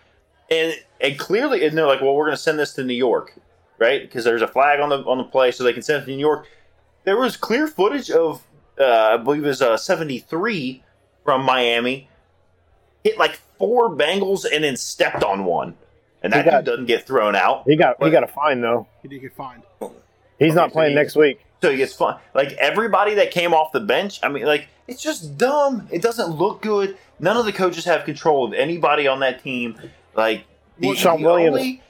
[0.51, 3.35] and and clearly, and they're like, "Well, we're going to send this to New York,
[3.78, 4.02] right?
[4.02, 6.12] Because there's a flag on the on the play, so they can send it to
[6.12, 6.47] New York."
[7.05, 8.43] There was clear footage of,
[8.78, 10.82] uh, I believe it was uh, 73
[11.24, 12.09] from Miami,
[13.04, 15.76] hit like four Bengals and then stepped on one,
[16.22, 17.62] and that He got- dude doesn't get thrown out.
[17.66, 18.86] he got he got a fine though.
[19.02, 19.62] He did get fined.
[19.80, 21.40] He's Okay, not so playing he- next week.
[21.60, 22.16] So he gets fun.
[22.34, 25.88] Like everybody that came off the bench, I mean, like it's just dumb.
[25.90, 26.96] It doesn't look good.
[27.18, 29.76] None of the coaches have control of anybody on that team.
[30.14, 30.44] Like
[30.78, 31.82] the, Sean the Williams- only-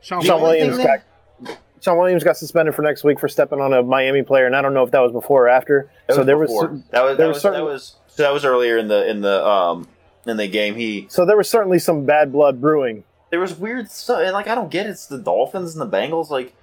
[0.00, 3.60] Sean, The Sean Williams thing got Sean Williams got suspended for next week for stepping
[3.60, 5.90] on a Miami player, and I don't know if that was before or after.
[6.06, 6.68] that so there before.
[6.68, 8.88] was that was there that was was, certain- that was so that was earlier in
[8.88, 9.86] the in the um
[10.26, 10.74] in the game.
[10.76, 13.04] He so there was certainly some bad blood brewing.
[13.30, 14.90] there was weird stuff, and like I don't get it.
[14.90, 16.30] It's the Dolphins and the Bengals.
[16.30, 16.54] Like,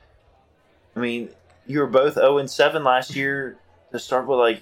[0.95, 1.29] I mean,
[1.65, 3.57] you were both zero and seven last year
[3.91, 4.39] to start with.
[4.39, 4.61] Like,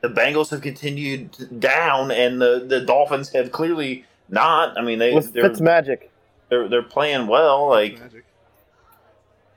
[0.00, 4.78] the Bengals have continued down, and the the Dolphins have clearly not.
[4.78, 6.10] I mean, they With they're, Fitz magic.
[6.48, 7.68] they're they're playing well.
[7.68, 8.24] Like, Magic.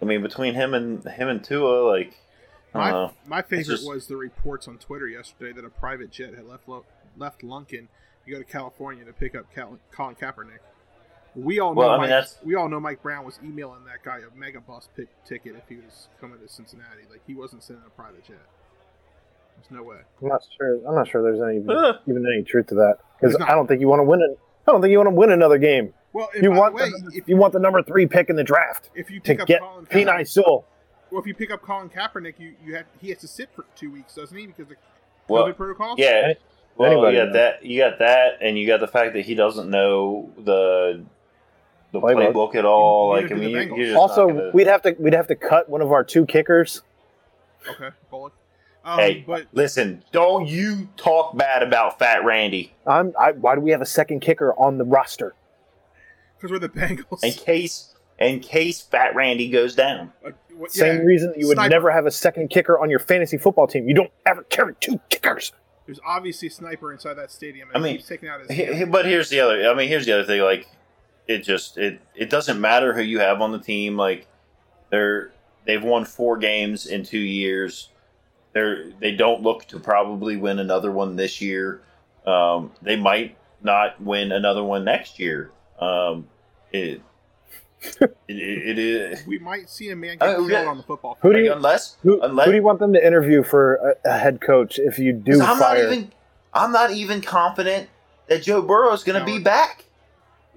[0.01, 2.13] I mean, between him and him and Tua, like,
[2.73, 3.13] I don't My, know.
[3.25, 6.67] my favorite just- was the reports on Twitter yesterday that a private jet had left
[6.67, 6.85] Lo-
[7.17, 7.87] left Lunken
[8.27, 10.59] to go to California to pick up Cal- Colin Kaepernick.
[11.35, 13.85] We all know Well, I mean, Mike, that's- we all know Mike Brown was emailing
[13.85, 17.03] that guy a Megabus pick ticket if he was coming to Cincinnati.
[17.09, 18.37] Like he wasn't sending a private jet.
[19.57, 19.97] There's no way.
[20.21, 20.75] I'm not sure.
[20.87, 21.93] I'm not sure there's any Uh.
[22.07, 24.39] even any truth to that because I don't think you want to win it.
[24.67, 25.93] I don't think you want to win another game.
[26.13, 28.43] Well, and You want way, the, if you want the number three pick in the
[28.43, 30.65] draft if you to pick up get Colin Penei Kaepernick, Sewell.
[31.11, 33.65] well, if you pick up Colin Kaepernick, you, you have he has to sit for
[33.75, 34.47] two weeks, doesn't he?
[34.47, 34.77] Because of COVID
[35.29, 35.99] Well, protocols.
[35.99, 36.33] yeah.
[36.79, 37.33] Any- Well, anybody you got knows.
[37.33, 37.65] that.
[37.65, 41.03] You got that, and you got the fact that he doesn't know the
[41.93, 42.33] the Playbook.
[42.33, 43.13] playbook, at all.
[43.15, 45.35] Neither Like, I mean, you- you're just Also, gonna- we'd have to we'd have to
[45.35, 46.81] cut one of our two kickers.
[47.69, 48.33] Okay, Bullock.
[48.85, 53.59] Um, Hey, but listen, don't you talk bad about Fat Randy I'm, I, why do
[53.61, 55.33] we have a second kicker on the roster?
[56.37, 57.23] because we're the Bengals.
[57.23, 60.11] in case in case Fat Randy goes down.
[60.25, 61.69] Uh, what- Same yeah, reason you would sniper.
[61.69, 63.87] never have a second kicker on your fantasy football team.
[63.89, 65.51] You don't ever carry two kickers.
[65.87, 67.69] There's obviously a sniper inside that stadium.
[67.73, 68.51] I mean, he keeps taking out his.
[68.51, 69.67] He- but here's the other.
[69.69, 70.41] I mean, here's the other thing.
[70.41, 70.67] Like,
[71.27, 73.95] it just it it doesn't matter who you have on the team.
[73.97, 74.27] Like,
[74.91, 75.31] they're
[75.65, 77.89] they've won four games in two years.
[78.53, 81.81] They're they don't look to probably win another one this year.
[82.25, 85.51] Um, they might not win another one next year.
[85.79, 86.27] Um,
[86.71, 87.01] it,
[88.01, 90.65] it, it, it is we might see a man get Uh, killed yeah.
[90.65, 93.05] on the football Who do you unless who, unless who do you want them to
[93.05, 95.83] interview for a, a head coach if you do I'm fire?
[95.83, 96.11] not even
[96.53, 97.89] I'm not even confident
[98.27, 99.85] that Joe Burrow is going to be back.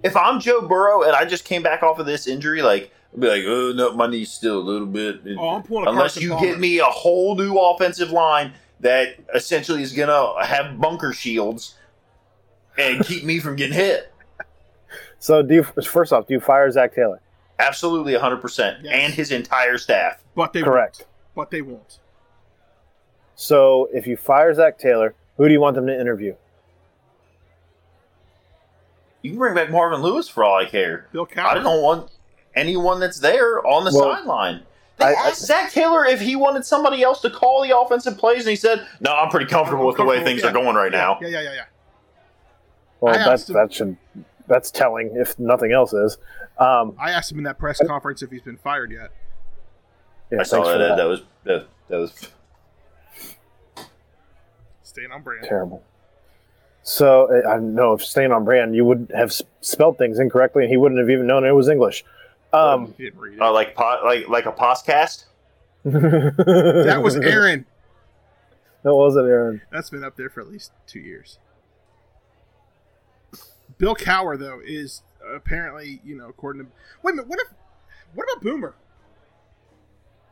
[0.02, 3.20] If I'm Joe Burrow and I just came back off of this injury, like I'd
[3.20, 5.20] be like, oh no, my knee's still a little bit.
[5.38, 9.16] Oh, I'm pulling a Unless Carson you get me a whole new offensive line that
[9.34, 11.74] essentially is going to have bunker shields
[12.78, 14.12] and keep me from getting hit.
[15.20, 17.20] So do you first off, do you fire Zac Taylor?
[17.58, 18.90] Absolutely 100%.
[18.90, 20.24] And his entire staff.
[20.34, 21.00] But they Correct.
[21.00, 21.06] Won't.
[21.34, 21.98] But they won't.
[23.36, 26.34] So if you fire Zac Taylor, who do you want them to interview?
[29.22, 31.06] You can bring back Marvin Lewis for all I care.
[31.12, 32.10] Bill I don't want
[32.54, 34.62] anyone that's there on the Well, sideline.
[34.96, 38.16] They I- I- asked Zac Taylor if he wanted somebody else to call the offensive
[38.16, 40.92] plays, and he said, "No, I'm pretty comfortable with the way things are going right
[40.92, 41.64] now." Yeah, yeah, yeah, yeah.
[43.00, 43.96] Well, I that's asked that should
[44.50, 46.18] that's telling if nothing else is.
[46.58, 49.10] Um, I asked him in that press conference if he's been fired yet.
[50.30, 50.72] yeah, I saw thanks that.
[50.74, 50.96] for That, that.
[50.96, 52.28] that was that, that was
[54.82, 55.46] Staying on brand.
[55.48, 55.82] terrible.
[56.82, 60.70] So uh, I know if staying on brand, you would have spelled things incorrectly, and
[60.70, 62.04] he wouldn't have even known it was English.
[62.52, 63.40] Um, He didn't read it.
[63.40, 65.26] uh, like po- like like a podcast.
[65.84, 67.66] that that was Aaron.
[68.82, 69.60] That wasn't Aaron.
[69.70, 71.38] That's been up there for at least two years.
[73.80, 75.02] Bill Cowher though is
[75.34, 76.68] apparently, you know, according to
[77.02, 77.48] wait a minute, what if
[78.14, 78.74] what about Boomer?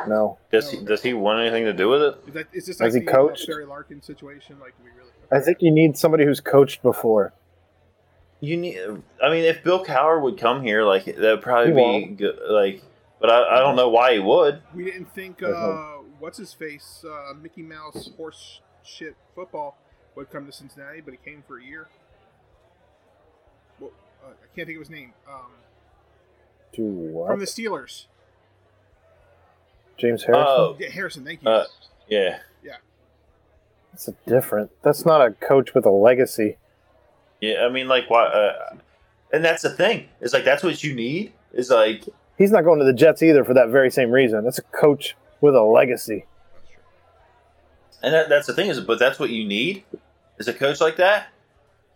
[0.06, 2.14] No, Does he, does he want anything to do with it?
[2.28, 3.48] Is that is this Has like he the coached?
[3.48, 4.60] Barry Larkin situation?
[4.60, 5.10] Like, we really?
[5.32, 7.32] I think you need somebody who's coached before.
[8.40, 8.78] You need.
[9.20, 12.38] I mean, if Bill Cowher would come here, like that would probably He be good.
[12.48, 12.82] Like,
[13.20, 14.62] but I, I don't know why he would.
[14.72, 19.76] We didn't think uh, what's his face uh, Mickey Mouse horse shit football
[20.14, 21.88] would come to Cincinnati, but he came for a year.
[24.22, 25.12] Well, uh, I can't think of his name.
[25.28, 25.46] Um,
[26.74, 27.28] To what?
[27.28, 28.06] from the Steelers,
[29.96, 30.46] James Harrison.
[30.48, 31.24] Oh, yeah, Harrison.
[31.24, 31.48] Thank you.
[31.50, 31.64] uh,
[32.08, 32.38] yeah,
[33.92, 34.70] That's a different.
[34.82, 36.56] That's not a coach with a legacy.
[37.40, 37.66] yeah.
[37.66, 38.26] I mean, like, why?
[38.26, 38.76] Uh,
[39.32, 40.08] and that's the thing.
[40.20, 41.32] Is like that's what you need.
[41.52, 42.04] Is like
[42.36, 44.44] He's not going to the Jets either for that very same reason.
[44.44, 46.26] That's a coach with a legacy.
[48.00, 49.82] And that, that's the thing is, but that's what you need
[50.38, 51.28] is a coach like that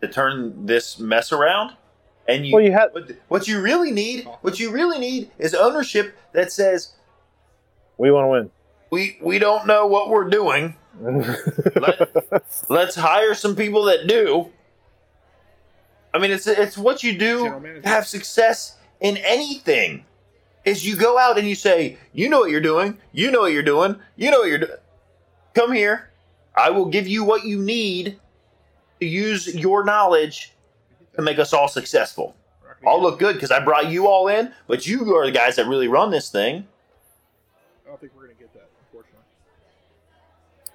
[0.01, 1.77] to turn this mess around.
[2.33, 5.55] And you, Well, you had- what, what you really need, what you really need is
[5.55, 6.93] ownership that says
[7.99, 8.51] We want to win.
[8.91, 10.77] we we don't know what we're doing.
[11.01, 14.51] Let, let's hire some people that do.
[16.15, 17.45] I mean, it's it's what you do
[17.83, 20.05] to have success in anything.
[20.65, 23.53] Is you go out and you say, you know what you're doing, you know what
[23.53, 24.79] you're doing, you know what you're doing.
[25.55, 26.11] Come here,
[26.55, 28.21] I will give you what you need
[29.01, 30.53] to use your knowledge
[31.15, 32.37] to make us all successful.
[32.87, 35.69] I'll look good because I brought you all in, but you are the guys that
[35.69, 36.67] really run this thing.
[37.87, 39.21] I don't think we're gonna get that, unfortunately.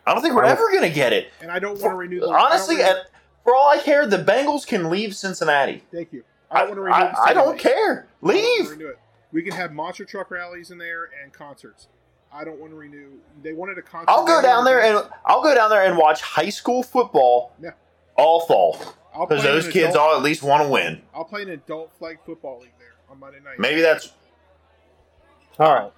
[0.06, 1.32] I don't think we're ever going to get it.
[1.42, 2.22] And I don't want to renew.
[2.22, 3.08] The, Honestly, I don't
[3.44, 5.84] for all I care, the Bengals can leave Cincinnati.
[5.92, 6.24] thank you.
[6.50, 6.96] I I, don't want to renew.
[6.96, 7.76] I, the I don't stadium.
[7.76, 8.08] care.
[8.24, 8.70] I don't Leave.
[8.70, 9.00] renew it.
[9.34, 11.88] We can have monster truck rallies in there and concerts.
[12.32, 13.12] I don't want to renew.
[13.44, 14.10] They wanted a concert.
[14.10, 17.72] I'll go down there and I'll go down there and watch high school football Yeah.
[18.18, 18.78] All fall
[19.20, 21.02] because those kids adult- all at least want to win.
[21.14, 23.60] I'll play an adult flag football league there on Monday night.
[23.60, 24.12] Maybe that's
[25.60, 25.92] All right.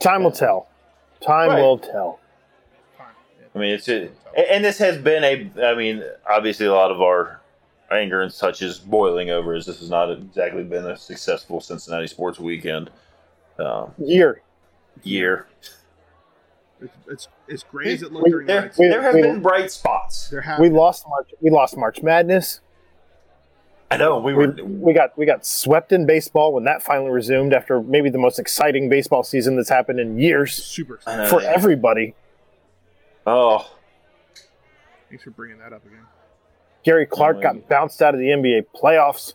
[0.00, 0.68] Time will tell.
[1.24, 1.60] Time Right.
[1.60, 2.20] will tell.
[3.54, 5.64] I mean, it's a, and this has been a.
[5.64, 7.40] I mean, obviously, a lot of our
[7.90, 12.08] anger and such is boiling over as this has not exactly been a successful Cincinnati
[12.08, 12.90] sports weekend
[13.58, 14.42] um, Year.
[15.04, 15.46] year.
[16.84, 18.74] It's, it's as great as it looked during the There, night.
[18.78, 20.28] we- there have we- been bright spots.
[20.28, 21.30] There have We lost March.
[21.40, 22.60] We lost March Madness.
[23.90, 24.52] I know we We, were.
[24.64, 28.38] we got we got swept in baseball when that finally resumed after maybe the most
[28.38, 30.94] exciting baseball season that's happened in years super.
[30.94, 31.22] I Excited.
[31.22, 31.52] know, for yeah.
[31.54, 32.14] everybody.
[33.26, 33.70] Oh,
[35.08, 36.06] Thanks for bringing that up again.
[36.82, 39.34] Gary Clark got bounced out of the NBA playoffs.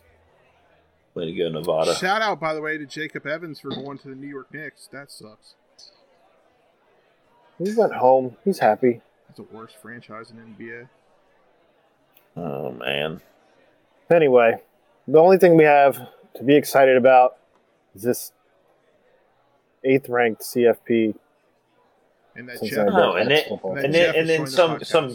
[1.14, 1.94] way to go, Nevada.
[1.94, 4.88] Shout out, by the way, to Jacob Evans for going to the New York Knicks.
[4.92, 5.54] That sucks.
[7.62, 8.36] He went home.
[8.44, 9.00] He's happy.
[9.28, 10.88] That's the worst franchise in NBA.
[12.36, 13.20] Oh man.
[14.10, 14.56] Anyway,
[15.06, 17.36] the only thing we have to be excited about
[17.94, 18.32] is this
[19.84, 21.14] eighth ranked CFP.
[22.36, 23.76] And that Since Jeff, I- and then Football.
[23.76, 25.14] and then and then some the some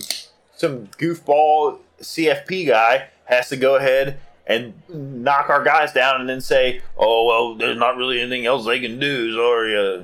[0.56, 6.42] some goofball CFP guy has to go ahead and knock our guys down and then
[6.42, 10.04] say, "Oh well, there's not really anything else they can do." Sorry, uh,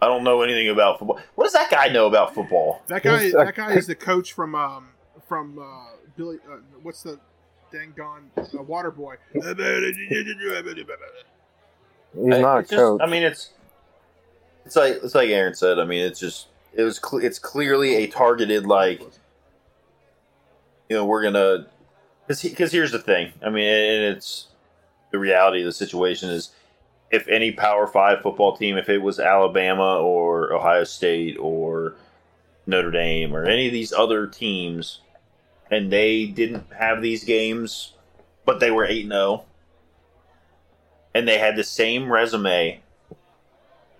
[0.00, 1.18] I don't know anything about football.
[1.34, 2.82] What does that guy know about football?
[2.86, 4.88] that guy, He's, that guy is the coach from um
[5.26, 6.38] from uh, Billy.
[6.50, 7.18] Uh, what's the
[7.72, 9.16] dang gone uh, Water Boy?
[9.32, 9.54] He's not
[12.56, 13.00] a it's just- coach.
[13.02, 13.50] I mean, it's
[14.64, 15.78] it's like it's like Aaron said.
[15.78, 19.00] I mean, it's just it was cle it's clearly a targeted like
[20.88, 21.66] you know we're gonna
[22.26, 23.32] because because here's the thing.
[23.42, 24.48] I mean, and it's
[25.10, 26.50] the reality of the situation is
[27.10, 31.94] if any Power Five football team, if it was Alabama or Ohio State or
[32.66, 35.00] Notre Dame or any of these other teams,
[35.70, 37.94] and they didn't have these games,
[38.44, 39.44] but they were eight zero, oh,
[41.14, 42.80] and they had the same resume.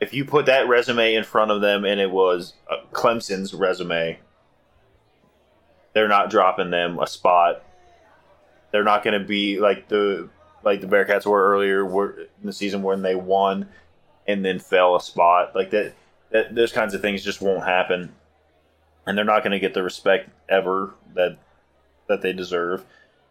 [0.00, 2.54] If you put that resume in front of them and it was
[2.92, 4.18] Clemson's resume,
[5.92, 7.64] they're not dropping them a spot.
[8.70, 10.28] They're not going to be like the
[10.68, 13.68] like the Bearcats were earlier were in the season when they won
[14.26, 15.54] and then fell a spot.
[15.54, 15.94] Like that,
[16.30, 18.14] that those kinds of things just won't happen,
[19.06, 21.38] and they're not going to get the respect ever that
[22.08, 22.84] that they deserve.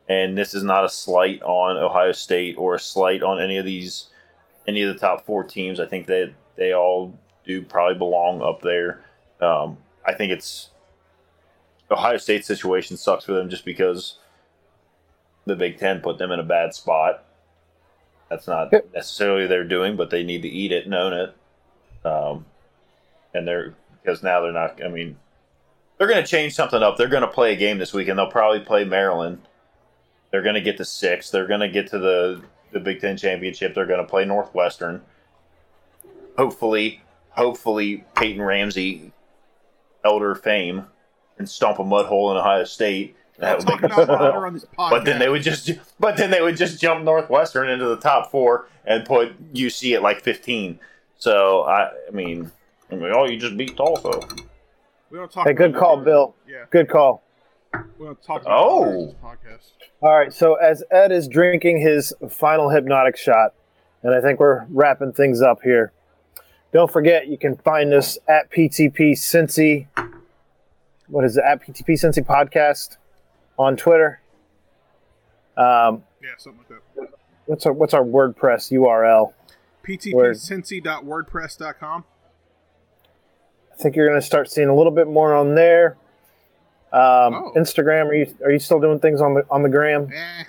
[0.10, 3.66] And this is not a slight on Ohio State or a slight on any of
[3.66, 4.08] these
[4.68, 5.80] any of the top four teams.
[5.80, 9.04] I think that they all do probably belong up there.
[9.40, 10.70] Um, I think it's
[11.92, 14.18] Ohio State's situation sucks for them just because
[15.46, 17.24] the Big Ten put them in a bad spot.
[18.30, 21.36] That's not necessarily their doing, but they need to eat it and own it.
[22.06, 22.46] Um,
[23.34, 24.84] and they're because now they're not.
[24.84, 25.18] I mean,
[25.98, 26.98] they're going to change something up.
[26.98, 28.20] They're going to play a game this weekend.
[28.20, 29.42] They'll probably play Maryland.
[30.32, 31.30] They're going to get to six.
[31.30, 33.74] They're going to get to the the Big Ten championship.
[33.74, 35.02] They're going to play Northwestern.
[36.38, 37.02] Hopefully,
[37.32, 39.12] hopefully Peyton Ramsey,
[40.04, 40.86] elder fame,
[41.38, 43.16] and stomp a mud hole in Ohio State.
[43.40, 44.90] That would Talk make about honor on this podcast.
[44.90, 45.70] But then they would just,
[46.00, 50.02] but then they would just jump Northwestern into the top four and put UC at
[50.02, 50.80] like fifteen.
[51.18, 52.52] So I, I mean,
[52.92, 54.12] I mean, oh, you just beat Tulsa.
[55.10, 55.48] We don't talk.
[55.48, 55.98] Hey, good call.
[55.98, 56.36] Bill.
[56.48, 57.24] Yeah, Good call.
[58.00, 58.84] we don't talk about Oh.
[58.84, 59.72] on this podcast.
[60.02, 63.54] All right, so as Ed is drinking his final Hpnotiq shot,
[64.04, 65.92] and I think we're wrapping things up here.
[66.74, 69.88] Don't forget, you can find us at PTP Cincy.
[71.08, 71.44] What is it?
[71.44, 72.98] At PTP Cincy Podcast
[73.58, 74.22] on Twitter.
[75.56, 77.10] Um, Yeah, something like that.
[77.46, 79.34] what's our what's our WordPress URL?
[80.14, 80.36] Word.
[80.36, 82.04] ptpcincy.wordpress.com.
[83.72, 85.96] I think you're going to start seeing a little bit more on there.
[86.92, 87.54] Um, Oh.
[87.56, 90.10] Instagram, are you are you still doing things on the on the gram?
[90.14, 90.44] Eh.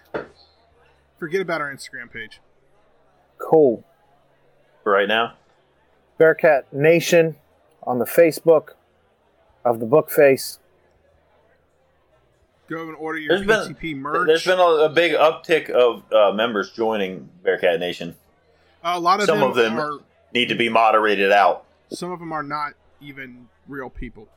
[1.19, 2.41] Forget about our Instagram page.
[3.39, 3.85] Cool.
[4.85, 5.35] Right now.
[6.17, 7.37] Bearcat Nation
[7.85, 8.71] on the Facebook
[9.65, 10.59] of the book face.
[12.69, 14.27] Go and order your There's PTP been merch.
[14.27, 18.15] there's been a, a big uptick of uh, members joining Bearcat Nation.
[18.85, 19.99] a lot of some them, of them- are
[20.35, 21.65] Need to be moderated out.
[21.91, 24.29] some of them are not even real people.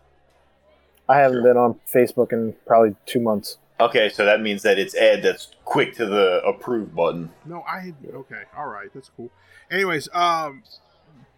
[1.10, 3.58] I haven't been on Facebook in probably two months.
[3.82, 7.32] Okay, so that means that it's Ed that's quick to the approve button.
[7.46, 9.32] No, I okay, all right, that's cool.
[9.70, 10.64] Anyways, um,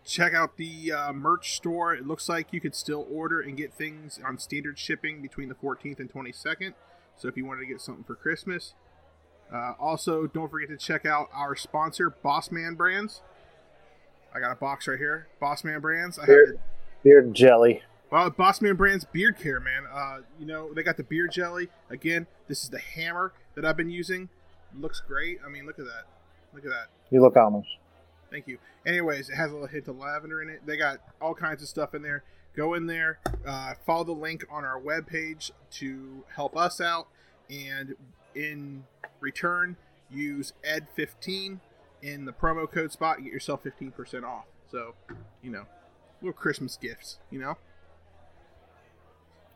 [0.05, 1.93] check out the uh, merch store.
[1.93, 5.55] It looks like you could still order and get things on standard shipping between the
[5.55, 6.73] 14th and 22nd.
[7.17, 8.73] So if you wanted to get something for Christmas,
[9.53, 13.21] uh, also don't forget to check out our sponsor, Bossman Brands.
[14.33, 16.17] I got a box right here, Bossman Brands.
[16.17, 16.57] I have the
[17.03, 17.83] Beard jelly.
[18.09, 19.83] well, Bossman Brands beard care, man.
[19.91, 21.69] Uh, you know they got the beard jelly.
[21.89, 24.29] Again, this is the hammer that I've been using.
[24.75, 25.39] Looks great.
[25.45, 26.05] I mean, look at that.
[26.53, 26.87] Look at that.
[27.11, 27.65] You look Amish.
[28.33, 28.57] Thank you.
[28.83, 30.65] Anyways, it has a little hint of lavender in it.
[30.65, 32.23] They got all kinds of stuff in there.
[32.55, 37.07] Go in there, uh, follow the link on our webpage to help us out,
[37.47, 37.95] and
[38.33, 38.85] in
[39.19, 39.75] return,
[40.09, 41.59] use Ed15
[42.01, 44.45] in the promo code spot and get yourself 15% off.
[44.71, 44.95] So,
[45.43, 45.65] you know,
[46.21, 47.57] little Christmas gifts, you know?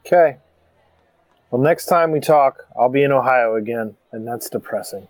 [0.05, 0.37] Okay.
[1.49, 5.07] Well, next time we talk, I'll be in Ohio again, and that's depressing.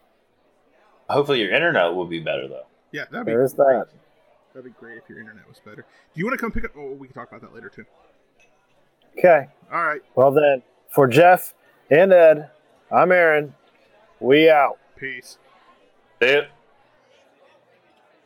[1.10, 2.67] Hopefully, your internet will be better though.
[2.92, 3.66] Yeah, that'd be There is great.
[3.80, 3.88] that.
[4.54, 5.82] That'd be great if your internet was better.
[6.14, 6.72] Do you want to come pick up?
[6.78, 7.86] Oh, we can talk about that later too.
[9.18, 9.48] Okay.
[9.72, 11.54] All right, Well then, for Jeff
[11.90, 12.50] and Ed,
[12.92, 13.54] I'm Aaron.
[14.20, 14.78] We out.
[14.96, 15.38] peace.
[16.22, 16.50] See it.